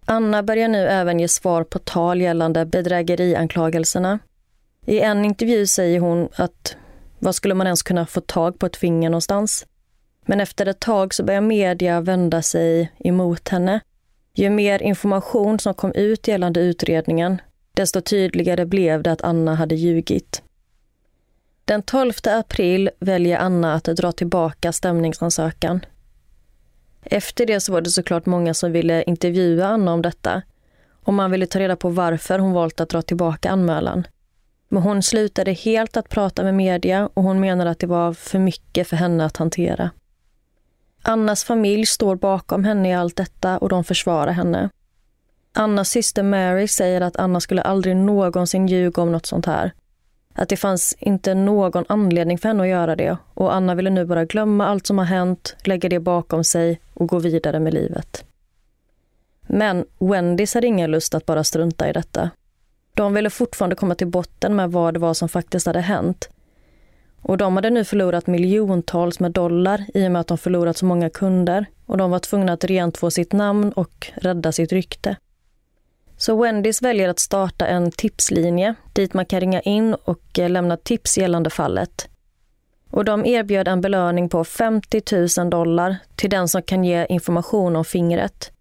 Anna 0.06 0.44
börjar 0.44 0.68
nu 0.68 0.88
även 0.88 1.20
ge 1.20 1.28
svar 1.28 1.64
på 1.64 1.80
tal 1.80 2.22
gällande 2.22 2.66
bedrägerianklagelserna. 2.66 4.20
I 4.86 5.00
en 5.00 5.26
intervju 5.26 5.68
säger 5.68 6.00
hon 6.00 6.30
att 6.36 6.76
vad 7.20 7.36
skulle 7.36 7.54
man 7.54 7.68
ens 7.68 7.84
kunna 7.84 8.06
få 8.06 8.22
tag 8.22 8.60
på 8.60 8.66
ett 8.66 8.76
finger 8.76 9.10
någonstans? 9.10 9.66
Men 10.26 10.42
efter 10.42 10.66
ett 10.66 10.80
tag 10.80 11.14
så 11.14 11.24
börjar 11.24 11.42
media 11.42 12.02
vända 12.02 12.42
sig 12.42 12.92
emot 13.00 13.50
henne. 13.50 13.80
Ju 14.34 14.50
mer 14.50 14.82
information 14.82 15.60
som 15.60 15.74
kom 15.74 15.92
ut 15.92 16.28
gällande 16.28 16.60
utredningen, 16.60 17.42
desto 17.74 18.02
tydligare 18.02 18.66
blev 18.66 19.04
det 19.04 19.12
att 19.12 19.22
Anna 19.22 19.56
hade 19.56 19.76
ljugit. 19.76 20.42
Den 21.66 21.82
12 21.82 22.12
april 22.24 22.90
väljer 23.00 23.38
Anna 23.38 23.74
att 23.74 23.84
dra 23.84 24.12
tillbaka 24.12 24.72
stämningsansökan. 24.72 25.86
Efter 27.04 27.46
det 27.46 27.60
så 27.60 27.72
var 27.72 27.82
det 27.82 27.90
såklart 27.90 28.26
många 28.26 28.54
som 28.54 28.72
ville 28.72 29.04
intervjua 29.04 29.68
Anna 29.68 29.94
om 29.94 30.02
detta 30.02 30.42
och 31.04 31.14
man 31.14 31.32
ville 31.32 31.48
ta 31.48 31.60
reda 31.60 31.76
på 31.76 31.90
varför 31.90 32.40
hon 32.40 32.52
valt 32.52 32.80
att 32.80 32.90
dra 32.90 33.02
tillbaka 33.02 33.50
anmälan. 33.50 34.08
Men 34.70 34.84
hon 34.84 35.04
slutade 35.04 35.54
helt 35.54 35.98
att 35.98 36.10
prata 36.10 36.44
med 36.44 36.54
media 36.54 37.10
och 37.14 37.24
hon 37.24 37.40
menade 37.40 37.70
att 37.70 37.80
det 37.80 37.88
var 37.88 38.14
för 38.14 38.40
mycket 38.40 38.88
för 38.88 38.96
henne 38.96 39.26
att 39.26 39.38
hantera. 39.38 39.92
Annas 41.08 41.44
familj 41.44 41.86
står 41.86 42.16
bakom 42.16 42.64
henne 42.64 42.90
i 42.90 42.94
allt 42.94 43.16
detta 43.16 43.58
och 43.58 43.70
de 43.70 43.84
försvarar 43.84 44.32
henne. 44.32 44.70
Annas 45.54 45.90
syster 45.90 46.24
Mary 46.24 46.68
säger 46.68 47.02
att 47.02 47.16
Anna 47.16 47.40
skulle 47.40 47.62
aldrig 47.62 47.96
någonsin 47.96 48.68
ljuga 48.68 49.02
om 49.02 49.12
något 49.12 49.26
sånt 49.26 49.46
här. 49.46 49.72
Att 50.34 50.50
det 50.50 50.58
fanns 50.58 50.96
inte 51.00 51.34
någon 51.34 51.86
anledning 51.88 52.38
för 52.38 52.48
henne 52.48 52.64
att 52.64 52.70
göra 52.70 52.96
det 52.96 53.18
och 53.34 53.56
Anna 53.56 53.76
ville 53.76 53.90
nu 53.90 54.06
bara 54.06 54.26
glömma 54.26 54.68
allt 54.68 54.88
som 54.88 54.98
har 54.98 55.06
hänt, 55.06 55.56
lägga 55.64 55.90
det 55.90 56.00
bakom 56.00 56.44
sig 56.44 56.82
och 56.94 57.08
gå 57.08 57.20
vidare 57.20 57.60
med 57.60 57.74
livet. 57.74 58.26
Men 59.42 59.86
Wendys 60.00 60.54
hade 60.54 60.68
ingen 60.68 60.92
lust 60.92 61.16
att 61.16 61.26
bara 61.26 61.44
strunta 61.44 61.90
i 61.90 61.94
detta. 61.94 62.30
De 62.94 63.14
ville 63.14 63.30
fortfarande 63.30 63.76
komma 63.76 63.96
till 63.96 64.08
botten 64.08 64.56
med 64.56 64.72
vad 64.72 64.94
det 64.94 65.00
var 65.00 65.14
som 65.14 65.30
faktiskt 65.30 65.66
hade 65.66 65.82
hänt. 65.82 66.30
Och 67.28 67.38
de 67.38 67.56
hade 67.56 67.70
nu 67.70 67.84
förlorat 67.84 68.28
miljontals 68.28 69.20
med 69.20 69.32
dollar 69.32 69.86
i 69.94 70.08
och 70.08 70.12
med 70.12 70.20
att 70.20 70.28
de 70.28 70.38
förlorat 70.38 70.78
så 70.78 70.86
många 70.86 71.10
kunder 71.10 71.66
och 71.86 71.98
de 71.98 72.12
var 72.12 72.20
tvungna 72.20 72.54
att 72.54 72.64
rentvå 72.64 73.12
sitt 73.12 73.34
namn 73.34 73.72
och 73.72 74.12
rädda 74.16 74.52
sitt 74.52 74.72
rykte. 74.72 75.16
Så 76.18 76.42
Wendys 76.42 76.82
väljer 76.82 77.10
att 77.10 77.20
starta 77.20 77.68
en 77.68 77.92
tipslinje 77.92 78.76
dit 78.94 79.14
man 79.14 79.26
kan 79.26 79.40
ringa 79.40 79.62
in 79.62 79.94
och 79.94 80.40
eh, 80.40 80.50
lämna 80.50 80.78
tips 80.78 81.18
gällande 81.18 81.50
fallet. 81.50 82.10
Och 82.90 83.06
de 83.06 83.26
erbjöd 83.26 83.68
en 83.68 83.82
belöning 83.82 84.30
på 84.30 84.44
50 84.44 85.02
000 85.42 85.50
dollar 85.50 85.96
till 86.16 86.30
den 86.30 86.48
som 86.48 86.62
kan 86.62 86.84
ge 86.84 87.06
information 87.06 87.76
om 87.76 87.86
fingret. 87.86 88.52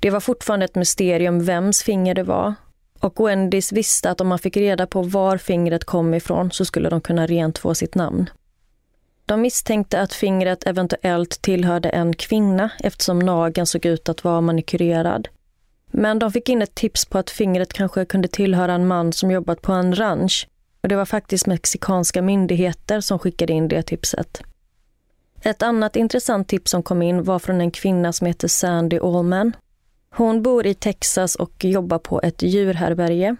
Det 0.00 0.10
var 0.10 0.20
fortfarande 0.20 0.64
ett 0.64 0.74
mysterium 0.74 1.44
vems 1.44 1.82
finger 1.82 2.14
det 2.14 2.22
var 2.22 2.54
och 3.00 3.28
Wendys 3.28 3.72
visste 3.72 4.10
att 4.10 4.20
om 4.20 4.28
man 4.28 4.38
fick 4.38 4.56
reda 4.56 4.86
på 4.86 5.02
var 5.02 5.36
fingret 5.36 5.84
kom 5.84 6.14
ifrån 6.14 6.50
så 6.50 6.64
skulle 6.64 6.88
de 6.88 7.00
kunna 7.00 7.26
rentvå 7.26 7.74
sitt 7.74 7.94
namn. 7.94 8.30
De 9.26 9.40
misstänkte 9.40 10.00
att 10.00 10.12
fingret 10.12 10.66
eventuellt 10.66 11.42
tillhörde 11.42 11.88
en 11.88 12.14
kvinna 12.14 12.70
eftersom 12.78 13.18
nageln 13.18 13.66
såg 13.66 13.86
ut 13.86 14.08
att 14.08 14.24
vara 14.24 14.40
manikurerad. 14.40 15.28
Men 15.90 16.18
de 16.18 16.32
fick 16.32 16.48
in 16.48 16.62
ett 16.62 16.74
tips 16.74 17.04
på 17.04 17.18
att 17.18 17.30
fingret 17.30 17.72
kanske 17.72 18.04
kunde 18.04 18.28
tillhöra 18.28 18.74
en 18.74 18.86
man 18.86 19.12
som 19.12 19.30
jobbat 19.30 19.62
på 19.62 19.72
en 19.72 19.94
ranch. 19.98 20.48
Och 20.82 20.88
det 20.88 20.96
var 20.96 21.04
faktiskt 21.04 21.46
mexikanska 21.46 22.22
myndigheter 22.22 23.00
som 23.00 23.18
skickade 23.18 23.52
in 23.52 23.68
det 23.68 23.82
tipset. 23.82 24.42
Ett 25.42 25.62
annat 25.62 25.96
intressant 25.96 26.48
tips 26.48 26.70
som 26.70 26.82
kom 26.82 27.02
in 27.02 27.24
var 27.24 27.38
från 27.38 27.60
en 27.60 27.70
kvinna 27.70 28.12
som 28.12 28.26
heter 28.26 28.48
Sandy 28.48 28.98
Allman. 28.98 29.52
Hon 30.10 30.42
bor 30.42 30.66
i 30.66 30.74
Texas 30.74 31.34
och 31.34 31.64
jobbar 31.64 31.98
på 31.98 32.20
ett 32.22 32.42
djurhärbärge. 32.42 33.36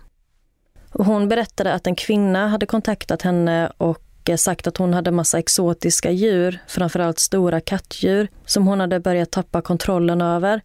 Hon 0.91 1.29
berättade 1.29 1.75
att 1.75 1.87
en 1.87 1.95
kvinna 1.95 2.49
hade 2.49 2.67
kontaktat 2.67 3.23
henne 3.23 3.73
och 3.79 4.05
sagt 4.37 4.67
att 4.67 4.77
hon 4.77 4.95
hade 4.95 5.11
massa 5.11 5.39
exotiska 5.39 6.11
djur, 6.11 6.63
framförallt 6.67 7.19
stora 7.19 7.61
kattdjur, 7.61 8.29
som 8.47 8.67
hon 8.67 8.81
hade 8.81 9.01
börjat 9.01 9.31
tappa 9.31 9.63
kontrollen 9.63 10.21
över 10.21 10.61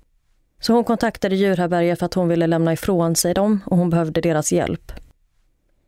så 0.64 0.74
hon 0.74 0.84
kontaktade 0.84 1.36
djurhärbärget 1.36 2.00
för 2.00 2.06
att 2.06 2.14
hon 2.14 2.28
ville 2.28 2.48
lämna 2.48 2.74
ifrån 2.74 3.16
sig 3.16 3.34
dem 3.34 3.60
och 3.66 3.78
hon 3.78 3.90
behövde 3.90 4.22
deras 4.22 4.52
hjälp. 4.52 4.92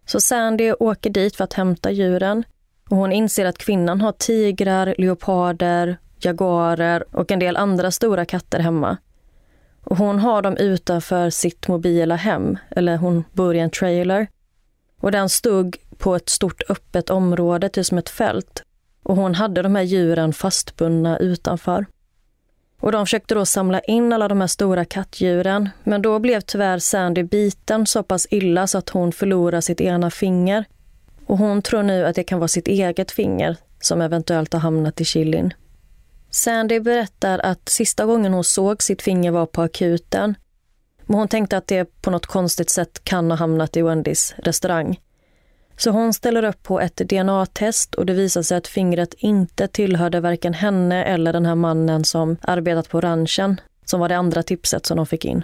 Så 0.06 0.22
Sandy 0.22 0.74
åker 0.74 1.10
dit 1.10 1.36
för 1.36 1.44
att 1.44 1.54
hämta 1.54 1.92
djuren 1.92 2.44
och 2.90 2.98
hon 2.98 3.12
inser 3.12 3.46
att 3.46 3.58
kvinnan 3.58 4.02
har 4.02 4.12
tigrar, 4.12 4.96
leoparder, 4.98 5.98
jaguarer 6.20 7.04
och 7.12 7.32
en 7.32 7.40
del 7.40 7.58
andra 7.58 7.92
stora 7.92 8.26
katter 8.26 8.60
hemma. 8.60 8.98
Och 9.86 9.98
hon 9.98 10.20
har 10.20 10.42
dem 10.42 10.58
utanför 10.58 11.30
sitt 11.30 11.68
mobila 11.68 12.16
hem, 12.16 12.58
eller 12.70 12.98
hon 12.98 13.24
bor 13.34 13.56
i 13.56 13.60
en 13.60 13.70
trailer. 13.70 14.28
Och 15.00 15.12
den 15.12 15.30
stod 15.30 15.78
på 15.98 16.16
ett 16.16 16.30
stort 16.30 16.62
öppet 16.70 17.10
område, 17.10 17.70
typ 17.70 17.86
som 17.86 17.98
ett 17.98 18.10
fält. 18.10 18.64
Och 19.04 19.16
hon 19.16 19.36
hade 19.36 19.62
de 19.62 19.76
här 19.76 19.84
djuren 19.84 20.34
fastbundna 20.34 21.18
utanför. 21.18 21.86
Och 22.80 22.92
de 22.92 23.06
försökte 23.06 23.36
då 23.36 23.46
samla 23.46 23.80
in 23.80 24.14
alla 24.14 24.28
de 24.28 24.42
här 24.42 24.48
stora 24.48 24.86
kattdjuren. 24.86 25.70
Men 25.84 26.02
då 26.02 26.20
blev 26.20 26.42
tyvärr 26.42 26.80
Sandy 26.80 27.24
biten 27.24 27.86
så 27.86 28.04
pass 28.04 28.28
illa 28.30 28.68
så 28.68 28.78
att 28.78 28.90
hon 28.90 29.12
förlorade 29.12 29.62
sitt 29.62 29.82
ena 29.82 30.12
finger. 30.12 30.66
Och 31.26 31.38
hon 31.38 31.62
tror 31.62 31.84
nu 31.84 32.06
att 32.06 32.16
det 32.16 32.24
kan 32.24 32.40
vara 32.40 32.48
sitt 32.48 32.68
eget 32.68 33.12
finger 33.12 33.58
som 33.80 34.02
eventuellt 34.02 34.54
har 34.54 34.60
hamnat 34.60 35.02
i 35.02 35.06
chilin. 35.06 35.54
Sandy 36.36 36.80
berättar 36.80 37.40
att 37.40 37.70
sista 37.70 38.06
gången 38.06 38.34
hon 38.34 38.44
såg 38.44 38.84
sitt 38.84 39.02
finger 39.02 39.32
var 39.32 39.46
på 39.46 39.62
akuten. 39.62 40.36
Men 41.06 41.18
hon 41.18 41.28
tänkte 41.28 41.58
att 41.58 41.68
det 41.68 42.02
på 42.02 42.12
något 42.12 42.26
konstigt 42.26 42.70
sätt 42.70 43.04
kan 43.04 43.32
ha 43.32 43.38
hamnat 43.38 43.78
i 43.78 43.82
Wendys 43.82 44.36
restaurang. 44.38 45.00
Så 45.78 45.92
hon 45.92 46.14
ställer 46.14 46.44
upp 46.44 46.64
på 46.64 46.80
ett 46.80 46.98
DNA-test 46.98 47.96
och 47.96 48.06
det 48.06 48.14
visar 48.14 48.42
sig 48.42 48.58
att 48.58 48.68
fingret 48.68 49.14
inte 49.18 49.68
tillhörde 49.68 50.20
varken 50.20 50.54
henne 50.54 51.04
eller 51.04 51.34
den 51.34 51.46
här 51.46 51.56
mannen 51.56 52.04
som 52.04 52.38
arbetat 52.42 52.90
på 52.90 53.02
ranchen, 53.02 53.62
som 53.86 54.00
var 54.00 54.10
det 54.10 54.18
andra 54.18 54.44
tipset 54.44 54.86
som 54.86 54.98
de 54.98 55.06
fick 55.06 55.26
in. 55.26 55.44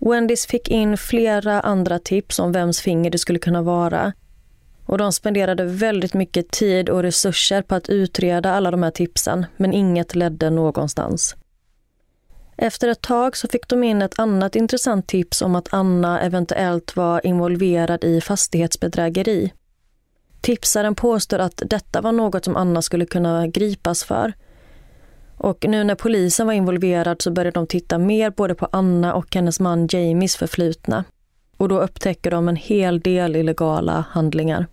Wendys 0.00 0.46
fick 0.46 0.68
in 0.68 0.96
flera 0.96 1.60
andra 1.60 1.98
tips 1.98 2.38
om 2.38 2.52
vems 2.52 2.80
finger 2.80 3.10
det 3.10 3.18
skulle 3.18 3.38
kunna 3.38 3.62
vara. 3.62 4.12
Och 4.90 4.98
de 4.98 5.12
spenderade 5.12 5.64
väldigt 5.64 6.14
mycket 6.14 6.50
tid 6.50 6.88
och 6.88 7.02
resurser 7.02 7.62
på 7.62 7.74
att 7.74 7.88
utreda 7.88 8.52
alla 8.52 8.70
de 8.70 8.82
här 8.82 8.90
tipsen, 8.90 9.46
men 9.56 9.72
inget 9.72 10.14
ledde 10.14 10.50
någonstans. 10.50 11.36
Efter 12.56 12.88
ett 12.88 13.02
tag 13.02 13.36
så 13.36 13.48
fick 13.48 13.68
de 13.68 13.84
in 13.84 14.02
ett 14.02 14.18
annat 14.18 14.56
intressant 14.56 15.06
tips 15.06 15.42
om 15.42 15.54
att 15.54 15.68
Anna 15.70 16.20
eventuellt 16.20 16.96
var 16.96 17.26
involverad 17.26 18.04
i 18.04 18.20
fastighetsbedrägeri. 18.20 19.52
Tipsaren 20.40 20.94
påstår 20.94 21.38
att 21.38 21.62
detta 21.66 22.00
var 22.00 22.12
något 22.12 22.44
som 22.44 22.56
Anna 22.56 22.82
skulle 22.82 23.06
kunna 23.06 23.46
gripas 23.46 24.04
för. 24.04 24.32
Och 25.36 25.64
nu 25.68 25.84
när 25.84 25.94
polisen 25.94 26.46
var 26.46 26.54
involverad 26.54 27.22
så 27.22 27.30
började 27.30 27.60
de 27.60 27.66
titta 27.66 27.98
mer 27.98 28.30
både 28.30 28.54
på 28.54 28.68
Anna 28.72 29.14
och 29.14 29.34
hennes 29.34 29.60
man 29.60 29.88
Jamies 29.90 30.36
förflutna. 30.36 31.04
Och 31.56 31.68
då 31.68 31.80
upptäcker 31.80 32.30
de 32.30 32.48
en 32.48 32.56
hel 32.56 33.00
del 33.00 33.36
illegala 33.36 34.04
handlingar. 34.10 34.66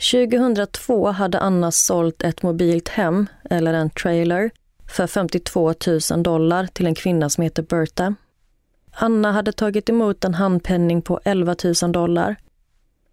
2002 0.00 1.10
hade 1.10 1.38
Anna 1.40 1.70
sålt 1.70 2.22
ett 2.22 2.42
mobilt 2.42 2.88
hem, 2.88 3.26
eller 3.50 3.74
en 3.74 3.90
trailer, 3.90 4.50
för 4.88 5.06
52 5.06 5.74
000 6.10 6.22
dollar 6.22 6.66
till 6.66 6.86
en 6.86 6.94
kvinna 6.94 7.30
som 7.30 7.44
heter 7.44 7.62
Berta. 7.62 8.14
Anna 8.92 9.32
hade 9.32 9.52
tagit 9.52 9.88
emot 9.88 10.24
en 10.24 10.34
handpenning 10.34 11.02
på 11.02 11.20
11 11.24 11.56
000 11.82 11.92
dollar. 11.92 12.36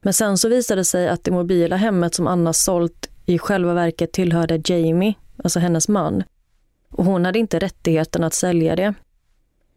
Men 0.01 0.13
sen 0.13 0.37
så 0.37 0.49
visade 0.49 0.81
det 0.81 0.85
sig 0.85 1.07
att 1.07 1.23
det 1.23 1.31
mobila 1.31 1.75
hemmet 1.75 2.13
som 2.15 2.27
Anna 2.27 2.53
sålt 2.53 3.09
i 3.25 3.39
själva 3.39 3.73
verket 3.73 4.11
tillhörde 4.11 4.61
Jamie, 4.65 5.13
alltså 5.43 5.59
hennes 5.59 5.87
man. 5.87 6.23
Och 6.89 7.05
hon 7.05 7.25
hade 7.25 7.39
inte 7.39 7.59
rättigheten 7.59 8.23
att 8.23 8.33
sälja 8.33 8.75
det. 8.75 8.93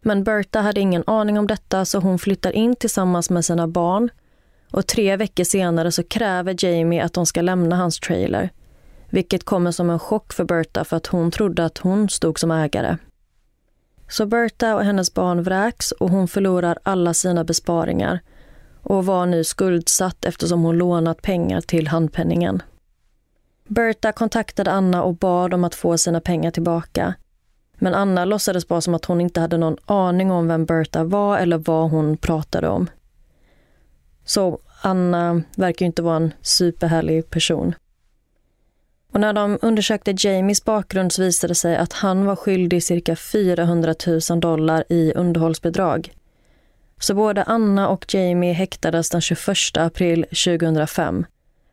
Men 0.03 0.25
Berta 0.25 0.61
hade 0.61 0.81
ingen 0.81 1.05
aning 1.07 1.39
om 1.39 1.47
detta 1.47 1.85
så 1.85 1.99
hon 1.99 2.19
flyttar 2.19 2.53
in 2.53 2.77
tillsammans 2.77 3.31
med 3.31 3.45
sina 3.45 3.69
barn 3.69 4.11
och 4.71 4.87
tre 4.87 5.17
veckor 5.17 5.45
senare 5.45 5.93
så 5.93 6.03
kräver 6.03 6.65
Jamie 6.65 7.05
att 7.05 7.13
de 7.13 7.27
ska 7.27 7.43
lämna 7.43 7.77
hans 7.77 8.01
trailer 8.01 8.51
vilket 9.11 9.45
kommer 9.45 9.71
som 9.71 9.91
en 9.91 9.99
chock 9.99 10.33
för 10.33 10.45
Berta 10.45 10.85
för 10.85 10.97
att 10.97 11.07
hon 11.07 11.31
trodde 11.31 11.65
att 11.65 11.79
hon 11.79 12.09
stod 12.09 12.39
som 12.39 12.51
ägare. 12.51 12.97
Så 14.09 14.27
Berta 14.27 14.75
och 14.75 14.85
hennes 14.85 15.15
barn 15.15 15.43
vräks 15.43 15.93
och 15.93 16.11
hon 16.11 16.29
förlorar 16.29 16.79
alla 16.83 17.15
sina 17.15 17.45
besparingar 17.45 18.21
och 18.83 19.07
var 19.07 19.27
nu 19.27 19.45
skuldsatt 19.45 20.25
eftersom 20.25 20.63
hon 20.63 20.79
lånat 20.79 21.23
pengar 21.23 21.61
till 21.61 21.89
handpenningen. 21.89 22.63
Berta 23.69 24.13
kontaktade 24.13 24.73
Anna 24.73 25.03
och 25.03 25.15
bad 25.15 25.55
om 25.55 25.65
att 25.65 25.75
få 25.75 25.99
sina 25.99 26.21
pengar 26.21 26.51
tillbaka. 26.51 27.15
Men 27.79 27.95
Anna 27.95 28.25
låtsades 28.25 28.69
bara 28.69 28.81
som 28.81 28.95
att 28.95 29.05
hon 29.05 29.21
inte 29.21 29.41
hade 29.41 29.59
någon 29.59 29.77
aning 29.85 30.31
om 30.31 30.49
vem 30.49 30.65
Berta 30.65 31.05
var 31.05 31.39
eller 31.39 31.59
vad 31.59 31.91
hon 31.91 32.17
pratade 32.17 32.69
om. 32.69 32.89
Så 34.25 34.59
Anna 34.83 35.43
verkar 35.57 35.85
ju 35.85 35.87
inte 35.87 36.03
vara 36.03 36.17
en 36.17 36.33
superhärlig 36.43 37.31
person. 37.31 37.75
Och 39.13 39.21
när 39.21 39.33
de 39.33 39.59
undersökte 39.63 40.15
Jamies 40.19 40.65
bakgrund 40.65 41.13
så 41.13 41.23
visade 41.23 41.51
det 41.51 41.55
sig 41.55 41.77
att 41.77 41.93
han 41.93 42.25
var 42.25 42.37
skyldig 42.37 42.83
cirka 42.83 43.17
400 43.17 43.95
000 44.31 44.41
dollar 44.41 44.85
i 44.89 45.13
underhållsbidrag. 45.13 46.13
Så 47.01 47.15
både 47.15 47.43
Anna 47.43 47.89
och 47.89 48.15
Jamie 48.15 48.53
häktades 48.53 49.11
den 49.11 49.21
21 49.21 49.57
april 49.77 50.25
2005. 50.25 51.27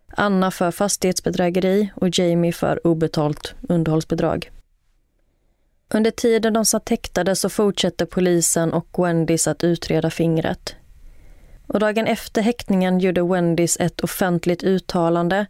Anna 0.08 0.52
för 0.52 0.72
fastighetsbedrägeri 0.72 1.90
och 1.96 2.20
Jamie 2.20 2.54
för 2.54 2.88
obetalt 2.88 3.56
underhållsbidrag. 3.62 4.52
Under 5.94 6.12
tiden 6.12 6.54
de 6.54 6.66
satt 6.66 6.90
häktade 6.90 7.36
så 7.36 7.50
fortsätter 7.50 8.06
polisen 8.06 8.74
och 8.74 8.88
Wendys 8.98 9.48
att 9.48 9.64
utreda 9.64 10.10
fingret. 10.10 10.76
Och 11.68 11.80
dagen 11.80 12.08
efter 12.08 12.42
häktningen 12.42 13.00
gjorde 13.00 13.24
Wendys 13.24 13.78
ett 13.80 14.02
offentligt 14.02 14.64
uttalande 14.64 15.46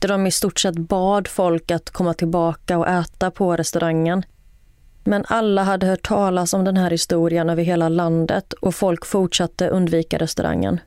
där 0.00 0.08
de 0.08 0.26
i 0.26 0.30
stort 0.30 0.60
sett 0.60 0.78
bad 0.78 1.28
folk 1.28 1.70
att 1.70 1.90
komma 1.90 2.14
tillbaka 2.14 2.78
och 2.78 2.88
äta 2.88 3.30
på 3.30 3.56
restaurangen. 3.56 4.22
Men 5.04 5.24
alla 5.28 5.62
hade 5.62 5.86
hört 5.86 6.08
talas 6.08 6.54
om 6.54 6.64
den 6.64 6.76
här 6.76 6.90
historien 6.90 7.50
över 7.50 7.62
hela 7.62 7.88
landet 7.88 8.52
och 8.52 8.74
folk 8.74 9.06
fortsatte 9.06 9.68
undvika 9.68 10.18
restaurangen. 10.18 10.80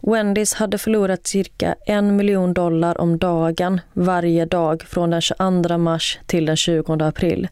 Wendys 0.00 0.54
hade 0.54 0.78
förlorat 0.78 1.26
cirka 1.26 1.74
en 1.86 2.16
miljon 2.16 2.54
dollar 2.54 3.00
om 3.00 3.18
dagen 3.18 3.80
varje 3.92 4.44
dag 4.44 4.82
från 4.82 5.10
den 5.10 5.20
22 5.20 5.78
mars 5.78 6.18
till 6.26 6.46
den 6.46 6.56
20 6.56 6.92
april. 7.04 7.48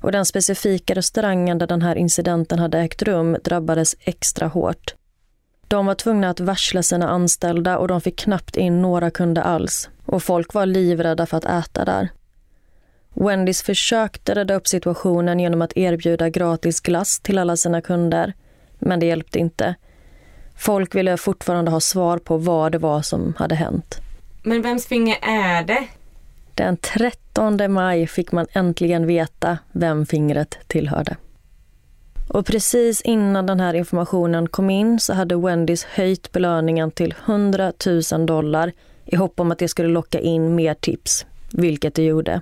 Och 0.00 0.12
den 0.12 0.24
specifika 0.24 0.94
restaurangen 0.94 1.58
där 1.58 1.66
den 1.66 1.82
här 1.82 1.96
incidenten 1.96 2.58
hade 2.58 2.78
ägt 2.78 3.02
rum 3.02 3.36
drabbades 3.44 3.96
extra 4.00 4.46
hårt. 4.46 4.94
De 5.68 5.86
var 5.86 5.94
tvungna 5.94 6.30
att 6.30 6.40
varsla 6.40 6.82
sina 6.82 7.08
anställda 7.08 7.78
och 7.78 7.88
de 7.88 8.00
fick 8.00 8.18
knappt 8.18 8.56
in 8.56 8.82
några 8.82 9.10
kunder 9.10 9.42
alls. 9.42 9.88
Och 10.06 10.22
folk 10.22 10.54
var 10.54 10.66
livrädda 10.66 11.26
för 11.26 11.36
att 11.36 11.44
äta 11.44 11.84
där. 11.84 12.08
Wendys 13.14 13.62
försökte 13.62 14.34
rädda 14.34 14.54
upp 14.54 14.68
situationen 14.68 15.40
genom 15.40 15.62
att 15.62 15.76
erbjuda 15.76 16.28
gratis 16.28 16.80
glass 16.80 17.20
till 17.20 17.38
alla 17.38 17.56
sina 17.56 17.80
kunder. 17.80 18.32
Men 18.78 19.00
det 19.00 19.06
hjälpte 19.06 19.38
inte. 19.38 19.74
Folk 20.56 20.94
ville 20.94 21.16
fortfarande 21.16 21.70
ha 21.70 21.80
svar 21.80 22.18
på 22.18 22.36
vad 22.36 22.72
det 22.72 22.78
var 22.78 23.02
som 23.02 23.34
hade 23.38 23.54
hänt. 23.54 24.00
Men 24.42 24.62
vems 24.62 24.86
finger 24.86 25.18
är 25.22 25.62
det? 25.62 25.84
Den 26.58 26.76
13 26.76 27.72
maj 27.72 28.06
fick 28.06 28.32
man 28.32 28.46
äntligen 28.52 29.06
veta 29.06 29.58
vem 29.72 30.06
fingret 30.06 30.58
tillhörde. 30.66 31.16
Och 32.28 32.46
precis 32.46 33.00
innan 33.00 33.46
den 33.46 33.60
här 33.60 33.74
informationen 33.74 34.48
kom 34.48 34.70
in 34.70 35.00
så 35.00 35.12
hade 35.12 35.36
Wendys 35.36 35.84
höjt 35.84 36.32
belöningen 36.32 36.90
till 36.90 37.14
100 37.26 37.72
000 38.12 38.26
dollar 38.26 38.72
i 39.04 39.16
hopp 39.16 39.40
om 39.40 39.50
att 39.52 39.58
det 39.58 39.68
skulle 39.68 39.88
locka 39.88 40.20
in 40.20 40.54
mer 40.54 40.74
tips, 40.74 41.26
vilket 41.52 41.94
det 41.94 42.04
gjorde. 42.04 42.40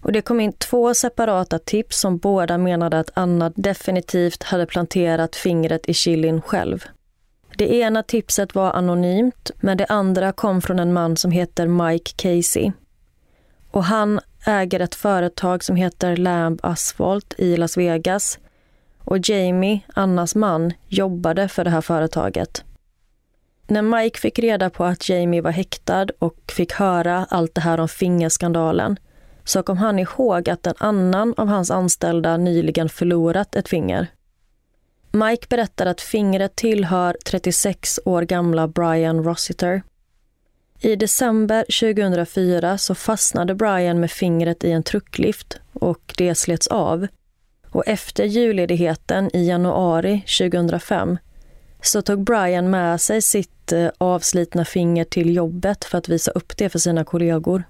Och 0.00 0.12
det 0.12 0.22
kom 0.22 0.40
in 0.40 0.52
två 0.52 0.94
separata 0.94 1.58
tips 1.58 2.00
som 2.00 2.18
båda 2.18 2.58
menade 2.58 2.98
att 2.98 3.10
Anna 3.14 3.52
definitivt 3.56 4.42
hade 4.42 4.66
planterat 4.66 5.36
fingret 5.36 5.88
i 5.88 5.94
chilin 5.94 6.40
själv. 6.40 6.84
Det 7.56 7.74
ena 7.74 8.02
tipset 8.02 8.54
var 8.54 8.72
anonymt, 8.72 9.50
men 9.60 9.76
det 9.76 9.86
andra 9.86 10.32
kom 10.32 10.62
från 10.62 10.78
en 10.78 10.92
man 10.92 11.16
som 11.16 11.30
heter 11.30 11.66
Mike 11.66 12.12
Casey. 12.16 12.72
Och 13.72 13.84
han 13.84 14.20
äger 14.46 14.80
ett 14.80 14.94
företag 14.94 15.64
som 15.64 15.76
heter 15.76 16.16
Lamb 16.16 16.60
Asphalt 16.62 17.34
i 17.38 17.56
Las 17.56 17.76
Vegas 17.76 18.38
och 18.98 19.28
Jamie, 19.28 19.80
Annas 19.94 20.34
man, 20.34 20.72
jobbade 20.88 21.48
för 21.48 21.64
det 21.64 21.70
här 21.70 21.80
företaget. 21.80 22.64
När 23.66 23.82
Mike 23.82 24.20
fick 24.20 24.38
reda 24.38 24.70
på 24.70 24.84
att 24.84 25.08
Jamie 25.08 25.40
var 25.40 25.50
häktad 25.50 26.06
och 26.18 26.52
fick 26.52 26.72
höra 26.72 27.26
allt 27.30 27.54
det 27.54 27.60
här 27.60 27.80
om 27.80 27.88
fingerskandalen 27.88 28.96
så 29.44 29.62
kom 29.62 29.78
han 29.78 29.98
ihåg 29.98 30.48
att 30.48 30.66
en 30.66 30.74
annan 30.78 31.34
av 31.36 31.48
hans 31.48 31.70
anställda 31.70 32.36
nyligen 32.36 32.88
förlorat 32.88 33.56
ett 33.56 33.68
finger. 33.68 34.06
Mike 35.10 35.46
berättar 35.50 35.86
att 35.86 36.00
fingret 36.00 36.56
tillhör 36.56 37.16
36 37.24 38.00
år 38.04 38.22
gamla 38.22 38.68
Brian 38.68 39.24
Rossiter. 39.24 39.82
I 40.84 40.96
december 40.96 41.64
2004 41.80 42.78
så 42.78 42.94
fastnade 42.94 43.54
Brian 43.54 44.00
med 44.00 44.10
fingret 44.10 44.64
i 44.64 44.70
en 44.70 44.82
trucklift 44.82 45.60
och 45.72 46.14
det 46.16 46.34
slets 46.34 46.66
av 46.66 47.06
och 47.70 47.86
efter 47.86 48.24
julledigheten 48.24 49.36
i 49.36 49.46
januari 49.46 50.24
2005 50.38 51.18
så 51.82 52.02
tog 52.02 52.24
Brian 52.24 52.70
med 52.70 53.00
sig 53.00 53.22
sitt 53.22 53.72
eh, 53.72 53.88
avslitna 53.98 54.64
finger 54.64 55.04
till 55.04 55.36
jobbet 55.36 55.84
för 55.84 55.98
att 55.98 56.08
visa 56.08 56.30
upp 56.30 56.56
det 56.56 56.68
för 56.68 56.78
sina 56.78 57.04
kollegor. 57.04 57.64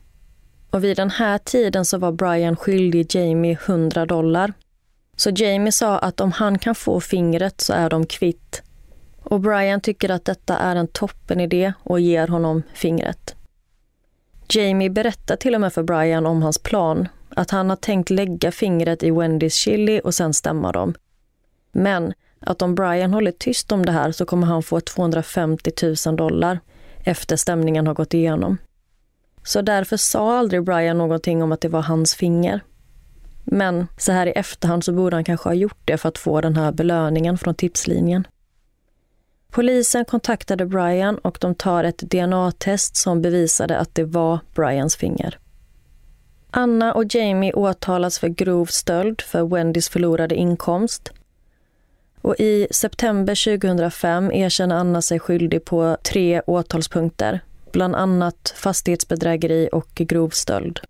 Och 0.71 0.85
vid 0.85 0.97
den 0.97 1.11
här 1.11 1.39
tiden 1.39 1.85
så 1.85 1.99
var 1.99 2.13
Brian 2.13 2.57
skyldig 2.57 3.15
Jamie 3.15 3.59
100 3.67 4.07
dollar. 4.07 4.53
Så 5.17 5.31
Jamie 5.31 5.73
sa 5.73 5.99
att 5.99 6.21
om 6.21 6.33
han 6.33 6.59
kan 6.59 6.75
få 6.75 7.01
fingret 7.01 7.61
så 7.61 7.73
är 7.73 7.91
de 7.91 8.07
kvitt. 8.07 8.63
Och 9.23 9.41
Brian 9.41 9.81
tycker 9.81 10.11
att 10.11 10.25
detta 10.25 10.59
är 10.59 10.77
en 10.77 10.89
toppen 10.89 11.41
idé 11.41 11.73
och 11.83 12.01
ger 12.01 12.29
honom 12.29 12.62
fingret. 12.75 13.37
Jamie 14.49 14.91
berättar 14.91 15.37
till 15.37 15.55
och 15.55 15.61
med 15.61 15.73
för 15.73 15.83
Brian 15.83 16.27
om 16.27 16.43
hans 16.43 16.59
plan 16.59 17.09
att 17.29 17.51
han 17.51 17.70
har 17.70 17.77
tänkt 17.77 18.11
lägga 18.11 18.53
fingret 18.53 19.03
i 19.03 19.11
Wendys 19.11 19.55
chili 19.55 20.01
och 20.05 20.14
sen 20.14 20.35
stämma 20.35 20.73
dem. 20.73 20.95
Men 21.73 22.12
att 22.41 22.62
om 22.62 22.75
Brian 22.75 23.14
håller 23.14 23.33
tyst 23.33 23.73
om 23.73 23.87
det 23.87 23.93
här 23.93 24.12
så 24.12 24.25
kommer 24.25 24.47
han 24.47 24.62
få 24.62 24.81
250 24.81 25.70
000 26.07 26.16
dollar 26.16 26.61
efter 27.05 27.37
stämningen 27.37 27.87
har 27.87 27.95
gått 27.95 28.14
igenom. 28.14 28.59
Så 29.45 29.62
därför 29.62 29.97
sa 29.97 30.39
aldrig 30.39 30.64
Brian 30.64 30.99
någonting 30.99 31.43
om 31.43 31.53
att 31.53 31.61
det 31.61 31.68
var 31.68 31.83
hans 31.83 32.14
finger. 32.14 32.61
Men 33.45 33.87
så 33.99 34.12
här 34.12 34.27
i 34.27 34.31
efterhand 34.31 34.85
så 34.85 34.93
borde 34.93 35.16
han 35.16 35.25
kanske 35.25 35.49
ha 35.49 35.55
gjort 35.55 35.81
det 35.85 35.97
för 35.97 36.09
att 36.09 36.18
få 36.18 36.41
den 36.41 36.57
här 36.57 36.73
belöningen 36.73 37.39
från 37.39 37.55
tipslinjen. 37.55 38.27
Polisen 39.53 40.05
kontaktade 40.05 40.66
Brian 40.66 41.18
och 41.18 41.38
de 41.40 41.55
tar 41.55 41.84
ett 41.84 41.98
DNA-test 41.98 42.96
som 42.96 43.22
bevisade 43.22 43.78
att 43.78 43.94
det 43.94 44.05
var 44.05 44.38
Brians 44.55 44.96
finger. 44.96 45.38
Anna 46.50 46.94
och 46.94 47.14
Jamie 47.14 47.53
åtalas 47.53 48.18
för 48.18 48.28
grov 48.28 48.66
stöld 48.66 49.20
för 49.20 49.44
Wendys 49.44 49.88
förlorade 49.88 50.34
inkomst. 50.34 51.12
Och 52.20 52.34
I 52.38 52.68
september 52.70 53.59
2005 53.59 54.32
erkänner 54.32 54.76
Anna 54.76 55.03
sig 55.03 55.18
skyldig 55.18 55.64
på 55.64 55.96
tre 56.03 56.42
åtalspunkter. 56.46 57.40
Bland 57.72 57.96
annat 57.96 58.55
fastighetsbedrägeri 58.57 59.68
och 59.72 59.88
grov 59.94 60.28
stöld. 60.30 60.80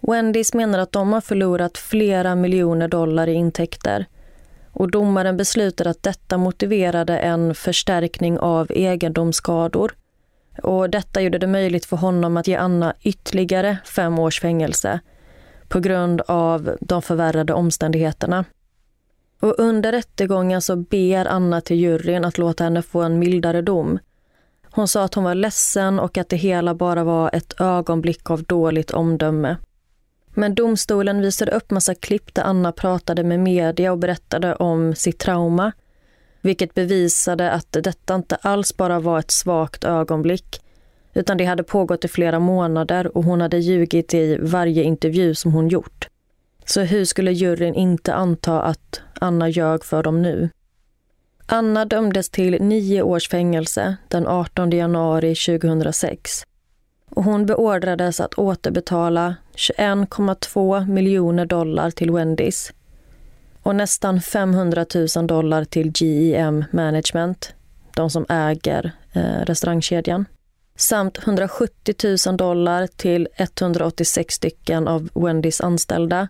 Wendys 0.00 0.54
menar 0.54 0.78
att 0.78 0.92
de 0.92 1.12
har 1.12 1.20
förlorat 1.20 1.78
flera 1.78 2.34
miljoner 2.34 2.88
dollar 2.88 3.26
i 3.26 3.32
intäkter 3.32 4.06
och 4.76 4.90
domaren 4.90 5.36
beslutade 5.36 5.90
att 5.90 6.02
detta 6.02 6.38
motiverade 6.38 7.18
en 7.18 7.54
förstärkning 7.54 8.38
av 8.38 8.66
egendomsskador. 8.70 9.94
Och 10.62 10.90
detta 10.90 11.20
gjorde 11.20 11.38
det 11.38 11.46
möjligt 11.46 11.84
för 11.84 11.96
honom 11.96 12.36
att 12.36 12.46
ge 12.46 12.56
Anna 12.56 12.94
ytterligare 13.02 13.78
fem 13.84 14.18
års 14.18 14.40
fängelse 14.40 15.00
på 15.68 15.80
grund 15.80 16.20
av 16.20 16.76
de 16.80 17.02
förvärrade 17.02 17.52
omständigheterna. 17.52 18.44
Och 19.40 19.54
under 19.58 19.92
rättegången 19.92 20.62
så 20.62 20.76
ber 20.76 21.26
Anna 21.26 21.60
till 21.60 21.76
juryn 21.76 22.24
att 22.24 22.38
låta 22.38 22.64
henne 22.64 22.82
få 22.82 23.02
en 23.02 23.18
mildare 23.18 23.62
dom. 23.62 23.98
Hon 24.70 24.88
sa 24.88 25.04
att 25.04 25.14
hon 25.14 25.24
var 25.24 25.34
ledsen 25.34 25.98
och 25.98 26.18
att 26.18 26.28
det 26.28 26.36
hela 26.36 26.74
bara 26.74 27.04
var 27.04 27.30
ett 27.32 27.60
ögonblick 27.60 28.30
av 28.30 28.42
dåligt 28.42 28.90
omdöme. 28.90 29.56
Men 30.38 30.54
domstolen 30.54 31.20
visade 31.20 31.52
upp 31.52 31.70
massa 31.70 31.94
klipp 31.94 32.34
där 32.34 32.42
Anna 32.42 32.72
pratade 32.72 33.24
med 33.24 33.40
media 33.40 33.92
och 33.92 33.98
berättade 33.98 34.54
om 34.54 34.94
sitt 34.94 35.18
trauma. 35.18 35.72
Vilket 36.40 36.74
bevisade 36.74 37.50
att 37.50 37.72
detta 37.72 38.14
inte 38.14 38.36
alls 38.36 38.76
bara 38.76 39.00
var 39.00 39.18
ett 39.18 39.30
svagt 39.30 39.84
ögonblick 39.84 40.60
utan 41.14 41.36
det 41.36 41.44
hade 41.44 41.62
pågått 41.62 42.04
i 42.04 42.08
flera 42.08 42.38
månader 42.38 43.16
och 43.16 43.24
hon 43.24 43.40
hade 43.40 43.58
ljugit 43.58 44.14
i 44.14 44.38
varje 44.40 44.82
intervju 44.82 45.34
som 45.34 45.52
hon 45.52 45.68
gjort. 45.68 46.08
Så 46.64 46.80
hur 46.80 47.04
skulle 47.04 47.32
juryn 47.32 47.74
inte 47.74 48.14
anta 48.14 48.62
att 48.62 49.00
Anna 49.20 49.48
ljög 49.48 49.84
för 49.84 50.02
dem 50.02 50.22
nu? 50.22 50.48
Anna 51.46 51.84
dömdes 51.84 52.30
till 52.30 52.62
nio 52.62 53.02
års 53.02 53.28
fängelse 53.28 53.96
den 54.08 54.26
18 54.26 54.70
januari 54.70 55.34
2006 55.34 56.42
och 57.10 57.24
hon 57.24 57.46
beordrades 57.46 58.20
att 58.20 58.34
återbetala 58.34 59.34
21,2 59.56 60.88
miljoner 60.88 61.46
dollar 61.46 61.90
till 61.90 62.10
Wendys 62.10 62.72
och 63.62 63.76
nästan 63.76 64.20
500 64.20 64.86
000 65.16 65.26
dollar 65.26 65.64
till 65.64 65.92
GEM 65.94 66.64
Management, 66.70 67.54
de 67.94 68.10
som 68.10 68.26
äger 68.28 68.92
eh, 69.12 69.40
restaurangkedjan 69.44 70.24
samt 70.76 71.18
170 71.18 71.94
000 72.26 72.36
dollar 72.36 72.86
till 72.86 73.28
186 73.36 74.34
stycken 74.34 74.88
av 74.88 75.08
Wendys 75.14 75.60
anställda. 75.60 76.28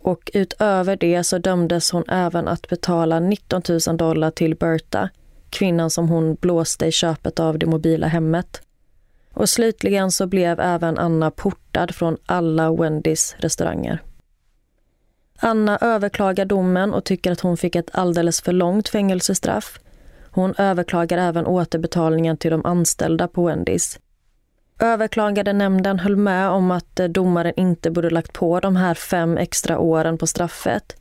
Och 0.00 0.30
utöver 0.34 0.96
det 0.96 1.24
så 1.24 1.38
dömdes 1.38 1.90
hon 1.90 2.04
även 2.08 2.48
att 2.48 2.68
betala 2.68 3.20
19 3.20 3.62
000 3.88 3.96
dollar 3.96 4.30
till 4.30 4.56
Berta, 4.56 5.10
kvinnan 5.50 5.90
som 5.90 6.08
hon 6.08 6.34
blåste 6.34 6.86
i 6.86 6.92
köpet 6.92 7.40
av 7.40 7.58
det 7.58 7.66
mobila 7.66 8.06
hemmet. 8.06 8.62
Och 9.34 9.48
slutligen 9.48 10.10
så 10.10 10.26
blev 10.26 10.60
även 10.60 10.98
Anna 10.98 11.30
portad 11.30 11.94
från 11.94 12.16
alla 12.26 12.72
Wendys 12.72 13.36
restauranger. 13.38 14.02
Anna 15.40 15.78
överklagar 15.80 16.44
domen 16.44 16.94
och 16.94 17.04
tycker 17.04 17.32
att 17.32 17.40
hon 17.40 17.56
fick 17.56 17.76
ett 17.76 17.90
alldeles 17.92 18.40
för 18.40 18.52
långt 18.52 18.88
fängelsestraff. 18.88 19.78
Hon 20.30 20.54
överklagar 20.58 21.18
även 21.18 21.46
återbetalningen 21.46 22.36
till 22.36 22.50
de 22.50 22.66
anställda 22.66 23.28
på 23.28 23.46
Wendys. 23.46 23.98
Överklagade 24.80 25.52
nämnden 25.52 25.98
höll 25.98 26.16
med 26.16 26.48
om 26.48 26.70
att 26.70 26.96
domaren 26.96 27.52
inte 27.56 27.90
borde 27.90 28.10
lagt 28.10 28.32
på 28.32 28.60
de 28.60 28.76
här 28.76 28.94
fem 28.94 29.38
extra 29.38 29.78
åren 29.78 30.18
på 30.18 30.26
straffet. 30.26 30.96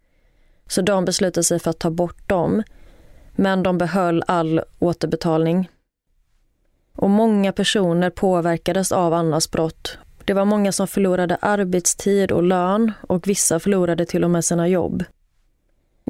Så 0.67 0.81
de 0.81 1.05
beslutade 1.05 1.43
sig 1.43 1.59
för 1.59 1.69
att 1.69 1.79
ta 1.79 1.89
bort 1.89 2.29
dem. 2.29 2.63
Men 3.31 3.63
de 3.63 3.77
behöll 3.77 4.23
all 4.27 4.61
återbetalning 4.79 5.69
och 6.97 7.09
många 7.09 7.51
personer 7.51 8.09
påverkades 8.09 8.91
av 8.91 9.13
Annas 9.13 9.51
brott. 9.51 9.97
Det 10.25 10.33
var 10.33 10.45
många 10.45 10.71
som 10.71 10.87
förlorade 10.87 11.37
arbetstid 11.41 12.31
och 12.31 12.43
lön 12.43 12.91
och 13.01 13.27
vissa 13.27 13.59
förlorade 13.59 14.05
till 14.05 14.23
och 14.23 14.29
med 14.29 14.45
sina 14.45 14.67
jobb. 14.67 15.03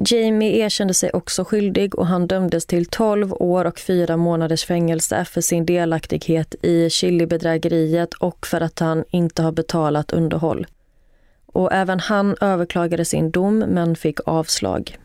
Jamie 0.06 0.66
erkände 0.66 0.94
sig 0.94 1.10
också 1.14 1.44
skyldig 1.44 1.96
och 1.96 2.08
han 2.08 2.28
dömdes 2.28 2.66
till 2.66 2.86
12 2.86 3.34
år 3.34 3.66
och 3.66 3.80
4 3.80 4.18
månaders 4.18 4.66
fängelse 4.66 5.26
för 5.26 5.42
sin 5.42 5.66
delaktighet 5.66 6.56
i 6.62 6.90
chilibedrägeriet 6.90 8.14
och 8.14 8.48
för 8.48 8.62
att 8.62 8.80
han 8.80 9.04
inte 9.10 9.42
har 9.42 9.52
betalat 9.52 10.12
underhåll. 10.12 10.68
Och 11.46 11.74
även 11.74 12.00
han 12.00 12.36
överklagade 12.42 13.06
sin 13.06 13.32
dom 13.32 13.60
men 13.60 13.96
fick 13.96 14.20
avslag. 14.26 14.98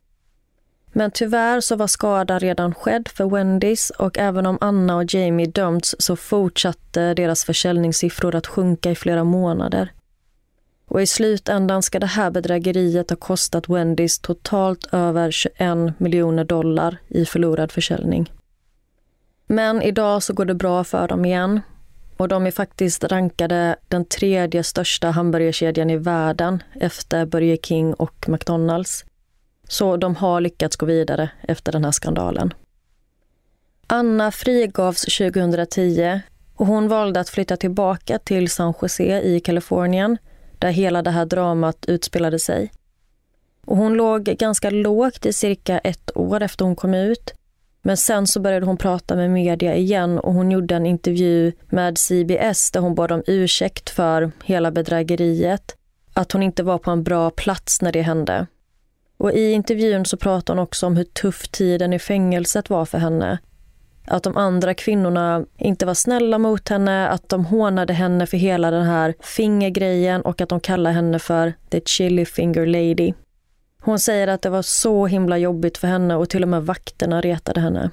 Men 0.93 1.11
tyvärr 1.11 1.61
så 1.61 1.77
var 1.77 1.87
skadan 1.87 2.41
redan 2.41 2.75
skedd 2.75 3.09
för 3.09 3.25
Wendys 3.25 3.91
och 3.91 4.19
även 4.19 4.47
om 4.47 4.59
Anna 4.61 4.97
och 4.97 5.15
Jamie 5.15 5.47
dömts 5.47 5.95
så 5.99 6.17
fortsatte 6.17 7.15
deras 7.15 7.45
försäljningssiffror 7.45 8.35
att 8.35 8.47
sjunka 8.47 8.91
i 8.91 8.95
flera 8.95 9.25
månader. 9.25 9.93
Och 10.89 11.03
i 11.03 11.07
slutändan 11.07 11.83
ska 11.83 11.99
det 11.99 12.07
här 12.07 12.31
bedrägeriet 12.31 13.11
ha 13.11 13.17
kostat 13.17 13.69
Wendys 13.69 14.19
totalt 14.19 14.89
över 14.93 15.31
21 15.31 16.01
miljoner 16.01 16.45
dollar 16.45 16.97
i 17.09 17.25
förlorad 17.25 17.73
försäljning. 17.73 18.33
Men 19.47 19.83
idag 19.83 20.23
så 20.23 20.33
går 20.33 20.45
det 20.45 20.55
bra 20.55 20.85
för 20.85 21.09
dem 21.09 21.25
igen 21.25 21.61
och 22.17 22.29
de 22.29 22.47
är 22.47 22.51
faktiskt 22.51 23.05
rankade 23.05 23.77
den 23.89 24.05
tredje 24.05 24.65
största 24.65 25.11
hamburgerkedjan 25.11 25.91
i 25.91 25.97
världen 25.97 26.63
efter 26.81 27.27
Burger 27.27 27.57
King 27.57 27.95
och 27.95 28.29
McDonalds. 28.29 29.05
Så 29.73 29.97
de 29.97 30.17
har 30.17 30.41
lyckats 30.41 30.77
gå 30.77 30.87
vidare 30.87 31.31
efter 31.43 31.73
den 31.73 31.85
här 31.85 31.93
skandalen. 31.93 32.55
Anna 33.87 34.31
frigavs 34.31 35.03
2010 35.03 36.21
och 36.55 36.67
hon 36.67 36.89
valde 36.89 37.21
att 37.21 37.29
flytta 37.29 37.57
tillbaka 37.57 38.19
till 38.19 38.51
San 38.51 38.75
Jose 38.83 39.21
i 39.21 39.41
Kalifornien 39.41 40.19
där 40.59 40.71
hela 40.71 41.03
det 41.03 41.11
här 41.11 41.27
dramat 41.27 41.85
utspelade 41.89 42.39
sig. 42.39 42.73
Och 43.67 43.77
hon 43.77 43.95
låg 43.95 44.25
ganska 44.25 44.71
lågt 44.71 45.27
i 45.27 45.33
cirka 45.33 45.79
ett 45.79 46.17
år 46.17 46.43
efter 46.43 46.65
hon 46.65 46.77
kom 46.77 46.95
ut. 46.95 47.35
Men 47.83 47.97
sen 47.97 48.27
så 48.27 48.41
började 48.41 48.67
hon 48.67 48.77
prata 48.77 49.17
med 49.17 49.31
media 49.31 49.75
igen 49.75 50.19
och 50.19 50.35
hon 50.35 50.51
gjorde 50.51 50.75
en 50.75 50.87
intervju 50.87 51.53
med 51.67 51.99
CBS 51.99 52.71
där 52.71 52.81
hon 52.81 52.95
bad 52.95 53.13
om 53.13 53.23
ursäkt 53.27 53.91
för 53.91 54.33
hela 54.45 54.71
bedrägeriet. 54.71 55.77
Att 56.13 56.33
hon 56.33 56.43
inte 56.43 56.63
var 56.63 56.79
på 56.79 56.91
en 56.91 57.03
bra 57.03 57.31
plats 57.31 57.83
när 57.83 57.93
det 57.93 58.03
hände. 58.03 58.47
Och 59.23 59.33
I 59.33 59.53
intervjun 59.53 60.05
så 60.05 60.17
pratar 60.17 60.55
hon 60.55 60.63
också 60.63 60.87
om 60.87 60.97
hur 60.97 61.05
tuff 61.05 61.49
tiden 61.49 61.93
i 61.93 61.99
fängelset 61.99 62.71
var 62.71 62.85
för 62.85 62.99
henne. 62.99 63.39
Att 64.07 64.23
de 64.23 64.37
andra 64.37 64.75
kvinnorna 64.75 65.45
inte 65.59 65.87
var 65.87 65.95
snälla 65.95 66.39
mot 66.39 66.69
henne, 66.69 67.09
att 67.09 67.29
de 67.29 67.45
hånade 67.45 67.93
henne 67.93 68.27
för 68.27 68.37
hela 68.37 68.71
den 68.71 68.85
här 68.85 69.15
fingergrejen 69.21 70.23
och 70.23 70.41
att 70.41 70.49
de 70.49 70.61
kallade 70.61 70.95
henne 70.95 71.19
för 71.19 71.53
the 71.71 71.81
chili 71.81 72.25
finger 72.25 72.67
lady. 72.67 73.13
Hon 73.83 73.99
säger 73.99 74.29
att 74.29 74.43
det 74.43 74.51
var 74.51 74.63
så 74.63 75.07
himla 75.07 75.39
jobbigt 75.39 75.79
för 75.79 75.89
henne 75.89 76.15
och 76.15 76.29
till 76.29 76.43
och 76.43 76.49
med 76.49 76.67
vakterna 76.67 77.21
retade 77.21 77.61
henne. 77.61 77.91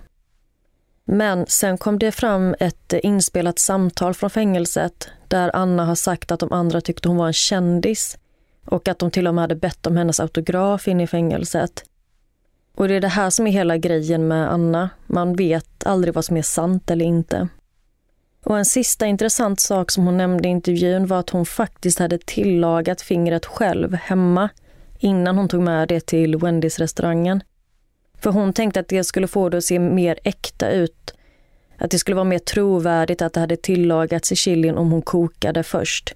Men 1.06 1.46
sen 1.48 1.78
kom 1.78 2.00
det 2.00 2.12
fram 2.12 2.56
ett 2.60 2.94
inspelat 2.94 3.60
samtal 3.60 4.14
från 4.14 4.30
fängelset 4.30 5.10
där 5.28 5.56
Anna 5.56 5.86
har 5.86 5.96
sagt 5.96 6.32
att 6.32 6.40
de 6.40 6.52
andra 6.52 6.82
tyckte 6.82 7.08
hon 7.08 7.18
var 7.18 7.28
en 7.28 7.34
kändis 7.34 8.18
och 8.70 8.88
att 8.88 9.00
de 9.00 9.12
till 9.12 9.28
och 9.28 9.36
med 9.36 9.42
hade 9.42 9.56
bett 9.56 9.88
om 9.88 9.98
hennes 9.98 10.20
autograf 10.20 10.88
in 10.88 11.02
i 11.02 11.08
fängelset. 11.08 11.84
Och 12.76 12.88
det 12.88 12.96
är 12.96 13.02
det 13.02 13.08
här 13.08 13.30
som 13.30 13.48
är 13.48 13.52
hela 13.52 13.78
grejen 13.78 14.28
med 14.28 14.52
Anna. 14.52 14.90
Man 15.08 15.36
vet 15.36 15.86
aldrig 15.86 16.14
vad 16.14 16.26
som 16.26 16.38
är 16.38 16.42
sant 16.42 16.92
eller 16.92 17.06
inte. 17.06 17.48
Och 18.44 18.58
en 18.58 18.66
sista 18.66 19.06
intressant 19.06 19.60
sak 19.60 19.92
som 19.92 20.06
hon 20.06 20.18
nämnde 20.18 20.48
i 20.48 20.52
intervjun 20.52 21.08
var 21.08 21.20
att 21.20 21.30
hon 21.30 21.46
faktiskt 21.46 22.00
hade 22.00 22.18
tillagat 22.18 23.02
fingret 23.02 23.46
själv 23.46 23.94
hemma 23.94 24.50
innan 25.00 25.38
hon 25.38 25.50
tog 25.50 25.62
med 25.62 25.88
det 25.88 26.06
till 26.06 26.38
Wendys 26.38 26.80
restaurangen. 26.80 27.44
För 28.20 28.32
hon 28.32 28.54
tänkte 28.54 28.80
att 28.80 28.88
det 28.88 29.04
skulle 29.04 29.28
få 29.28 29.50
det 29.50 29.58
att 29.58 29.64
se 29.64 29.80
mer 29.80 30.20
äkta 30.24 30.70
ut. 30.70 31.14
Att 31.78 31.92
det 31.92 32.00
skulle 32.00 32.16
vara 32.16 32.24
mer 32.24 32.40
trovärdigt 32.40 33.22
att 33.22 33.34
det 33.34 33.40
hade 33.40 33.58
tillagats 33.58 34.32
i 34.32 34.36
chilin 34.36 34.78
om 34.78 34.92
hon 34.92 35.02
kokade 35.02 35.64
först. 35.64 36.16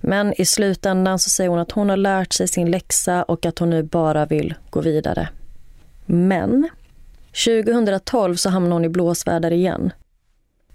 Men 0.00 0.40
i 0.40 0.44
slutändan 0.44 1.18
så 1.18 1.30
säger 1.30 1.50
hon 1.50 1.58
att 1.58 1.72
hon 1.72 1.88
har 1.88 1.96
lärt 1.96 2.32
sig 2.32 2.48
sin 2.48 2.70
läxa 2.70 3.22
och 3.22 3.46
att 3.46 3.58
hon 3.58 3.70
nu 3.70 3.82
bara 3.82 4.26
vill 4.26 4.54
gå 4.70 4.80
vidare. 4.80 5.28
Men 6.06 6.68
2012 7.44 8.36
så 8.36 8.50
hamnar 8.50 8.72
hon 8.72 8.84
i 8.84 8.88
blåsväder 8.88 9.50
igen. 9.50 9.92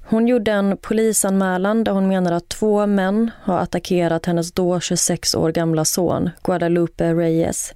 Hon 0.08 0.28
gjorde 0.28 0.52
en 0.52 0.78
polisanmälan 0.78 1.84
där 1.84 1.92
hon 1.92 2.08
menar 2.08 2.32
att 2.32 2.50
två 2.50 2.86
män 2.86 3.32
har 3.42 3.60
attackerat 3.60 4.26
hennes 4.26 4.52
då 4.52 4.80
26 4.80 5.36
år 5.36 5.52
gamla 5.52 5.86
son 5.86 6.30
Guadalupe 6.44 7.14
Reyes. 7.14 7.74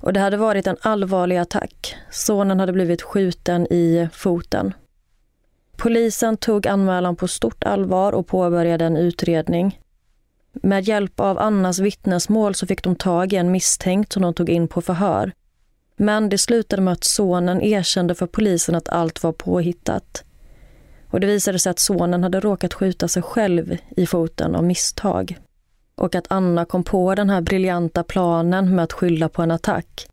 Och 0.00 0.12
det 0.12 0.20
hade 0.20 0.36
varit 0.36 0.66
en 0.66 0.76
allvarlig 0.80 1.36
attack. 1.36 1.96
Sonen 2.10 2.60
hade 2.60 2.72
blivit 2.72 3.02
skjuten 3.02 3.66
i 3.66 4.08
foten. 4.12 4.74
Polisen 5.76 6.36
tog 6.36 6.66
anmälan 6.66 7.16
på 7.16 7.28
stort 7.28 7.64
allvar 7.64 8.12
och 8.12 8.26
påbörjade 8.26 8.84
en 8.84 8.96
utredning. 8.96 9.80
Med 10.62 10.88
hjälp 10.88 11.20
av 11.20 11.38
Annas 11.38 11.78
vittnesmål 11.78 12.54
så 12.54 12.66
fick 12.66 12.82
de 12.82 12.96
tag 12.96 13.32
i 13.32 13.36
en 13.36 13.50
misstänkt 13.50 14.12
som 14.12 14.22
de 14.22 14.34
tog 14.34 14.50
in 14.50 14.68
på 14.68 14.82
förhör. 14.82 15.32
Men 15.96 16.28
det 16.28 16.38
slutade 16.38 16.82
med 16.82 16.92
att 16.92 17.04
sonen 17.04 17.62
erkände 17.62 18.14
för 18.14 18.26
polisen 18.26 18.74
att 18.74 18.88
allt 18.88 19.22
var 19.22 19.32
påhittat. 19.32 20.24
Och 21.10 21.20
det 21.20 21.26
visade 21.26 21.58
sig 21.58 21.70
att 21.70 21.78
sonen 21.78 22.22
hade 22.22 22.40
råkat 22.40 22.74
skjuta 22.74 23.08
sig 23.08 23.22
själv 23.22 23.76
i 23.96 24.06
foten 24.06 24.54
av 24.54 24.64
misstag. 24.64 25.38
Och 25.94 26.14
att 26.14 26.26
Anna 26.28 26.64
kom 26.64 26.84
på 26.84 27.14
den 27.14 27.30
här 27.30 27.40
briljanta 27.40 28.02
planen 28.04 28.74
med 28.74 28.82
att 28.82 28.92
skylla 28.92 29.28
på 29.28 29.42
en 29.42 29.50
attack. 29.50 30.08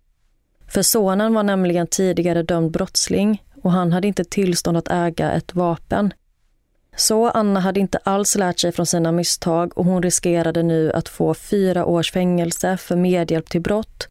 För 0.67 0.81
sonen 0.81 1.33
var 1.33 1.43
nämligen 1.43 1.87
tidigare 1.87 2.43
dömd 2.43 2.71
brottsling 2.71 3.43
och 3.61 3.71
han 3.71 3.93
hade 3.93 4.07
inte 4.07 4.23
tillstånd 4.23 4.77
att 4.77 4.87
äga 4.91 5.31
ett 5.31 5.55
vapen. 5.55 6.13
Så 6.95 7.29
Anna 7.29 7.59
hade 7.59 7.79
inte 7.79 7.99
alls 8.03 8.35
lärt 8.35 8.59
sig 8.59 8.71
från 8.71 8.85
sina 8.85 9.11
misstag 9.11 9.77
och 9.77 9.85
hon 9.85 10.03
riskerade 10.03 10.63
nu 10.63 10.91
att 10.91 11.09
få 11.09 11.33
fyra 11.33 11.85
års 11.85 12.11
fängelse 12.11 12.77
för 12.77 12.95
medhjälp 12.95 13.49
till 13.49 13.61
brott 13.61 14.07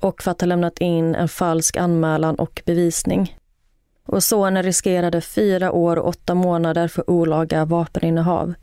och 0.00 0.22
för 0.22 0.30
att 0.30 0.40
ha 0.40 0.46
lämnat 0.46 0.78
in 0.78 1.14
en 1.14 1.28
falsk 1.28 1.76
anmälan 1.76 2.34
och 2.34 2.62
bevisning. 2.66 3.38
Och 4.06 4.24
sonen 4.24 4.62
riskerade 4.62 5.20
fyra 5.20 5.72
år 5.72 5.96
och 5.96 6.08
åtta 6.08 6.34
månader 6.34 6.88
för 6.88 7.10
olaga 7.10 7.64
vapeninnehav. 7.64 8.54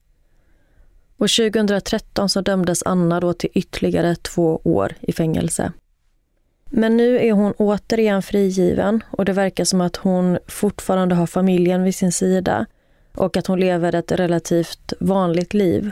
Och 1.17 1.29
2013 1.29 2.29
så 2.29 2.41
dömdes 2.41 2.83
Anna 2.83 3.19
då 3.19 3.33
till 3.33 3.49
ytterligare 3.53 4.15
två 4.15 4.61
år 4.63 4.95
i 5.01 5.13
fängelse. 5.13 5.71
Men 6.65 6.97
nu 6.97 7.19
är 7.19 7.31
hon 7.31 7.53
återigen 7.57 8.21
frigiven 8.21 9.03
och 9.11 9.25
det 9.25 9.33
verkar 9.33 9.63
som 9.63 9.81
att 9.81 9.95
hon 9.95 10.37
fortfarande 10.47 11.15
har 11.15 11.27
familjen 11.27 11.83
vid 11.83 11.95
sin 11.95 12.11
sida 12.11 12.65
och 13.13 13.37
att 13.37 13.47
hon 13.47 13.59
lever 13.59 13.95
ett 13.95 14.11
relativt 14.11 14.93
vanligt 14.99 15.53
liv. 15.53 15.91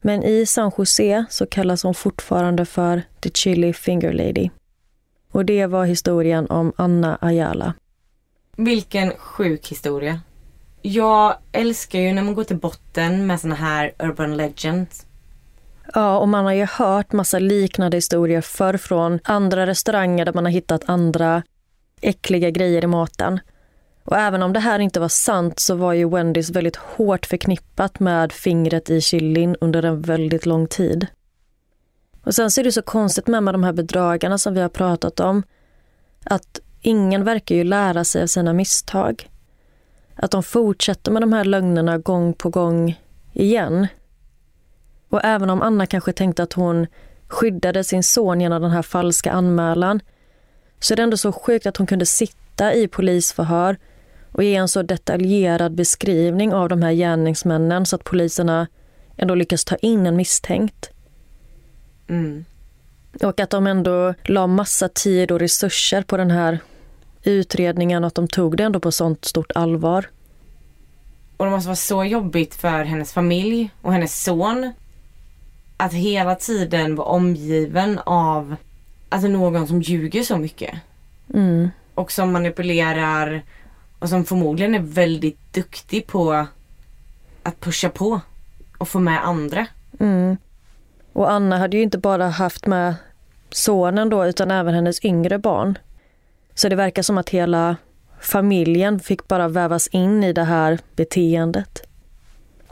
Men 0.00 0.22
i 0.22 0.46
San 0.46 0.72
Jose 0.78 1.24
så 1.30 1.46
kallas 1.46 1.82
hon 1.82 1.94
fortfarande 1.94 2.64
för 2.64 3.02
The 3.20 3.30
Chili 3.30 3.72
Finger 3.72 4.12
Lady. 4.12 4.50
Och 5.32 5.44
det 5.44 5.66
var 5.66 5.84
historien 5.84 6.46
om 6.46 6.72
Anna 6.76 7.18
Ayala. 7.20 7.74
Vilken 8.56 9.12
sjuk 9.18 9.68
historia. 9.68 10.20
Jag 10.82 11.36
älskar 11.52 11.98
ju 11.98 12.12
när 12.12 12.22
man 12.22 12.34
går 12.34 12.44
till 12.44 12.56
botten 12.56 13.26
med 13.26 13.40
såna 13.40 13.54
här 13.54 13.92
urban 13.98 14.36
legends. 14.36 15.06
Ja, 15.94 16.18
och 16.18 16.28
man 16.28 16.44
har 16.44 16.52
ju 16.52 16.64
hört 16.64 17.12
massa 17.12 17.38
liknande 17.38 17.96
historier 17.96 18.40
förr 18.40 18.76
från 18.76 19.18
andra 19.24 19.66
restauranger 19.66 20.24
där 20.24 20.32
man 20.32 20.44
har 20.44 20.52
hittat 20.52 20.82
andra 20.86 21.42
äckliga 22.00 22.50
grejer 22.50 22.84
i 22.84 22.86
maten. 22.86 23.40
Och 24.10 24.18
även 24.18 24.42
om 24.42 24.52
det 24.52 24.60
här 24.60 24.78
inte 24.78 25.00
var 25.00 25.08
sant 25.08 25.58
så 25.60 25.74
var 25.74 25.92
ju 25.92 26.08
Wendys 26.08 26.50
väldigt 26.50 26.76
hårt 26.76 27.26
förknippat 27.26 28.00
med 28.00 28.32
fingret 28.32 28.90
i 28.90 29.00
chilin 29.00 29.56
under 29.60 29.82
en 29.82 30.02
väldigt 30.02 30.46
lång 30.46 30.66
tid. 30.66 31.06
Och 32.24 32.34
sen 32.34 32.50
så 32.50 32.60
är 32.60 32.64
det 32.64 32.72
så 32.72 32.82
konstigt 32.82 33.26
med, 33.26 33.42
med 33.42 33.54
de 33.54 33.64
här 33.64 33.72
bedragarna 33.72 34.38
som 34.38 34.54
vi 34.54 34.60
har 34.60 34.68
pratat 34.68 35.20
om. 35.20 35.42
Att 36.24 36.60
ingen 36.80 37.24
verkar 37.24 37.54
ju 37.54 37.64
lära 37.64 38.04
sig 38.04 38.22
av 38.22 38.26
sina 38.26 38.52
misstag. 38.52 39.30
Att 40.14 40.30
de 40.30 40.42
fortsätter 40.42 41.12
med 41.12 41.22
de 41.22 41.32
här 41.32 41.44
lögnerna 41.44 41.98
gång 41.98 42.32
på 42.32 42.48
gång 42.48 43.00
igen. 43.32 43.86
Och 45.08 45.24
även 45.24 45.50
om 45.50 45.62
Anna 45.62 45.86
kanske 45.86 46.12
tänkte 46.12 46.42
att 46.42 46.52
hon 46.52 46.86
skyddade 47.28 47.84
sin 47.84 48.02
son 48.02 48.40
genom 48.40 48.62
den 48.62 48.70
här 48.70 48.82
falska 48.82 49.32
anmälan 49.32 50.00
så 50.80 50.94
är 50.94 50.96
det 50.96 51.02
ändå 51.02 51.16
så 51.16 51.32
sjukt 51.32 51.66
att 51.66 51.76
hon 51.76 51.86
kunde 51.86 52.06
sitta 52.06 52.74
i 52.74 52.88
polisförhör 52.88 53.76
och 54.32 54.44
ge 54.44 54.54
en 54.54 54.68
så 54.68 54.82
detaljerad 54.82 55.74
beskrivning 55.74 56.54
av 56.54 56.68
de 56.68 56.82
här 56.82 56.92
gärningsmännen 56.92 57.86
så 57.86 57.96
att 57.96 58.04
poliserna 58.04 58.66
ändå 59.16 59.34
lyckas 59.34 59.64
ta 59.64 59.76
in 59.76 60.06
en 60.06 60.16
misstänkt. 60.16 60.90
Mm. 62.08 62.44
Och 63.22 63.40
att 63.40 63.50
de 63.50 63.66
ändå 63.66 64.14
la 64.24 64.46
massa 64.46 64.88
tid 64.88 65.30
och 65.30 65.38
resurser 65.38 66.02
på 66.02 66.16
den 66.16 66.30
här 66.30 66.58
utredningen 67.22 68.04
och 68.04 68.08
att 68.08 68.14
de 68.14 68.28
tog 68.28 68.56
det 68.56 68.64
ändå 68.64 68.80
på 68.80 68.92
sånt 68.92 69.24
stort 69.24 69.52
allvar. 69.54 70.06
Och 71.36 71.44
det 71.44 71.50
måste 71.50 71.68
vara 71.68 71.76
så 71.76 72.04
jobbigt 72.04 72.54
för 72.54 72.84
hennes 72.84 73.12
familj 73.12 73.70
och 73.82 73.92
hennes 73.92 74.22
son 74.22 74.72
att 75.76 75.92
hela 75.92 76.34
tiden 76.34 76.96
vara 76.96 77.08
omgiven 77.08 77.98
av 78.04 78.56
alltså 79.08 79.28
någon 79.28 79.66
som 79.66 79.82
ljuger 79.82 80.22
så 80.22 80.36
mycket. 80.36 80.74
Mm. 81.34 81.70
Och 81.94 82.12
som 82.12 82.32
manipulerar 82.32 83.42
och 84.00 84.08
som 84.08 84.24
förmodligen 84.24 84.74
är 84.74 84.78
väldigt 84.78 85.52
duktig 85.52 86.06
på 86.06 86.46
att 87.42 87.60
pusha 87.60 87.88
på 87.88 88.20
och 88.78 88.88
få 88.88 88.98
med 88.98 89.26
andra. 89.26 89.66
Mm. 90.00 90.36
Och 91.12 91.30
Anna 91.30 91.58
hade 91.58 91.76
ju 91.76 91.82
inte 91.82 91.98
bara 91.98 92.28
haft 92.28 92.66
med 92.66 92.94
sonen 93.50 94.08
då 94.08 94.26
utan 94.26 94.50
även 94.50 94.74
hennes 94.74 95.04
yngre 95.04 95.38
barn. 95.38 95.78
Så 96.54 96.68
det 96.68 96.76
verkar 96.76 97.02
som 97.02 97.18
att 97.18 97.28
hela 97.28 97.76
familjen 98.20 99.00
fick 99.00 99.28
bara 99.28 99.48
vävas 99.48 99.86
in 99.86 100.24
i 100.24 100.32
det 100.32 100.44
här 100.44 100.78
beteendet. 100.96 101.82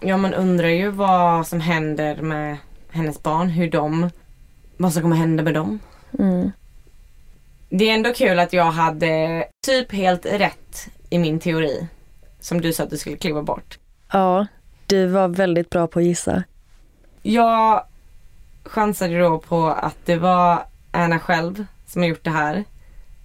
Ja, 0.01 0.16
man 0.16 0.35
undrar 0.35 0.68
ju 0.68 0.91
vad 0.91 1.47
som 1.47 1.61
händer 1.61 2.16
med 2.16 2.57
hennes 2.91 3.22
barn, 3.22 3.49
hur 3.49 3.70
de, 3.70 4.11
vad 4.76 4.93
som 4.93 5.03
kommer 5.03 5.16
hända 5.16 5.43
med 5.43 5.55
dem. 5.55 5.79
Mm. 6.18 6.51
Det 7.68 7.91
är 7.91 7.95
ändå 7.95 8.12
kul 8.12 8.39
att 8.39 8.53
jag 8.53 8.64
hade 8.64 9.45
typ 9.66 9.93
helt 9.93 10.26
rätt 10.26 10.89
i 11.11 11.19
min 11.19 11.41
teori. 11.41 11.89
Som 12.41 12.61
du 12.61 12.73
sa 12.73 12.83
att 12.83 12.91
du 12.91 12.99
skulle 12.99 13.17
kliva 13.17 13.43
bort. 13.43 13.79
Ja, 14.13 14.47
du 14.87 15.07
var 15.07 15.29
väldigt 15.29 15.71
bra 15.71 15.87
på 15.87 15.99
att 15.99 16.05
gissa. 16.05 16.43
Jag 17.23 17.85
chansade 18.65 19.19
då 19.19 19.39
på 19.39 19.67
att 19.67 19.97
det 20.05 20.17
var 20.17 20.67
Anna 20.91 21.19
själv 21.19 21.67
som 21.87 22.03
har 22.03 22.09
gjort 22.09 22.25
det 22.25 22.31
här. 22.31 22.65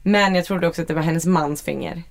Men 0.03 0.35
jag 0.35 0.45
trodde 0.45 0.67
också 0.67 0.81
att 0.81 0.87
det 0.87 0.93
var 0.93 1.01
hennes 1.01 1.25
mans 1.25 1.61
finger. 1.61 2.03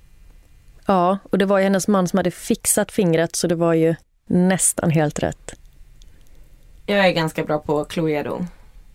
Ja, 0.85 1.17
och 1.31 1.37
det 1.37 1.45
var 1.45 1.57
ju 1.57 1.63
hennes 1.63 1.87
man 1.87 2.07
som 2.07 2.17
hade 2.17 2.31
fixat 2.31 2.91
fingret 2.91 3.35
så 3.35 3.47
det 3.47 3.55
var 3.55 3.73
ju 3.73 3.95
nästan 4.27 4.91
helt 4.91 5.19
rätt. 5.19 5.53
Jag 6.85 7.07
är 7.07 7.11
ganska 7.11 7.43
bra 7.43 7.59
på 7.59 7.85
Cluedo. 7.85 8.45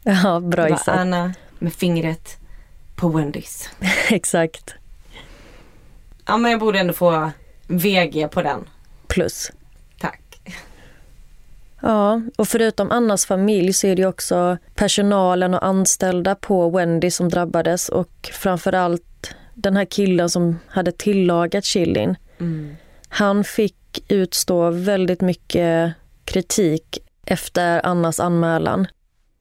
Ja, 0.03 0.41
bra 0.41 0.63
Det 0.63 0.63
var 0.63 0.69
gissat. 0.69 0.99
Anna 0.99 1.35
med 1.59 1.73
fingret 1.73 2.37
på 2.97 3.09
Wendys. 3.09 3.71
Exakt. 4.11 4.75
Ja 6.29 6.37
men 6.37 6.51
jag 6.51 6.61
borde 6.61 6.79
ändå 6.79 6.93
få 6.93 7.31
VG 7.67 8.29
på 8.29 8.43
den. 8.43 8.65
Plus. 9.07 9.53
Tack. 9.99 10.21
Ja, 11.81 12.23
och 12.37 12.49
förutom 12.49 12.91
Annas 12.91 13.27
familj 13.27 13.73
så 13.73 13.87
är 13.87 13.97
det 13.97 14.03
ju 14.03 14.09
också 14.09 14.59
personalen 14.75 15.55
och 15.55 15.67
anställda 15.67 16.35
på 16.35 16.71
Wendy 16.71 17.11
som 17.11 17.29
drabbades 17.29 17.89
och 17.89 18.31
framförallt 18.33 19.35
den 19.55 19.77
här 19.77 19.85
killen 19.85 20.31
som 20.31 20.59
hade 20.67 20.93
tillagat 20.93 21.65
chilin. 21.65 22.17
Han 23.09 23.45
fick 23.45 24.05
utstå 24.09 24.71
väldigt 24.71 25.21
mycket 25.21 25.93
kritik 26.25 26.99
efter 27.27 27.87
Annas 27.87 28.21
anmälan. 28.21 28.87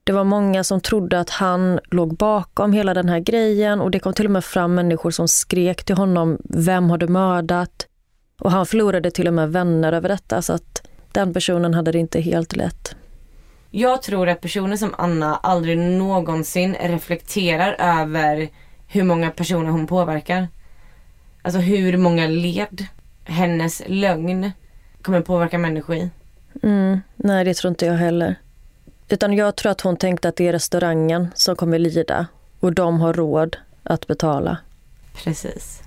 Det 0.08 0.14
var 0.14 0.24
många 0.24 0.64
som 0.64 0.82
trodde 0.82 1.20
att 1.20 1.30
han 1.30 1.80
låg 1.92 2.18
bakom 2.18 2.74
hela 2.74 2.94
den 2.94 3.10
här 3.10 3.20
grejen 3.20 3.82
och 3.82 3.92
det 3.92 4.00
kom 4.00 4.14
till 4.14 4.26
och 4.26 4.32
med 4.32 4.46
fram 4.46 4.76
människor 4.76 5.12
som 5.12 5.28
skrek 5.28 5.84
till 5.84 5.96
honom, 5.96 6.38
vem 6.44 6.90
har 6.90 6.98
du 6.98 7.08
mördat? 7.08 7.88
Och 8.40 8.52
han 8.52 8.66
förlorade 8.66 9.12
till 9.12 9.28
och 9.28 9.34
med 9.34 9.52
vänner 9.52 9.94
över 9.94 10.10
detta 10.10 10.42
så 10.42 10.54
att 10.54 10.88
den 11.12 11.34
personen 11.34 11.74
hade 11.74 11.92
det 11.92 11.98
inte 11.98 12.22
helt 12.22 12.56
lätt. 12.56 12.96
Jag 13.72 14.02
tror 14.02 14.30
att 14.30 14.42
personer 14.42 14.76
som 14.76 14.96
Anna 14.98 15.36
aldrig 15.36 15.78
någonsin 15.78 16.76
reflekterar 16.82 17.76
över 17.80 18.50
hur 18.88 19.04
många 19.04 19.30
personer 19.30 19.72
hon 19.72 19.88
påverkar. 19.88 20.48
Alltså 21.42 21.60
hur 21.60 21.98
många 21.98 22.28
led 22.28 22.86
hennes 23.24 23.82
lögn 23.88 24.52
kommer 25.02 25.22
påverka 25.22 25.58
människor 25.58 25.96
i. 25.96 26.10
Mm, 26.64 27.02
nej, 27.16 27.46
det 27.46 27.54
tror 27.54 27.70
inte 27.70 27.86
jag 27.86 27.94
heller. 27.94 28.36
Utan 29.10 29.34
jag 29.34 29.56
tror 29.56 29.72
att 29.72 29.82
hon 29.82 29.98
tänkte 29.98 30.30
att 30.30 30.36
det 30.36 30.48
är 30.48 30.52
restaurangen 30.52 31.32
som 31.36 31.56
kommer 31.56 31.80
lida 31.80 32.28
och 32.60 32.74
de 32.74 33.00
har 33.02 33.14
råd 33.14 33.58
att 33.84 34.08
betala. 34.08 34.58
Precis. 35.24 35.82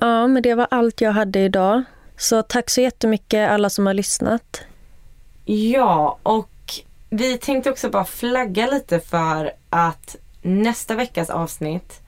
Ja, 0.00 0.26
men 0.26 0.42
det 0.42 0.54
var 0.54 0.66
allt 0.70 1.00
jag 1.00 1.12
hade 1.12 1.38
idag. 1.38 1.82
Så 2.16 2.42
tack 2.42 2.70
så 2.70 2.80
jättemycket 2.80 3.50
alla 3.50 3.70
som 3.70 3.86
har 3.86 3.94
lyssnat. 3.94 4.60
Ja, 5.44 6.18
och 6.22 6.50
vi 7.10 7.38
tänkte 7.38 7.70
också 7.70 7.90
bara 7.90 8.04
flagga 8.04 8.66
lite 8.66 9.00
för 9.00 9.52
att 9.70 10.16
nästa 10.42 10.94
veckas 10.94 11.30
avsnitt 11.30 12.00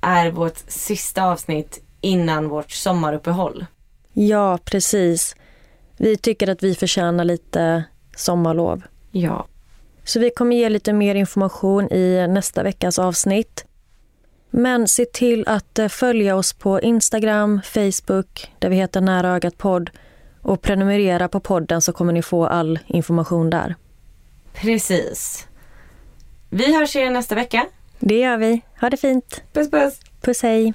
är 0.00 0.30
vårt 0.30 0.58
sista 0.68 1.24
avsnitt 1.24 1.82
innan 2.00 2.48
vårt 2.48 2.70
sommaruppehåll. 2.70 3.66
Ja, 4.12 4.58
precis. 4.64 5.36
Vi 5.96 6.16
tycker 6.16 6.48
att 6.48 6.62
vi 6.62 6.74
förtjänar 6.74 7.24
lite 7.24 7.84
sommarlov. 8.16 8.82
Ja. 9.20 9.46
Så 10.04 10.20
vi 10.20 10.30
kommer 10.30 10.56
ge 10.56 10.68
lite 10.68 10.92
mer 10.92 11.14
information 11.14 11.92
i 11.92 12.26
nästa 12.28 12.62
veckas 12.62 12.98
avsnitt. 12.98 13.64
Men 14.50 14.88
se 14.88 15.04
till 15.04 15.44
att 15.48 15.78
eh, 15.78 15.88
följa 15.88 16.36
oss 16.36 16.52
på 16.52 16.80
Instagram, 16.80 17.60
Facebook, 17.64 18.50
där 18.58 18.68
vi 18.68 18.76
heter 18.76 19.00
Nära 19.00 19.28
ögat 19.28 19.58
podd 19.58 19.90
och 20.42 20.62
prenumerera 20.62 21.28
på 21.28 21.40
podden 21.40 21.82
så 21.82 21.92
kommer 21.92 22.12
ni 22.12 22.22
få 22.22 22.46
all 22.46 22.78
information 22.86 23.50
där. 23.50 23.74
Precis. 24.54 25.46
Vi 26.50 26.76
hörs 26.78 26.96
igen 26.96 27.12
nästa 27.12 27.34
vecka. 27.34 27.66
Det 27.98 28.18
gör 28.18 28.36
vi. 28.36 28.60
Ha 28.80 28.90
det 28.90 28.96
fint. 28.96 29.42
Puss 29.52 29.70
puss. 29.70 30.00
Puss 30.20 30.42
hej. 30.42 30.74